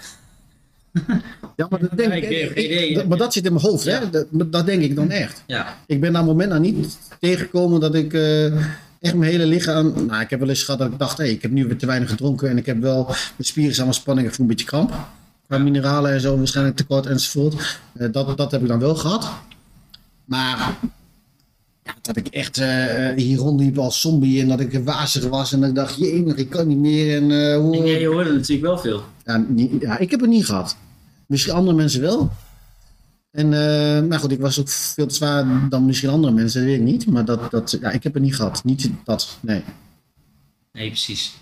Ja, 1.56 1.68
maar 1.70 1.80
dat 1.80 1.98
denk 1.98 2.14
ik. 2.14 2.56
ik 2.56 3.08
maar 3.08 3.18
dat 3.18 3.34
zit 3.34 3.46
in 3.46 3.54
mijn 3.54 3.66
hoofd, 3.66 3.84
Ja. 3.84 4.00
hè? 4.00 4.10
Dat, 4.10 4.52
dat 4.52 4.66
denk 4.66 4.82
ik 4.82 4.96
dan 4.96 5.10
echt. 5.10 5.44
Ja, 5.48 5.78
Ik 5.86 6.00
ben 6.02 6.14
daar 6.14 6.24
moment 6.24 6.50
nou 6.50 6.62
niet 6.62 6.98
tegengekomen 7.20 7.80
dat 7.80 7.96
ik 7.96 8.14
echt 9.02 9.14
mijn 9.16 9.32
hele 9.32 9.46
lichaam. 9.46 9.94
Nou, 10.08 10.22
ik 10.22 10.30
heb 10.30 10.40
wel 10.40 10.50
eens 10.50 10.64
gehad 10.64 10.80
dat 10.80 10.92
ik 10.92 11.00
dacht, 11.00 11.18
hé, 11.18 11.24
ik 11.24 11.42
heb 11.42 11.52
nu 11.52 11.66
weer 11.68 11.78
te 11.78 11.86
weinig 11.86 12.10
gedronken 12.10 12.50
en 12.50 12.58
ik 12.58 12.66
heb 12.66 12.82
wel 12.82 13.04
mijn 13.06 13.18
spieren 13.38 13.76
zijn 13.76 13.88
aan 13.88 13.94
spanning, 13.94 14.28
ik 14.28 14.34
voel 14.34 14.46
een 14.46 14.52
beetje 14.52 14.66
kramp. 14.68 14.94
Qua 15.48 15.58
mineralen 15.58 16.12
en 16.12 16.22
zo, 16.22 16.38
waarschijnlijk 16.38 16.78
tekort 16.78 17.06
enzovoort. 17.06 17.80
Eh, 17.98 18.08
dat, 18.12 18.38
dat 18.38 18.52
heb 18.52 18.62
ik 18.62 18.68
dan 18.68 18.80
wel 18.80 18.96
gehad. 18.96 19.30
Maar 20.26 20.76
ja, 21.84 21.94
dat 22.02 22.16
ik 22.18 22.28
echt 22.28 22.58
eh, 22.58 23.14
hier 23.16 23.38
rondliep 23.38 23.78
als 23.78 24.02
zombie 24.02 24.42
en 24.42 24.48
dat 24.48 24.60
ik 24.60 24.80
wazig 24.84 25.28
was 25.28 25.54
en 25.54 25.60
dat 25.60 25.70
ik 25.70 25.76
dacht, 25.76 25.98
jee, 25.98 26.34
ik 26.36 26.50
kan 26.50 26.68
niet 26.68 26.78
meer. 26.78 27.16
En, 27.16 27.32
eh, 27.52 27.58
hoe... 27.58 27.76
en 27.78 27.86
jij 27.86 28.06
hoorde 28.06 28.32
natuurlijk 28.34 28.62
wel 28.68 28.78
veel. 28.78 29.04
Ja, 29.26 29.46
niet- 29.48 29.82
ja, 29.82 29.98
ik 29.98 30.12
heb 30.12 30.20
het 30.20 30.30
niet 30.30 30.46
gehad. 30.46 30.76
Misschien 31.26 31.54
andere 31.54 31.78
mensen 31.78 32.02
wel. 32.02 32.32
En, 33.38 33.54
eh, 33.54 34.08
maar 34.08 34.20
goed, 34.20 34.32
ik 34.32 34.40
was 34.40 34.60
ook 34.60 34.70
veel 34.70 35.08
te 35.08 35.16
zwaar 35.16 35.70
dan 35.70 35.86
misschien 35.86 36.10
andere 36.10 36.34
mensen, 36.34 36.60
dat 36.60 36.70
weet 36.70 36.80
ik 36.80 36.86
niet. 36.86 37.08
Maar 37.08 37.26
dat, 37.26 37.52
dat, 37.52 37.78
ja, 37.82 37.92
ik 37.92 38.04
heb 38.04 38.14
het 38.14 38.24
niet 38.24 38.36
gehad. 38.36 38.64
Niet 38.64 38.92
dat, 39.04 39.38
nee. 39.42 39.64
Nee, 40.72 40.88
precies. 40.88 41.38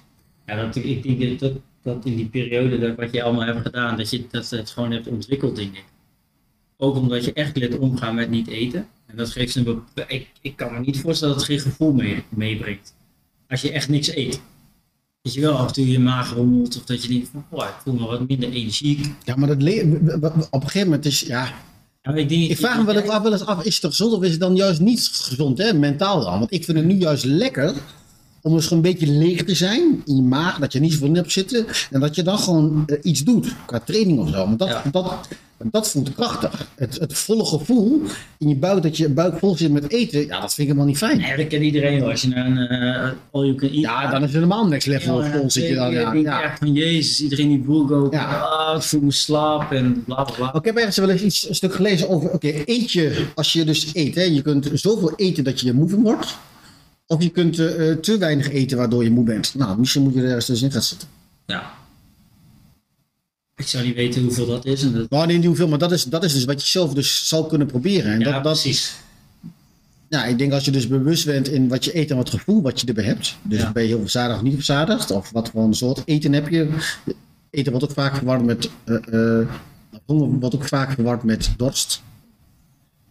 Ja, 0.46 0.56
dat, 0.56 0.76
ik 0.76 1.20
denk 1.20 1.40
dat, 1.40 1.52
dat, 1.82 2.06
in 2.06 2.16
die 2.16 2.26
periode 2.26 2.80
dat 2.80 2.96
wat 2.96 3.14
je 3.14 3.24
allemaal 3.24 3.46
hebt 3.46 3.62
gedaan, 3.62 3.98
dat 3.98 4.10
je 4.10 4.26
dat 4.32 4.50
het 4.50 4.70
gewoon 4.70 4.92
hebt 4.92 5.08
ontwikkeld, 5.08 5.56
denk 5.56 5.76
ik. 5.76 5.86
Ook 6.78 6.96
omdat 6.96 7.26
je 7.26 7.34
echt 7.34 7.58
leert 7.58 7.78
omgaan 7.78 8.16
met 8.16 8.30
niet 8.30 8.48
eten. 8.48 8.88
En 9.06 9.18
dat 9.18 9.30
geeft 9.30 9.56
een 9.56 9.82
ik, 10.08 10.28
ik 10.42 10.56
kan 10.56 10.74
me 10.74 10.80
niet 10.80 11.00
voorstellen 11.00 11.34
dat 11.34 11.48
het 11.48 11.52
geen 11.52 11.72
gevoel 11.72 11.94
mee, 11.94 12.24
meebrengt. 12.30 12.94
Als 13.48 13.62
je 13.62 13.72
echt 13.72 13.90
niks 13.90 14.16
eet. 14.16 14.42
Dat 15.22 15.34
je 15.34 15.42
wel 15.42 15.58
af 15.58 15.68
en 15.68 15.74
toe 15.74 15.88
je 15.88 16.00
maag 16.00 16.34
rommelt 16.34 16.78
of 16.78 16.86
dat 16.86 17.04
je 17.04 17.10
denkt 17.10 17.30
van, 17.32 17.46
oh, 17.50 17.66
ik 17.66 17.76
voel 17.84 17.94
me 17.94 18.06
wat 18.06 18.28
minder 18.28 18.50
energiek. 18.50 19.12
Ja, 19.24 19.36
maar 19.36 19.48
dat 19.48 19.58
op 20.50 20.62
een 20.62 20.70
gegeven 20.70 20.88
moment 20.88 21.06
is, 21.06 21.20
ja... 21.20 21.54
Ja, 22.06 22.12
maar 22.12 22.20
ik, 22.20 22.30
denk, 22.30 22.50
Ik 22.50 22.58
vraag 22.58 22.78
me 22.78 22.94
wel, 22.94 23.12
af, 23.12 23.22
wel 23.24 23.32
eens 23.32 23.46
af, 23.46 23.64
is 23.64 23.74
het 23.74 23.82
toch 23.82 23.92
gezond 23.92 24.14
of 24.14 24.24
is 24.24 24.32
het 24.32 24.40
dan 24.40 24.56
juist 24.56 24.80
niet 24.80 25.10
gezond, 25.14 25.58
hè? 25.58 25.74
Mentaal 25.74 26.24
dan? 26.24 26.40
Want 26.40 26.54
ik 26.54 26.64
vind 26.66 26.78
het 26.78 26.86
nu 26.88 26.94
juist 26.96 27.24
lekker 27.24 27.74
om 28.42 28.54
dus 28.56 28.68
gewoon 28.68 28.84
een 28.84 28.92
beetje 28.92 29.08
leeg 29.14 29.44
te 29.44 29.56
zijn 29.56 30.02
in 30.06 30.16
je 30.16 30.22
maag, 30.22 30.60
dat 30.60 30.74
je 30.74 30.80
niet 30.80 30.92
zoveel 30.92 31.08
in 31.08 31.16
hebt 31.16 31.32
zitten. 31.32 31.66
En 31.92 32.00
dat 32.00 32.16
je 32.16 32.24
dan 32.24 32.38
gewoon 32.40 32.84
eh, 32.86 32.98
iets 33.02 33.24
doet, 33.24 33.56
qua 33.66 33.80
training 33.80 34.20
of 34.20 34.30
zo. 34.30 34.38
Want 34.38 34.60
dat, 34.60 34.68
Ja. 34.68 34.84
dat, 34.92 35.28
dat 35.58 35.90
voelt 35.90 36.14
krachtig. 36.14 36.68
Het, 36.76 37.00
het 37.00 37.14
volle 37.14 37.46
gevoel 37.46 38.02
in 38.38 38.50
je 38.50 38.56
buik, 38.56 38.84
dat 38.84 38.98
je 38.98 39.10
buik 39.10 39.40
vol 39.40 39.56
zit 39.56 39.72
met 39.72 39.92
eten, 39.92 40.26
ja, 40.26 40.42
dat 40.42 40.54
vind 40.54 40.58
ik 40.58 40.66
helemaal 40.66 40.86
niet 40.86 40.98
fijn. 40.98 41.18
Nee, 41.18 41.38
dat 41.38 41.48
kent 41.48 41.64
iedereen 41.64 42.00
wel. 42.00 42.10
Als 42.10 42.22
je 42.22 42.28
naar 42.28 42.46
een 42.46 42.58
eh 42.58 43.12
all 43.32 43.46
you 43.46 43.56
can 43.56 43.70
eat 43.70 43.80
Ja, 43.80 44.12
dan 44.12 44.20
is 44.20 44.26
het 44.26 44.34
helemaal 44.34 44.68
next 44.68 44.88
level 44.88 45.24
Ja, 45.24 45.32
vol 45.32 45.52
zit 45.52 45.68
je 45.68 45.76
dan. 45.76 45.92
Ja, 45.92 46.14
ja. 46.14 46.44
echt 46.44 46.60
van 46.60 46.74
Jezus, 46.74 47.22
iedereen 47.22 47.48
die 47.48 47.60
boel. 47.60 48.14
Ja. 48.14 48.40
Ah, 48.40 48.76
ik 48.76 48.82
voel 48.82 49.02
me 49.02 49.12
slaap 49.12 49.72
en 49.72 50.04
bla 50.04 50.24
bla 50.24 50.36
bla. 50.36 50.54
Ik 50.54 50.66
heb 50.66 50.76
ergens 50.76 50.98
wel 50.98 51.10
eens 51.10 51.22
iets, 51.22 51.50
een 51.50 51.56
stuk 51.56 51.74
gelezen 51.74 52.10
over, 52.10 52.32
oké, 52.32 52.54
eet 52.66 52.92
je, 52.92 53.26
als 53.36 53.54
je 53.54 53.64
dus 53.64 53.90
eet, 53.94 54.16
hè, 54.16 54.24
je 54.24 54.42
kunt 54.42 54.70
zoveel 54.74 55.14
eten 55.16 55.44
dat 55.44 55.60
je 55.60 55.74
moe 55.74 55.90
van 55.90 56.04
wordt. 56.04 56.38
Of 57.08 57.24
je 57.24 57.30
kunt 57.30 57.60
eh, 57.60 57.92
te 57.92 58.18
weinig 58.18 58.52
eten 58.52 58.78
waardoor 58.78 59.04
je 59.04 59.12
moe 59.12 59.24
bent. 59.24 59.56
Nou, 59.56 59.80
misschien 59.80 60.04
moet 60.04 60.14
je 60.14 60.20
er 60.20 60.26
ergens 60.26 60.46
tussenin 60.46 60.74
gaan 60.74 60.82
zitten. 60.82 61.08
Ja. 61.46 61.72
Ik 63.56 63.68
zou 63.68 63.86
niet 63.86 63.96
weten 63.96 64.22
hoeveel 64.24 64.46
dat 64.46 64.66
is. 64.66 64.84
En 64.84 65.08
dat, 65.10 65.28
niet 65.28 65.46
hoeveel, 65.46 65.68
maar 65.68 65.78
dat 65.78 65.92
is, 65.92 66.04
dat 66.04 66.24
is 66.24 66.34
dus 66.34 66.46
wat 66.46 66.62
je 66.62 66.68
zelf 66.68 66.94
dus 66.94 67.28
zal 67.28 67.46
kunnen 67.46 67.68
proberen. 67.68 68.12
En 68.14 68.20
ja, 68.20 68.26
dat, 68.26 68.34
dat, 68.34 68.42
precies. 68.62 68.96
ja, 70.10 70.26
ik 70.26 70.38
denk 70.38 70.52
als 70.54 70.66
je 70.66 70.72
dus 70.72 70.88
bewust 70.88 71.26
bent 71.26 71.48
in 71.48 71.68
wat 71.68 71.86
je 71.86 71.98
eet 71.98 72.10
en 72.12 72.16
wat 72.18 72.30
gevoel 72.30 72.62
wat 72.62 72.82
je 72.82 72.88
erbij 72.88 73.04
hebt. 73.04 73.36
Dus 73.42 73.60
Ja. 73.60 73.72
ben 73.72 73.84
je 73.84 73.90
heel 73.90 74.00
verzadigd 74.00 74.38
of 74.38 74.44
niet 74.44 74.54
verzadigd. 74.54 75.12
Of 75.12 75.30
wat 75.32 75.50
voor 75.50 75.64
een 75.64 75.74
soort 75.74 76.02
eten 76.06 76.34
heb 76.34 76.50
je. 76.50 76.70
Eten 77.50 77.72
wordt 77.72 77.88
ook 77.88 77.94
vaak 77.96 78.16
verward 78.16 78.44
met, 78.46 78.70
eh, 78.84 78.96
eh, 79.40 79.48
honger 80.06 80.28
wordt 80.40 80.56
ook 80.56 80.68
vaak 80.68 80.92
verward 80.94 81.24
met 81.24 81.50
dorst. 81.58 82.02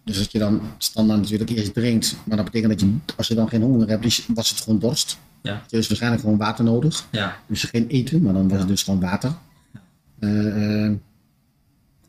Dus 0.04 0.18
dat 0.18 0.32
je 0.32 0.38
dan 0.38 0.60
standaard 0.78 1.20
natuurlijk 1.20 1.50
eerst 1.50 1.74
drinkt. 1.74 2.16
Maar 2.24 2.36
dat 2.36 2.44
betekent 2.44 2.70
dat 2.70 2.80
je, 2.80 2.94
als 3.16 3.28
je 3.28 3.34
dan 3.34 3.48
geen 3.48 3.62
honger 3.62 3.88
hebt, 3.88 4.26
was 4.34 4.50
het 4.50 4.60
gewoon 4.60 4.78
dorst. 4.78 5.18
Ja. 5.42 5.62
Dus 5.68 5.86
waarschijnlijk 5.88 6.22
gewoon 6.22 6.38
water 6.38 6.64
nodig. 6.64 7.06
Ja. 7.10 7.36
Dus 7.46 7.62
geen 7.62 7.86
eten, 7.88 8.22
maar 8.22 8.32
dan 8.32 8.48
was 8.48 8.58
het 8.58 8.68
dus 8.68 8.82
gewoon 8.82 9.00
water. 9.00 9.32
Eh, 10.24 10.92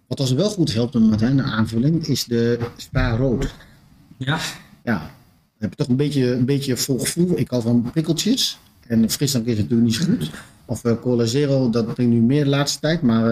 wat 0.08 0.20
ons 0.20 0.32
wel 0.32 0.50
goed 0.50 0.74
helpt, 0.74 0.94
Martijn, 0.94 1.38
een 1.38 1.46
aanvulling, 1.46 2.08
is 2.08 2.24
de 2.24 2.60
spa 2.78 3.16
rood. 3.16 3.54
Ja. 4.18 4.40
Ja, 4.84 5.00
dan 5.00 5.10
heb 5.58 5.70
je 5.70 5.76
toch 5.76 5.88
een 5.88 5.96
beetje, 5.96 6.34
een 6.34 6.46
beetje 6.46 6.78
vol 6.78 7.00
gevoel. 7.00 7.38
Ik 7.38 7.50
hou 7.50 7.62
van 7.62 7.90
prikkeltjes. 7.92 8.60
En 8.88 9.10
frisdrank 9.10 9.46
is 9.46 9.58
natuurlijk 9.58 9.82
niet 9.82 9.96
zo 9.96 10.04
goed. 10.04 10.32
Of 10.66 10.84
uh, 10.84 11.02
cola 11.02 11.26
zero, 11.26 11.70
dat 11.70 11.84
drink 11.96 12.14
ik 12.14 12.20
nu 12.20 12.22
meer 12.22 12.44
de 12.44 12.50
laatste 12.50 12.80
tijd. 12.80 13.02
Maar 13.02 13.30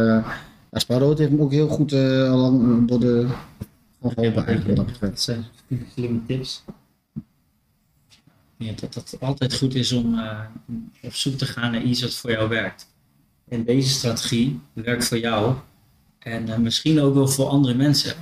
ja, 0.71 0.79
spa 0.79 0.97
rood 0.97 1.17
heeft 1.17 1.31
me 1.31 1.39
ook 1.39 1.51
heel 1.51 1.67
goed 1.67 1.93
al 1.93 2.37
lang 2.37 2.87
door 2.87 2.99
de... 2.99 3.27
Geholpen 4.11 4.45
eigenlijk 4.45 4.67
wat 4.67 4.75
dat 4.75 4.85
betreft. 4.85 5.13
Dat 5.13 5.21
zijn 5.21 5.45
slimme 5.93 6.19
tips. 6.27 6.63
Denk 8.57 8.79
dat 8.79 8.93
het 8.95 9.17
altijd 9.19 9.57
goed 9.57 9.75
is 9.75 9.91
om 9.91 10.19
op 11.01 11.13
zoek 11.13 11.37
te 11.37 11.45
gaan 11.45 11.71
naar 11.71 11.83
iets 11.83 12.01
wat 12.01 12.13
voor 12.13 12.31
jou 12.31 12.49
werkt. 12.49 12.92
En 13.47 13.63
deze 13.63 13.89
strategie 13.89 14.59
werkt 14.73 15.07
voor 15.07 15.17
jou 15.19 15.55
en 16.19 16.49
eh, 16.49 16.57
misschien 16.57 16.99
ook 17.01 17.13
wel 17.13 17.27
voor 17.27 17.45
andere 17.47 17.73
mensen. 17.73 18.15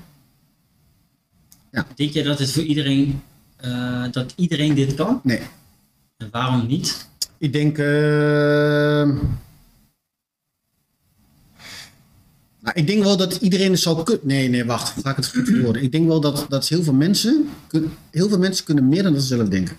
Ja. 1.72 1.88
Denk 1.96 2.12
je 2.12 2.24
dat 2.24 2.40
het 2.40 2.52
voor 2.52 2.64
iedereen, 2.64 3.22
eh, 3.56 4.06
dat 4.12 4.34
iedereen 4.36 4.74
dit 4.76 4.94
kan? 4.96 5.20
Nee, 5.24 5.40
En 6.18 6.28
waarom 6.32 6.68
niet? 6.68 7.10
ik 7.38 7.54
denk... 7.54 7.78
eh, 7.78 9.10
Nou, 12.64 12.76
ik 12.80 12.88
denk 12.88 13.04
wel 13.04 13.18
dat 13.18 13.36
iedereen 13.36 13.72
het 13.72 13.80
zou 13.80 14.04
kunnen. 14.04 14.28
Nee, 14.28 14.48
nee, 14.50 14.66
wacht. 14.66 15.02
Ga 15.02 15.10
ik 15.10 15.16
het 15.16 15.28
goed? 15.28 15.76
Ik 15.76 15.92
denk 15.92 16.08
wel 16.08 16.22
dat, 16.22 16.46
dat 16.50 16.68
heel 16.68 16.84
veel 16.84 16.94
mensen. 16.94 17.50
Heel 18.12 18.30
veel 18.30 18.38
mensen 18.38 18.66
kunnen 18.66 18.88
meer 18.90 19.04
dan 19.04 19.14
dat 19.14 19.22
ze 19.22 19.28
zelf 19.28 19.48
denken. 19.50 19.78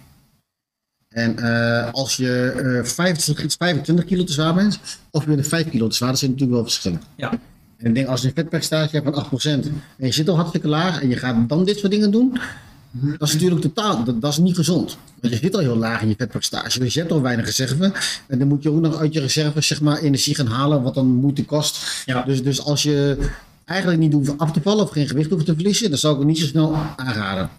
En 1.12 1.38
eh, 1.38 1.92
als 1.92 2.16
je 2.16 2.52
eh 2.82 2.84
25, 2.84 3.56
25 3.58 4.04
kilo 4.04 4.24
te 4.24 4.32
zwaar 4.32 4.54
bent, 4.54 4.78
of 5.10 5.24
je 5.24 5.34
bent 5.34 5.46
5 5.46 5.68
kilo 5.68 5.88
te 5.88 5.96
zwaar, 5.96 6.08
dat 6.08 6.18
zijn 6.18 6.30
natuurlijk 6.30 6.58
wel 6.58 6.68
verschillen. 6.68 7.02
Ja, 7.16 7.30
En 7.76 7.86
ik 7.86 7.94
denk 7.94 8.06
als 8.06 8.20
je 8.20 8.26
een 8.26 8.34
vetpercentage 8.34 8.96
hebt 8.96 9.14
van 9.14 9.24
8% 9.24 9.66
en 9.98 10.06
je 10.06 10.12
zit 10.12 10.28
al 10.28 10.36
hartstikke 10.36 10.68
laag 10.68 11.02
en 11.02 11.08
je 11.08 11.16
gaat 11.16 11.48
dan 11.48 11.64
dit 11.64 11.78
soort 11.78 11.92
dingen 11.92 12.10
doen, 12.10 12.38
dat 13.18 13.28
is 13.28 13.32
natuurlijk 13.32 13.60
totaal, 13.60 14.04
dat, 14.04 14.20
dat 14.20 14.32
is 14.32 14.38
niet 14.38 14.56
gezond. 14.56 14.96
Want 15.20 15.34
je 15.34 15.38
zit 15.40 15.54
al 15.54 15.60
heel 15.60 15.76
laag 15.76 16.02
in 16.02 16.08
je 16.08 16.14
vetpercentage, 16.18 16.78
dus 16.78 16.94
je 16.94 17.00
hebt 17.00 17.12
al 17.12 17.22
weinig 17.22 17.44
reserve. 17.44 17.92
En 18.26 18.38
dan 18.38 18.48
moet 18.48 18.62
je 18.62 18.70
ook 18.70 18.80
nog 18.80 18.98
uit 18.98 19.12
je 19.12 19.20
reserve 19.20 19.60
zeg 19.60 19.80
maar, 19.80 19.98
energie 19.98 20.34
gaan 20.34 20.46
halen, 20.46 20.82
wat 20.82 20.94
dan 20.94 21.06
moeite 21.06 21.44
kost. 21.44 22.02
Ja. 22.06 22.22
Dus, 22.22 22.42
dus 22.42 22.64
als 22.64 22.82
je 22.82 23.28
eigenlijk 23.64 24.00
niet 24.00 24.12
hoeft 24.12 24.38
af 24.38 24.52
te 24.52 24.60
vallen 24.62 24.84
of 24.84 24.90
geen 24.90 25.08
gewicht 25.08 25.30
hoeft 25.30 25.46
te 25.46 25.54
verliezen, 25.54 25.90
dan 25.90 25.98
zou 25.98 26.12
ik 26.12 26.18
het 26.18 26.28
niet 26.28 26.38
zo 26.38 26.46
snel 26.46 26.76
aanraden. 26.96 27.50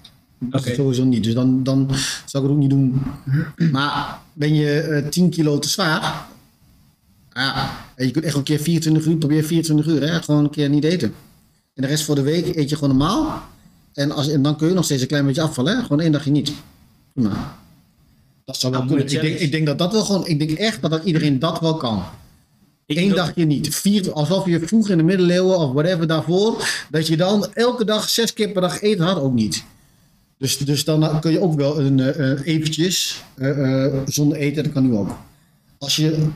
Dat 0.49 0.63
sowieso 0.63 1.03
niet. 1.03 1.23
Dus 1.23 1.33
dan, 1.33 1.63
dan 1.63 1.87
zou 2.25 2.43
ik 2.43 2.49
het 2.49 2.51
ook 2.51 2.57
niet 2.57 2.69
doen. 2.69 3.01
Maar 3.71 4.19
ben 4.33 4.53
je 4.55 4.79
eh 4.79 5.07
10 5.09 5.29
kilo 5.29 5.59
te 5.59 5.69
zwaar, 5.69 6.25
ja, 7.33 7.71
en 7.95 8.05
je 8.05 8.11
kunt 8.11 8.25
echt 8.25 8.35
een 8.35 8.43
keer 8.43 8.59
24 8.59 9.05
uur, 9.05 9.15
probeer 9.17 9.43
24 9.43 9.93
uur, 9.93 10.01
hè, 10.01 10.21
gewoon 10.21 10.43
een 10.43 10.49
keer 10.49 10.69
niet 10.69 10.83
eten. 10.83 11.13
En 11.73 11.81
de 11.81 11.87
rest 11.87 12.03
voor 12.03 12.15
de 12.15 12.21
week 12.21 12.55
eet 12.55 12.69
je 12.69 12.75
gewoon 12.75 12.97
normaal. 12.97 13.43
En, 13.93 14.11
als, 14.11 14.29
en 14.29 14.41
dan 14.41 14.55
kun 14.57 14.67
je 14.67 14.73
nog 14.73 14.85
steeds 14.85 15.01
een 15.01 15.07
klein 15.07 15.25
beetje 15.25 15.41
afvallen, 15.41 15.75
hè? 15.75 15.81
gewoon 15.81 15.99
één 15.99 16.11
dagje 16.11 16.31
niet. 16.31 16.53
Prima. 17.13 17.57
Dat 18.45 18.57
zou 18.57 18.71
wel 18.73 18.81
Ah, 18.81 18.87
kunnen. 18.87 19.05
Ik 19.05 19.21
denk, 19.21 19.37
ik 19.39 19.51
denk 19.51 19.65
dat 19.65 19.77
dat 19.77 19.91
wel 19.91 20.03
gewoon, 20.05 20.27
ik 20.27 20.39
denk 20.39 20.51
echt 20.51 20.81
dat, 20.81 20.91
dat 20.91 21.03
iedereen 21.03 21.39
dat 21.39 21.59
wel 21.59 21.77
kan. 21.77 22.03
ik 22.85 22.97
Eén 22.97 23.09
dagje 23.09 23.45
niet. 23.45 23.75
Vier, 23.75 24.13
alsof 24.13 24.45
je 24.45 24.67
vroeger 24.67 24.91
in 24.91 24.97
de 24.97 25.03
middeleeuwen 25.03 25.57
of 25.57 25.71
whatever 25.73 26.07
daarvoor, 26.07 26.67
dat 26.91 27.07
je 27.07 27.17
dan 27.17 27.53
elke 27.53 27.85
dag 27.85 28.09
zes 28.09 28.33
keer 28.33 28.49
per 28.49 28.61
dag 28.61 28.81
eten 28.81 29.05
had, 29.05 29.17
ook 29.21 29.33
niet. 29.33 29.63
Dus, 30.43 30.57
dus 30.57 30.83
dan 30.83 31.19
kun 31.19 31.31
je 31.31 31.41
ook 31.41 31.55
wel 31.55 31.79
een, 31.79 31.99
eh, 31.99 32.31
eh, 32.31 32.39
eventjes 32.43 33.23
eh, 33.35 33.93
zonder 34.05 34.37
eten, 34.37 34.63
dat 34.63 34.71
kan 34.73 34.87
nu 34.89 34.95
ook. 34.95 35.17
Als 35.77 35.95
je, 35.95 36.27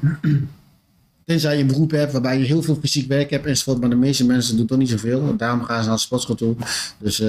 tenzij 1.26 1.56
je 1.56 1.62
een 1.62 1.68
beroep 1.68 1.92
hebt 1.92 2.12
waarbij 2.12 2.40
je 2.40 2.46
heel 2.46 2.62
veel 2.62 2.78
fysiek 2.82 3.08
werk 3.08 3.30
hebt 3.30 3.46
enzovoort, 3.46 3.80
maar 3.80 3.90
de 3.90 3.96
meeste 3.96 4.26
mensen 4.26 4.58
doen 4.58 4.66
toch 4.66 4.78
niet 4.78 4.90
zoveel. 4.90 5.36
Daarom 5.38 5.64
gaan 5.64 5.82
ze 5.82 5.88
naar 5.88 5.98
de 5.98 6.04
sportschool 6.04 6.36
toe. 6.36 6.56
Dus 7.00 7.24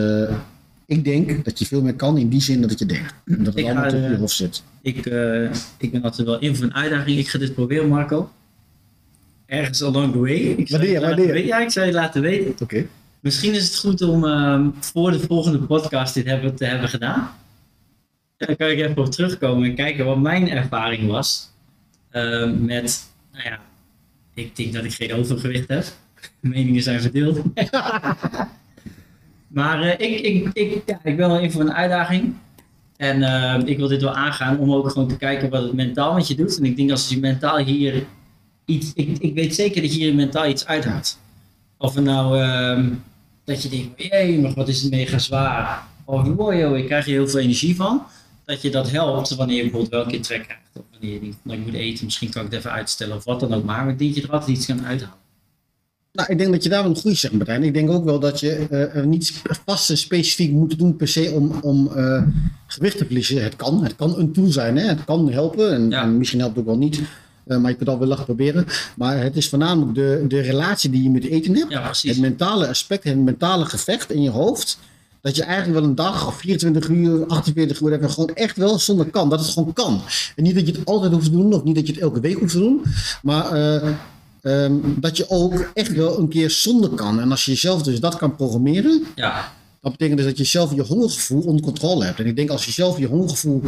ik 0.86 1.04
denk 1.04 1.44
dat 1.44 1.58
je 1.58 1.66
veel 1.66 1.82
meer 1.82 1.94
kan 1.94 2.18
in 2.18 2.28
die 2.28 2.42
zin 2.42 2.60
dat 2.60 2.78
je 2.78 2.86
denkt. 2.86 3.14
En 3.26 3.36
dat 3.44 3.46
het 3.46 3.56
Ik 3.56 3.64
allemaal 3.64 3.92
in 3.94 4.10
je 4.10 4.16
hoofd 4.16 4.36
zit. 4.36 4.62
Ik, 4.82 4.96
ik 5.78 5.90
ben 5.92 6.02
altijd 6.02 6.26
wel 6.26 6.38
in 6.38 6.56
voor 6.56 6.64
een 6.64 6.74
uitdaging. 6.74 7.18
Ik 7.18 7.28
ga 7.28 7.38
dit 7.38 7.54
proberen, 7.54 7.88
Marco. 7.88 8.30
Ergens 9.46 9.82
along 9.82 10.12
the 10.12 10.18
way. 10.18 10.36
Ik 10.36 10.68
Wanneer, 10.70 11.16
weten- 11.16 11.46
Ja, 11.46 11.58
ik 11.58 11.70
zou 11.70 11.86
je 11.86 11.92
laten 11.92 12.22
weten. 12.22 12.54
Oké. 12.62 12.86
Misschien 13.20 13.54
is 13.54 13.64
het 13.64 13.78
goed 13.78 14.02
om 14.02 14.24
ehm, 14.24 14.70
voor 14.80 15.10
de 15.10 15.20
volgende 15.20 15.58
podcast 15.58 16.14
dit 16.14 16.26
hebben, 16.26 16.54
te 16.54 16.64
hebben 16.64 16.88
gedaan. 16.88 17.30
Dan 18.36 18.56
kan 18.56 18.68
ik 18.68 18.78
even 18.78 18.98
op 18.98 19.10
terugkomen 19.10 19.68
en 19.68 19.74
kijken 19.74 20.04
wat 20.04 20.18
mijn 20.18 20.50
ervaring 20.50 21.10
was. 21.10 21.50
ehm, 22.10 22.64
met, 22.64 23.10
nou 23.32 23.44
ja, 23.44 23.60
ik 24.34 24.56
denk 24.56 24.72
dat 24.72 24.84
ik 24.84 24.92
geen 24.92 25.12
overgewicht 25.12 25.68
heb. 25.68 25.84
Meningen 26.40 26.82
zijn 26.82 27.00
verdeeld. 27.00 27.42
maar 29.58 29.82
eh, 29.82 30.08
ik, 30.08 30.20
ik, 30.20 30.48
ik, 30.52 30.82
ja, 30.86 31.00
ik 31.02 31.16
ben 31.16 31.28
wel 31.28 31.38
in 31.38 31.52
voor 31.52 31.60
een 31.60 31.72
uitdaging. 31.72 32.34
En 32.96 33.22
ehm, 33.22 33.66
ik 33.66 33.76
wil 33.76 33.88
dit 33.88 34.02
wel 34.02 34.14
aangaan 34.14 34.58
om 34.58 34.72
ook 34.72 34.90
gewoon 34.90 35.08
te 35.08 35.16
kijken 35.16 35.50
wat 35.50 35.62
het 35.62 35.72
mentaal 35.72 36.14
met 36.14 36.28
je 36.28 36.34
doet. 36.34 36.58
En 36.58 36.64
ik 36.64 36.76
denk 36.76 36.90
als 36.90 37.08
je 37.08 37.18
mentaal 37.18 37.58
hier 37.58 38.06
iets. 38.64 38.92
Ik, 38.94 39.18
ik 39.18 39.34
weet 39.34 39.54
zeker 39.54 39.82
dat 39.82 39.94
je 39.94 39.98
hier 39.98 40.14
mentaal 40.14 40.46
iets 40.46 40.66
uithaalt. 40.66 41.18
Of 41.76 41.94
het 41.94 42.04
nou 42.04 42.38
dat 43.48 43.62
je 43.62 43.68
denkt, 43.68 44.02
jee, 44.02 44.40
maar 44.40 44.52
wat 44.54 44.68
is 44.68 44.82
het 44.82 44.90
mega 44.90 45.18
zwaar. 45.18 45.86
Of 46.04 46.22
wow, 46.22 46.58
joh, 46.58 46.78
ik 46.78 46.86
krijg 46.86 47.04
er 47.04 47.10
heel 47.10 47.28
veel 47.28 47.40
energie 47.40 47.76
van. 47.76 48.02
Dat 48.44 48.62
je 48.62 48.70
dat 48.70 48.90
helpt 48.90 49.34
wanneer 49.34 49.56
je 49.56 49.62
bijvoorbeeld 49.62 49.90
wel 49.92 50.02
een 50.02 50.08
keer 50.10 50.22
trek 50.22 50.42
krijgt. 50.42 50.62
Of 50.74 50.82
wanneer 50.90 51.12
je 51.12 51.20
denkt, 51.20 51.36
nou, 51.42 51.58
ik 51.58 51.64
moet 51.66 51.74
eten, 51.74 52.04
misschien 52.04 52.30
kan 52.30 52.44
ik 52.44 52.50
het 52.50 52.58
even 52.58 52.72
uitstellen. 52.72 53.16
Of 53.16 53.24
wat 53.24 53.40
dan 53.40 53.54
ook 53.54 53.64
maar. 53.64 53.88
Ik 53.88 53.98
denk 53.98 54.14
dat 54.14 54.22
je 54.22 54.28
er 54.28 54.34
altijd 54.34 54.56
iets 54.56 54.66
kan 54.66 54.86
uithalen. 54.86 55.14
Nou, 56.12 56.32
ik 56.32 56.38
denk 56.38 56.52
dat 56.52 56.62
je 56.62 56.68
daar 56.68 56.82
wel 56.82 56.90
een 56.90 56.96
goede 56.96 57.16
zegt, 57.16 57.34
Martijn. 57.34 57.62
Ik 57.62 57.74
denk 57.74 57.90
ook 57.90 58.04
wel 58.04 58.18
dat 58.20 58.40
je 58.40 58.50
er 58.94 59.06
niet 59.06 59.42
vast 59.64 59.90
en 59.90 59.98
specifiek 59.98 60.52
moet 60.52 60.78
doen 60.78 60.96
per 60.96 61.08
se 61.08 61.30
om, 61.34 61.52
om 61.60 61.92
eh, 61.92 62.22
gewicht 62.66 62.98
te 62.98 63.04
verliezen. 63.04 63.42
Het 63.42 63.56
kan, 63.56 63.82
het 63.84 63.96
kan 63.96 64.18
een 64.18 64.32
tool 64.32 64.50
zijn, 64.50 64.76
hè? 64.76 64.86
het 64.86 65.04
kan 65.04 65.30
helpen 65.32 65.72
en, 65.72 65.90
Ja. 65.90 66.02
en 66.02 66.18
misschien 66.18 66.40
helpt 66.40 66.56
het 66.56 66.64
ook 66.64 66.70
wel 66.70 66.80
niet. 66.80 67.00
Eh, 67.48 67.58
maar 67.58 67.70
je 67.70 67.76
kunt 67.76 67.88
al 67.88 67.98
wel 67.98 68.24
proberen. 68.24 68.66
Maar 68.96 69.22
het 69.22 69.36
is 69.36 69.48
voornamelijk 69.48 69.94
de, 69.94 70.24
de 70.28 70.40
relatie 70.40 70.90
die 70.90 71.02
je 71.02 71.10
met 71.10 71.24
eten 71.24 71.54
hebt. 71.54 71.72
Ja. 71.72 71.90
Het 72.02 72.18
mentale 72.18 72.68
aspect, 72.68 73.04
het 73.04 73.18
mentale 73.18 73.64
gevecht 73.64 74.12
in 74.12 74.22
je 74.22 74.30
hoofd. 74.30 74.78
Dat 75.20 75.36
je 75.36 75.42
eigenlijk 75.42 75.80
wel 75.80 75.88
een 75.88 75.94
dag 75.94 76.26
of 76.26 76.36
24 76.36 76.88
uur, 76.88 77.26
48 77.26 77.80
uur 77.80 77.90
hebt, 77.90 78.12
gewoon 78.12 78.34
echt 78.34 78.56
wel 78.56 78.78
zonder 78.78 79.06
kan. 79.06 79.28
Dat 79.28 79.40
het 79.40 79.48
gewoon 79.48 79.72
kan. 79.72 80.00
En 80.36 80.42
niet 80.42 80.54
dat 80.54 80.66
je 80.66 80.72
het 80.72 80.84
altijd 80.84 81.12
hoeft 81.12 81.24
te 81.24 81.30
doen, 81.30 81.52
of 81.52 81.64
niet 81.64 81.74
dat 81.74 81.86
je 81.86 81.92
het 81.92 82.02
elke 82.02 82.20
week 82.20 82.38
hoeft 82.38 82.52
te 82.52 82.58
doen. 82.58 82.82
Maar 83.22 83.52
eh, 83.52 83.92
ehm, 84.42 84.74
dat 84.96 85.16
je 85.16 85.24
ook 85.28 85.70
echt 85.74 85.92
wel 85.92 86.18
een 86.18 86.28
keer 86.28 86.50
zonder 86.50 86.90
kan. 86.90 87.20
En 87.20 87.30
als 87.30 87.44
je 87.44 87.50
jezelf 87.50 87.82
dus 87.82 88.00
dat 88.00 88.16
kan 88.16 88.36
programmeren, 88.36 89.06
Ja, 89.14 89.52
dat 89.80 89.92
betekent 89.92 90.18
dus 90.18 90.26
dat 90.26 90.38
je 90.38 90.44
zelf 90.44 90.74
je 90.74 90.82
hongergevoel 90.82 91.42
onder 91.42 91.62
controle 91.62 92.04
hebt. 92.04 92.18
En 92.18 92.26
ik 92.26 92.36
denk 92.36 92.50
als 92.50 92.64
je 92.64 92.72
zelf 92.72 92.98
je 92.98 93.06
hongergevoel 93.06 93.62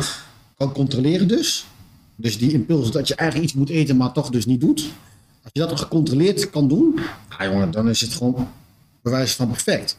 kan 0.56 0.72
controleren 0.72 1.28
dus. 1.28 1.64
Dus 2.20 2.38
die 2.38 2.52
impuls 2.52 2.90
dat 2.90 3.08
je 3.08 3.14
eigenlijk 3.14 3.50
iets 3.50 3.58
moet 3.58 3.68
eten, 3.68 3.96
maar 3.96 4.12
toch 4.12 4.30
dus 4.30 4.46
niet 4.46 4.60
doet. 4.60 4.80
Als 5.42 5.52
je 5.52 5.60
dat 5.60 5.80
gecontroleerd 5.80 6.50
kan 6.50 6.68
doen, 6.68 6.98
ah 7.38 7.46
jongen, 7.52 7.70
dan 7.70 7.88
is 7.88 8.00
het 8.00 8.12
gewoon 8.14 8.48
bewijs 9.02 9.34
van 9.34 9.48
perfect. 9.48 9.96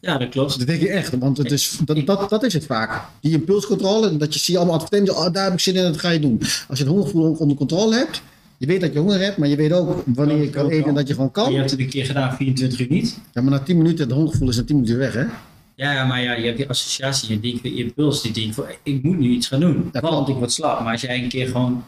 ja 0.00 0.18
dat 0.18 0.28
klopt. 0.28 0.58
Dat 0.58 0.66
denk 0.66 0.80
je 0.80 0.88
echt, 0.88 1.18
want 1.18 1.38
het 1.38 1.50
is, 1.50 1.78
dat, 1.84 2.06
dat, 2.06 2.30
dat 2.30 2.42
is 2.42 2.52
het 2.52 2.64
vaak. 2.66 3.02
Die 3.20 3.32
impulscontrole, 3.32 4.16
dat 4.16 4.34
je 4.34 4.40
ziet 4.40 4.56
allemaal 4.56 4.74
advertenties, 4.74 5.14
oh, 5.14 5.32
daar 5.32 5.44
heb 5.44 5.52
ik 5.52 5.60
zin 5.60 5.74
in, 5.74 5.82
dat 5.82 5.98
ga 5.98 6.10
je 6.10 6.20
doen. 6.20 6.38
Als 6.68 6.78
je 6.78 6.84
het 6.84 6.92
hongergevoel 6.92 7.32
onder 7.38 7.56
controle 7.56 7.94
hebt, 7.94 8.22
je 8.56 8.66
weet 8.66 8.80
dat 8.80 8.92
je 8.92 8.98
honger 8.98 9.20
hebt, 9.20 9.36
maar 9.36 9.48
je 9.48 9.56
weet 9.56 9.72
ook 9.72 10.02
wanneer 10.06 10.36
je 10.42 10.50
kan 10.50 10.68
eten 10.68 10.88
en 10.88 10.94
dat 10.94 11.08
je 11.08 11.14
gewoon 11.14 11.28
Je 11.34 11.40
kan. 11.40 11.54
hebt 11.54 11.70
het 11.70 11.80
een 11.80 11.88
keer 11.88 12.04
gedaan, 12.06 12.36
24 12.36 12.80
uur 12.80 12.86
niet. 12.90 13.18
Ja, 13.32 13.42
maar 13.42 13.50
na 13.50 13.58
10 13.58 13.76
minuten, 13.76 14.04
het 14.06 14.14
hongergevoel 14.14 14.48
is 14.48 14.56
na 14.56 14.62
10 14.64 14.76
minuten 14.76 14.98
weg, 14.98 15.14
hè? 15.14 15.24
Ja, 15.80 16.04
maar 16.04 16.22
ja, 16.22 16.32
je 16.32 16.44
hebt 16.44 16.56
die 16.56 16.68
associatie, 16.68 17.28
je 17.28 17.40
denkt, 17.40 17.62
je 17.62 17.74
impuls, 17.74 18.22
die 18.22 18.32
denkt 18.32 18.54
van, 18.54 18.64
ik 18.82 19.02
moet 19.02 19.18
nu 19.18 19.28
iets 19.28 19.46
gaan 19.48 19.60
doen, 19.60 19.90
Ja, 19.92 20.00
want 20.00 20.28
ik 20.28 20.34
word 20.34 20.52
slap. 20.52 20.80
Maar 20.80 20.92
als 20.92 21.00
jij 21.00 21.22
een 21.22 21.28
keer 21.28 21.46
gewoon 21.46 21.84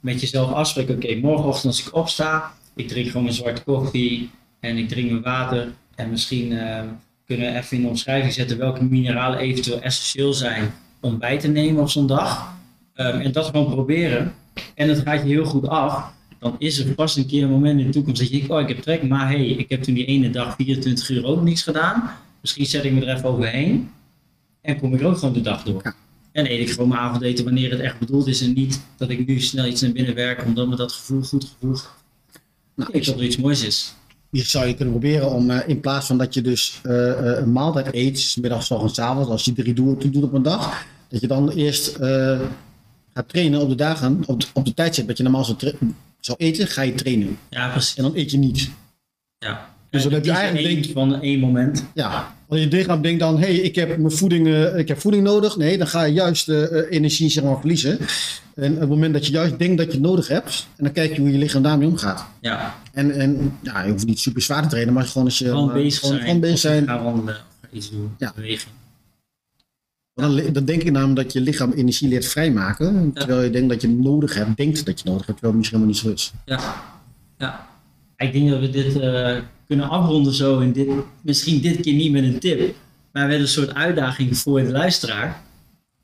met 0.00 0.20
jezelf 0.20 0.52
afspreekt, 0.52 0.90
oké, 0.90 1.14
morgenochtend 1.14 1.66
als 1.66 1.86
ik 1.86 1.94
opsta, 1.94 2.52
ik 2.74 2.88
drink 2.88 3.06
gewoon 3.06 3.22
mijn 3.22 3.34
zwarte 3.34 3.62
koffie 3.62 4.30
en 4.60 4.76
ik 4.76 4.88
drink 4.88 5.10
mijn 5.10 5.22
water 5.22 5.72
en 5.94 6.10
misschien 6.10 6.52
eh, 6.52 6.82
kunnen 7.26 7.52
we 7.52 7.58
even 7.58 7.76
in 7.76 7.82
de 7.82 7.88
omschrijving 7.88 8.32
zetten 8.32 8.58
welke 8.58 8.84
mineralen 8.84 9.38
eventueel 9.38 9.80
essentieel 9.80 10.32
zijn 10.32 10.74
om 11.00 11.18
bij 11.18 11.38
te 11.38 11.48
nemen 11.48 11.82
op 11.82 11.90
zo'n 11.90 12.06
dag. 12.06 12.54
Ehm, 12.94 13.20
en 13.20 13.32
dat 13.32 13.46
gewoon 13.46 13.70
proberen. 13.70 14.34
En 14.74 14.88
het 14.88 14.98
gaat 14.98 15.22
je 15.22 15.28
heel 15.28 15.44
goed 15.44 15.68
af. 15.68 16.12
Dan 16.38 16.56
is 16.58 16.78
er 16.78 16.94
vast 16.94 17.16
een 17.16 17.26
keer 17.26 17.42
een 17.42 17.50
moment 17.50 17.80
in 17.80 17.86
de 17.86 17.92
toekomst 17.92 18.20
dat 18.20 18.30
je 18.30 18.36
denkt, 18.36 18.52
oh 18.52 18.60
ik 18.60 18.68
heb 18.68 18.78
trek, 18.78 19.02
maar 19.08 19.28
hey, 19.28 19.46
ik 19.46 19.70
heb 19.70 19.82
toen 19.82 19.94
die 19.94 20.04
ene 20.04 20.30
dag 20.30 20.54
24 20.56 21.08
uur 21.08 21.24
ook 21.24 21.42
niks 21.42 21.62
gedaan. 21.62 22.10
Misschien 22.40 22.66
zet 22.66 22.84
ik 22.84 22.92
me 22.92 23.04
er 23.06 23.16
even 23.16 23.28
overheen 23.28 23.90
en 24.60 24.78
kom 24.78 24.94
ik 24.94 25.02
ook 25.04 25.18
gewoon 25.18 25.34
de 25.34 25.40
dag 25.40 25.62
door. 25.62 25.80
Ja. 25.84 25.94
En 26.32 26.50
eet 26.50 26.60
ik 26.60 26.70
gewoon 26.70 26.88
mijn 26.88 27.00
avondeten 27.00 27.44
wanneer 27.44 27.70
het 27.70 27.80
echt 27.80 27.98
bedoeld 27.98 28.26
is 28.26 28.40
en 28.40 28.52
niet 28.52 28.80
dat 28.96 29.10
ik 29.10 29.26
nu 29.26 29.40
snel 29.40 29.66
iets 29.66 29.80
naar 29.80 29.92
binnen 29.92 30.14
werk 30.14 30.44
omdat 30.44 30.68
me 30.68 30.76
dat 30.76 30.92
gevoel 30.92 31.22
goed 31.22 31.44
gevoel. 31.44 31.76
Nou, 32.74 32.90
Ik 32.92 33.04
dat 33.04 33.16
er 33.16 33.24
iets 33.24 33.36
moois 33.36 33.64
is. 33.64 33.94
je 34.30 34.42
zou 34.42 34.66
je 34.66 34.74
kunnen 34.74 34.94
proberen 34.94 35.30
om 35.30 35.50
eh, 35.50 35.68
in 35.68 35.80
plaats 35.80 36.06
van 36.06 36.18
dat 36.18 36.34
je 36.34 36.40
dus 36.40 36.80
eh, 36.82 37.10
eh, 37.10 37.38
een 37.38 37.52
maaltijd 37.52 37.94
eet, 37.94 38.18
's 38.18 38.36
middags, 38.36 38.70
ochtends, 38.70 38.94
's 38.94 38.98
avonds, 38.98 39.28
als 39.30 39.44
je 39.44 39.52
drie 39.52 39.74
doet, 39.74 40.12
doet 40.12 40.22
op 40.22 40.32
een 40.32 40.42
dag, 40.42 40.86
dat 41.08 41.20
je 41.20 41.26
dan 41.26 41.50
eerst 41.50 41.96
gaat 43.14 43.28
trainen 43.28 43.60
op 43.60 43.68
de 43.68 43.74
dagen, 43.74 44.22
op 44.26 44.40
de, 44.40 44.46
op 44.52 44.64
de 44.64 44.74
tijdstip 44.74 45.06
dat 45.06 45.16
je 45.16 45.22
normaal 45.22 45.44
zou, 45.44 45.58
zou 46.20 46.38
eten, 46.38 46.66
ga 46.66 46.82
je 46.82 46.94
trainen. 46.94 47.38
Ja, 47.50 47.68
precies. 47.70 47.96
En 47.96 48.02
dan 48.02 48.16
eet 48.16 48.30
je 48.30 48.38
niet. 48.38 48.70
Ja. 49.38 49.76
Dus 49.90 50.02
dan 50.02 50.12
heb 50.12 50.24
je 50.24 50.30
eigenlijk 50.30 50.66
één 50.66 50.82
denk- 50.82 50.92
van 50.94 51.20
één 51.20 51.40
moment. 51.40 51.84
Ja, 51.94 52.34
als 52.48 52.60
je 52.60 52.66
lichaam 52.66 53.02
denkt 53.02 53.20
dan, 53.20 53.38
hé, 53.38 53.46
hey, 53.46 53.54
ik 53.54 53.74
heb 53.74 53.98
mijn 53.98 54.10
voeding, 54.10 54.46
eh, 54.46 54.78
ik 54.78 54.88
heb 54.88 55.00
voeding 55.00 55.24
nodig. 55.24 55.56
Nee, 55.56 55.78
dan 55.78 55.86
ga 55.86 56.02
je 56.02 56.12
juist 56.12 56.48
eh, 56.48 56.78
eh, 56.78 56.86
energie 56.90 57.30
zeg 57.30 57.44
maar, 57.44 57.58
verliezen. 57.58 57.98
En 58.54 58.74
op 58.74 58.80
het 58.80 58.88
moment 58.88 59.12
dat 59.12 59.26
je 59.26 59.32
juist 59.32 59.58
denkt 59.58 59.76
dat 59.76 59.86
je 59.86 59.92
het 59.92 60.00
nodig 60.00 60.28
hebt, 60.28 60.66
en 60.76 60.84
dan 60.84 60.92
kijk 60.92 61.14
je 61.14 61.20
hoe 61.20 61.32
je 61.32 61.38
lichaam 61.38 61.62
daarmee 61.62 61.88
omgaat. 61.88 62.26
Ja, 62.40 62.74
En, 62.92 63.10
en 63.10 63.58
ja, 63.62 63.82
je 63.82 63.90
hoeft 63.90 64.06
niet 64.06 64.20
super 64.20 64.42
zwaar 64.42 64.62
te 64.62 64.68
trainen, 64.68 64.94
maar 64.94 65.04
gewoon 65.04 65.26
als 65.26 65.38
je 65.38 65.44
gewoon 65.44 65.72
bezig 65.72 66.00
gewoon, 66.00 66.20
zijn. 66.20 66.40
bezig 66.40 66.58
zijn. 66.58 66.86
Gaan 66.86 67.04
wandelen 67.04 67.34
of 67.34 67.42
ga 67.60 67.68
iets 67.72 67.90
doen. 67.90 68.10
Ja. 68.18 68.32
Beweging. 68.34 68.72
Dan, 70.14 70.40
dan 70.52 70.64
denk 70.64 70.82
ik 70.82 70.90
namelijk 70.92 71.16
dat 71.16 71.32
je 71.32 71.40
lichaam 71.40 71.72
energie 71.72 72.08
leert 72.08 72.26
vrijmaken. 72.26 73.12
Terwijl 73.14 73.42
je 73.42 73.50
denkt 73.50 73.68
dat 73.68 73.80
je 73.82 73.88
het 73.88 73.98
nodig 73.98 74.34
hebt, 74.34 74.56
denkt 74.56 74.76
dat 74.76 74.86
je 74.86 74.92
het 74.92 75.04
nodig 75.04 75.26
hebt, 75.26 75.38
terwijl 75.38 75.52
het 75.52 75.56
misschien 75.56 75.78
helemaal 75.80 76.14
niet 76.14 76.18
zo 76.18 76.32
is. 76.32 76.32
Ja. 76.44 76.74
ja. 77.38 77.66
Ik 78.18 78.32
denk 78.32 78.50
dat 78.50 78.60
we 78.60 78.70
dit 78.70 78.98
eh, 79.00 79.36
kunnen 79.66 79.88
afronden 79.88 80.32
zo. 80.32 80.60
En 80.60 80.72
dit, 80.72 80.88
misschien 81.20 81.60
dit 81.60 81.80
keer 81.80 81.94
niet 81.94 82.12
met 82.12 82.22
een 82.22 82.38
tip. 82.38 82.74
Maar 83.12 83.26
met 83.26 83.40
een 83.40 83.48
soort 83.48 83.74
uitdaging 83.74 84.38
voor 84.38 84.62
de 84.62 84.70
luisteraar. 84.70 85.42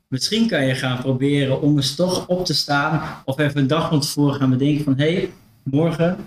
Misschien 0.07 0.47
kan 0.47 0.65
je 0.65 0.75
gaan 0.75 0.97
proberen 0.97 1.61
om 1.61 1.75
eens 1.75 1.95
toch 1.95 2.27
op 2.27 2.45
te 2.45 2.53
staan. 2.53 3.21
Of 3.25 3.39
even 3.39 3.61
een 3.61 3.67
dag 3.67 3.89
van 3.89 3.99
tevoren 3.99 4.35
gaan 4.35 4.49
bedenken 4.49 4.83
van... 4.83 4.97
Hé, 4.97 5.13
hey, 5.13 5.31
morgen 5.63 6.17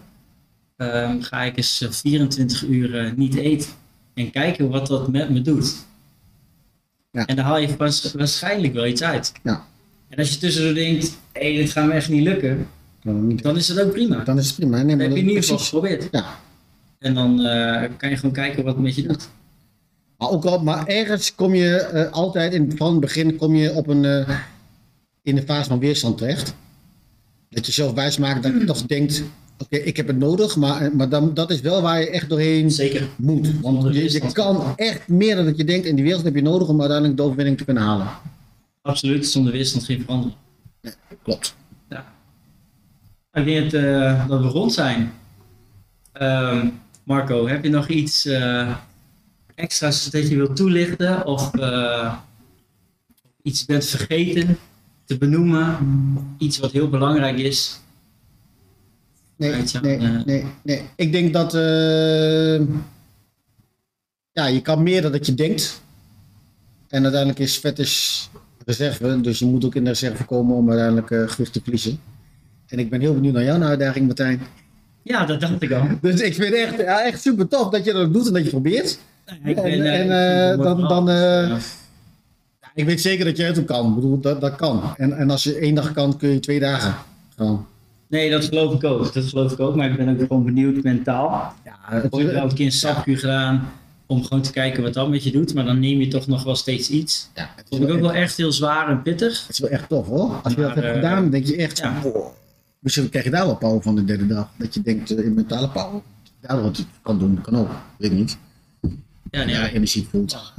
ehm, 0.76 1.20
ga 1.20 1.42
ik 1.42 1.56
eens 1.56 1.80
eh, 1.80 1.90
24 1.90 2.62
uur 2.62 2.98
eh, 2.98 3.12
niet 3.12 3.34
eten. 3.34 3.70
En 4.14 4.30
kijken 4.30 4.70
wat 4.70 4.86
dat 4.86 5.08
met 5.08 5.30
me 5.30 5.42
doet. 5.42 5.86
Ja. 7.10 7.26
En 7.26 7.36
daar 7.36 7.44
haal 7.44 7.58
je 7.58 7.76
waars- 7.76 8.12
waarschijnlijk 8.12 8.72
wel 8.72 8.86
iets 8.86 9.02
uit. 9.02 9.32
Ja. 9.42 9.64
En 10.08 10.18
als 10.18 10.30
je 10.30 10.38
tussendoor 10.38 10.74
denkt... 10.74 11.18
Hé, 11.32 11.52
hey, 11.52 11.62
dit 11.62 11.70
gaat 11.70 11.86
me 11.86 11.92
echt 11.92 12.08
niet 12.08 12.22
lukken. 12.22 12.68
Dan, 13.42 13.56
is 13.56 13.68
het 13.68 13.80
ook 13.80 13.92
prima. 13.92 14.24
dan 14.24 14.38
is 14.38 14.46
het 14.46 14.56
prima. 14.56 14.82
Nee, 14.82 14.96
maar 14.96 15.04
heb 15.04 15.14
je 15.14 15.20
in 15.22 15.28
ieder 15.28 15.42
geval 15.42 15.58
geprobeerd. 15.58 16.08
Ja. 16.10 16.38
En 16.98 17.14
dan 17.14 17.40
eh, 17.40 17.90
kan 17.96 18.10
je 18.10 18.16
gewoon 18.16 18.34
kijken 18.34 18.64
wat 18.64 18.74
het 18.74 18.82
met 18.82 18.94
je 18.94 19.02
doet. 19.02 19.28
Maar, 20.18 20.30
ook 20.30 20.44
al, 20.44 20.62
maar 20.62 20.86
ergens 20.86 21.34
kom 21.34 21.54
je 21.54 21.76
eh, 21.76 22.12
altijd, 22.12 22.52
in, 22.52 22.72
van 22.76 22.90
het 22.90 23.00
begin 23.00 23.36
kom 23.36 23.54
je 23.54 23.72
op 23.72 23.86
een, 23.86 24.04
eh, 24.04 24.38
in 25.22 25.34
de 25.34 25.42
fase 25.42 25.68
van 25.68 25.78
weerstand 25.78 26.18
terecht. 26.18 26.54
Dat 27.50 27.66
je 27.66 27.72
zelf 27.72 27.92
wijsmaakt 27.92 28.42
dat 28.42 28.52
je 28.52 28.64
toch 28.64 28.82
denkt, 28.82 29.22
oké, 29.58 29.76
ik 29.76 29.96
heb 29.96 30.06
het 30.06 30.18
nodig, 30.18 30.56
maar, 30.56 30.96
maar 30.96 31.08
dan, 31.08 31.34
dat 31.34 31.50
is 31.50 31.60
wel 31.60 31.82
waar 31.82 32.00
je 32.00 32.10
echt 32.10 32.28
doorheen 32.28 32.70
Zeker. 32.70 33.08
moet. 33.16 33.60
Want 33.60 33.94
je, 33.94 34.12
je 34.12 34.32
kan 34.32 34.76
echt 34.76 35.08
meer 35.08 35.36
dan 35.36 35.44
dat 35.44 35.56
je 35.56 35.64
denkt 35.64 35.86
in 35.86 35.94
die 35.94 36.04
wereld 36.04 36.24
heb 36.24 36.34
je 36.34 36.42
nodig 36.42 36.68
om 36.68 36.80
uiteindelijk 36.80 37.18
de 37.18 37.24
overwinning 37.24 37.58
te 37.58 37.64
kunnen 37.64 37.82
halen. 37.82 38.06
Absoluut. 38.82 39.26
Zonder 39.26 39.52
weerstand 39.52 39.84
geen 39.84 40.00
verandering. 40.00 40.36
Klopt. 41.22 41.54
Dat, 43.44 43.72
eh, 43.72 44.28
dat 44.28 44.40
we 44.40 44.46
rond 44.46 44.72
zijn. 44.72 45.12
Ehm, 46.12 46.68
Marco, 47.04 47.48
heb 47.48 47.64
je 47.64 47.70
nog 47.70 47.88
iets 47.88 48.26
eh, 48.26 48.76
extra's 49.54 50.10
dat 50.10 50.28
je 50.28 50.36
wilt 50.36 50.56
toelichten? 50.56 51.26
Of 51.26 51.54
eh, 51.54 52.14
iets 53.42 53.64
bent 53.64 53.84
vergeten 53.84 54.58
te 55.04 55.18
benoemen? 55.18 55.76
Iets 56.38 56.58
wat 56.58 56.72
heel 56.72 56.88
belangrijk 56.88 57.38
is? 57.38 57.80
Nee, 59.36 59.62
nee, 59.82 59.98
nee, 60.24 60.44
nee. 60.62 60.82
Ik 60.96 61.12
denk 61.12 61.32
dat 61.32 61.52
ja, 64.32 64.46
je 64.46 64.60
kan 64.62 64.82
meer 64.82 65.02
dan 65.02 65.12
dat 65.12 65.26
je 65.26 65.34
denkt. 65.34 65.82
En 66.88 67.02
uiteindelijk 67.02 67.40
is 67.40 67.58
vet 67.58 67.78
is 67.78 68.30
reserve, 68.64 69.20
dus 69.20 69.38
je 69.38 69.46
moet 69.46 69.64
ook 69.64 69.74
in 69.74 69.84
de 69.84 69.90
reserve 69.90 70.24
komen 70.24 70.56
om 70.56 70.70
uiteindelijk 70.70 71.30
gewicht 71.30 71.52
te 71.52 71.60
verliezen. 71.62 72.00
En 72.68 72.78
ik 72.78 72.90
ben 72.90 73.00
heel 73.00 73.14
benieuwd 73.14 73.34
naar 73.34 73.44
jouw 73.44 73.62
uitdaging, 73.62 74.06
Martijn. 74.06 74.40
Ja, 75.02 75.24
dat 75.24 75.40
dacht 75.40 75.62
ik 75.62 75.72
al. 75.72 75.82
Dus 76.00 76.20
ik 76.20 76.34
vind 76.34 76.48
het 76.48 76.56
echt, 76.56 76.78
ja, 76.78 77.04
echt 77.04 77.20
super 77.22 77.48
tof 77.48 77.68
dat 77.70 77.84
je 77.84 77.92
dat 77.92 78.12
doet 78.12 78.26
en 78.26 78.32
dat 78.32 78.44
je 78.44 78.50
probeert. 78.50 78.98
Ik 79.44 79.54
ben, 79.54 79.64
En- 79.64 79.82
eh, 79.82 80.48
en, 80.48 80.54
ik 80.60 80.64
eh, 80.66 80.88
dan- 80.88 81.10
eh. 81.10 81.56
Ik 82.74 82.84
weet 82.84 83.00
zeker 83.00 83.24
dat 83.24 83.36
jij 83.36 83.46
het 83.46 83.58
ook 83.58 83.66
kan. 83.66 83.88
Ik 83.88 83.94
bedoel, 83.94 84.20
dat, 84.20 84.40
dat 84.40 84.56
kan. 84.56 84.82
En, 84.96 85.16
en 85.16 85.30
als 85.30 85.42
je 85.44 85.54
één 85.58 85.74
dag 85.74 85.92
kan, 85.92 86.16
kun 86.16 86.28
je 86.28 86.40
twee 86.40 86.60
dagen. 86.60 86.94
Gewoon. 87.36 87.66
Nee, 88.08 88.30
dat 88.30 88.44
geloof 88.44 88.74
ik 88.74 88.84
ook. 88.84 89.12
Dat 89.14 89.24
geloof 89.24 89.52
ik 89.52 89.60
ook. 89.60 89.76
Maar 89.76 89.90
ik 89.90 89.96
ben 89.96 90.08
ook 90.08 90.18
gewoon 90.20 90.44
benieuwd 90.44 90.82
mentaal. 90.82 91.54
Ja, 91.64 91.70
Ik 91.96 92.02
heb 92.02 92.12
het, 92.12 92.32
wel 92.32 92.42
een 92.42 92.54
keer 92.54 92.66
een 92.66 92.72
sapkuur 92.72 93.18
gedaan 93.18 93.68
om 94.06 94.22
gewoon 94.24 94.42
te 94.42 94.52
kijken 94.52 94.82
wat 94.82 94.94
dat 94.94 95.08
met 95.10 95.24
je 95.24 95.30
doet. 95.32 95.54
Maar 95.54 95.64
dan 95.64 95.80
neem 95.80 96.00
je 96.00 96.08
toch 96.08 96.26
nog 96.26 96.44
wel 96.44 96.54
steeds 96.56 96.90
iets. 96.90 97.28
ja, 97.34 97.50
het, 97.56 97.66
is 97.70 97.78
Vond 97.78 97.88
ik 97.90 97.94
ook 97.94 98.00
wel 98.00 98.12
echt 98.12 98.36
heel 98.36 98.52
zwaar 98.52 98.88
en 98.88 99.02
pittig. 99.02 99.40
het 99.42 99.50
is 99.50 99.58
wel 99.58 99.70
echt 99.70 99.88
tof 99.88 100.06
hoor. 100.06 100.40
Als 100.42 100.54
je 100.54 100.60
dat 100.60 100.74
hebt 100.74 100.94
gedaan, 100.94 101.20
dan 101.22 101.30
denk 101.30 101.46
je 101.46 101.56
echt 101.56 101.78
ja. 101.78 101.92
wow. 102.02 102.26
Misschien 102.78 103.08
krijg 103.08 103.24
je 103.24 103.30
daar 103.30 103.46
wel 103.46 103.56
power 103.56 103.82
van 103.82 103.94
de 103.94 104.04
derde 104.04 104.26
dag. 104.26 104.50
Dat 104.56 104.74
je 104.74 104.82
denkt 104.82 105.10
eh, 105.10 105.24
in 105.24 105.34
mentale 105.34 105.68
power. 105.68 106.02
Daar 106.40 106.62
wat 106.62 106.86
kan 107.02 107.18
doen, 107.18 107.40
kan 107.40 107.56
ook. 107.56 107.70
Weet 107.96 108.10
ik 108.10 108.16
niet. 108.16 108.38
Ja, 109.30 109.44
nee, 109.44 109.54
Ja, 109.54 109.68
energie 109.68 110.06
voelt. 110.10 110.52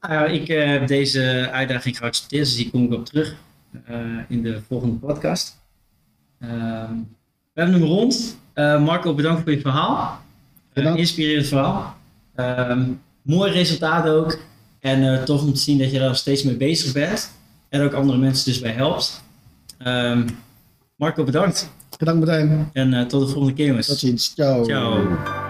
Nou 0.00 0.30
ik 0.30 0.48
eh, 0.48 0.66
heb 0.66 0.86
deze 0.86 1.48
uitdaging 1.52 1.96
geaccepteerd, 1.96 2.44
dus 2.44 2.56
die 2.56 2.70
kom 2.70 2.84
ik 2.84 2.92
op 2.92 3.06
terug 3.06 3.36
eh, 3.84 3.96
in 4.28 4.42
de 4.42 4.60
volgende 4.68 4.94
podcast. 4.94 5.58
We 6.38 6.46
hebben 7.54 7.74
hem 7.74 7.82
rond. 7.82 8.38
Marco, 8.54 9.14
bedankt 9.14 9.42
voor 9.42 9.52
je 9.52 9.60
verhaal. 9.60 10.20
Inspirerend 10.74 11.46
verhaal. 11.46 11.96
Mooi 13.22 13.52
resultaat 13.52 14.06
ook. 14.06 14.38
En 14.80 15.24
tof 15.24 15.42
om 15.42 15.52
te 15.52 15.60
zien 15.60 15.78
dat 15.78 15.90
je 15.90 15.98
daar 15.98 16.16
steeds 16.16 16.42
mee 16.42 16.56
bezig 16.56 16.92
bent. 16.92 17.30
En 17.68 17.82
ook 17.82 17.92
andere 17.92 18.18
mensen 18.18 18.44
dus 18.44 18.60
bij 18.60 18.72
helpt. 18.72 19.22
Ehm, 19.78 20.28
Marco, 21.00 21.24
bedankt. 21.24 21.70
Bedankt 21.98 22.26
Martijn. 22.26 22.70
En 22.72 22.94
eh, 22.94 23.06
tot 23.06 23.20
de 23.20 23.32
volgende 23.32 23.54
keer, 23.54 23.66
jongens. 23.66 23.86
Tot 23.86 23.98
ziens. 23.98 24.32
Ciao. 24.34 24.64
Ciao. 24.64 25.49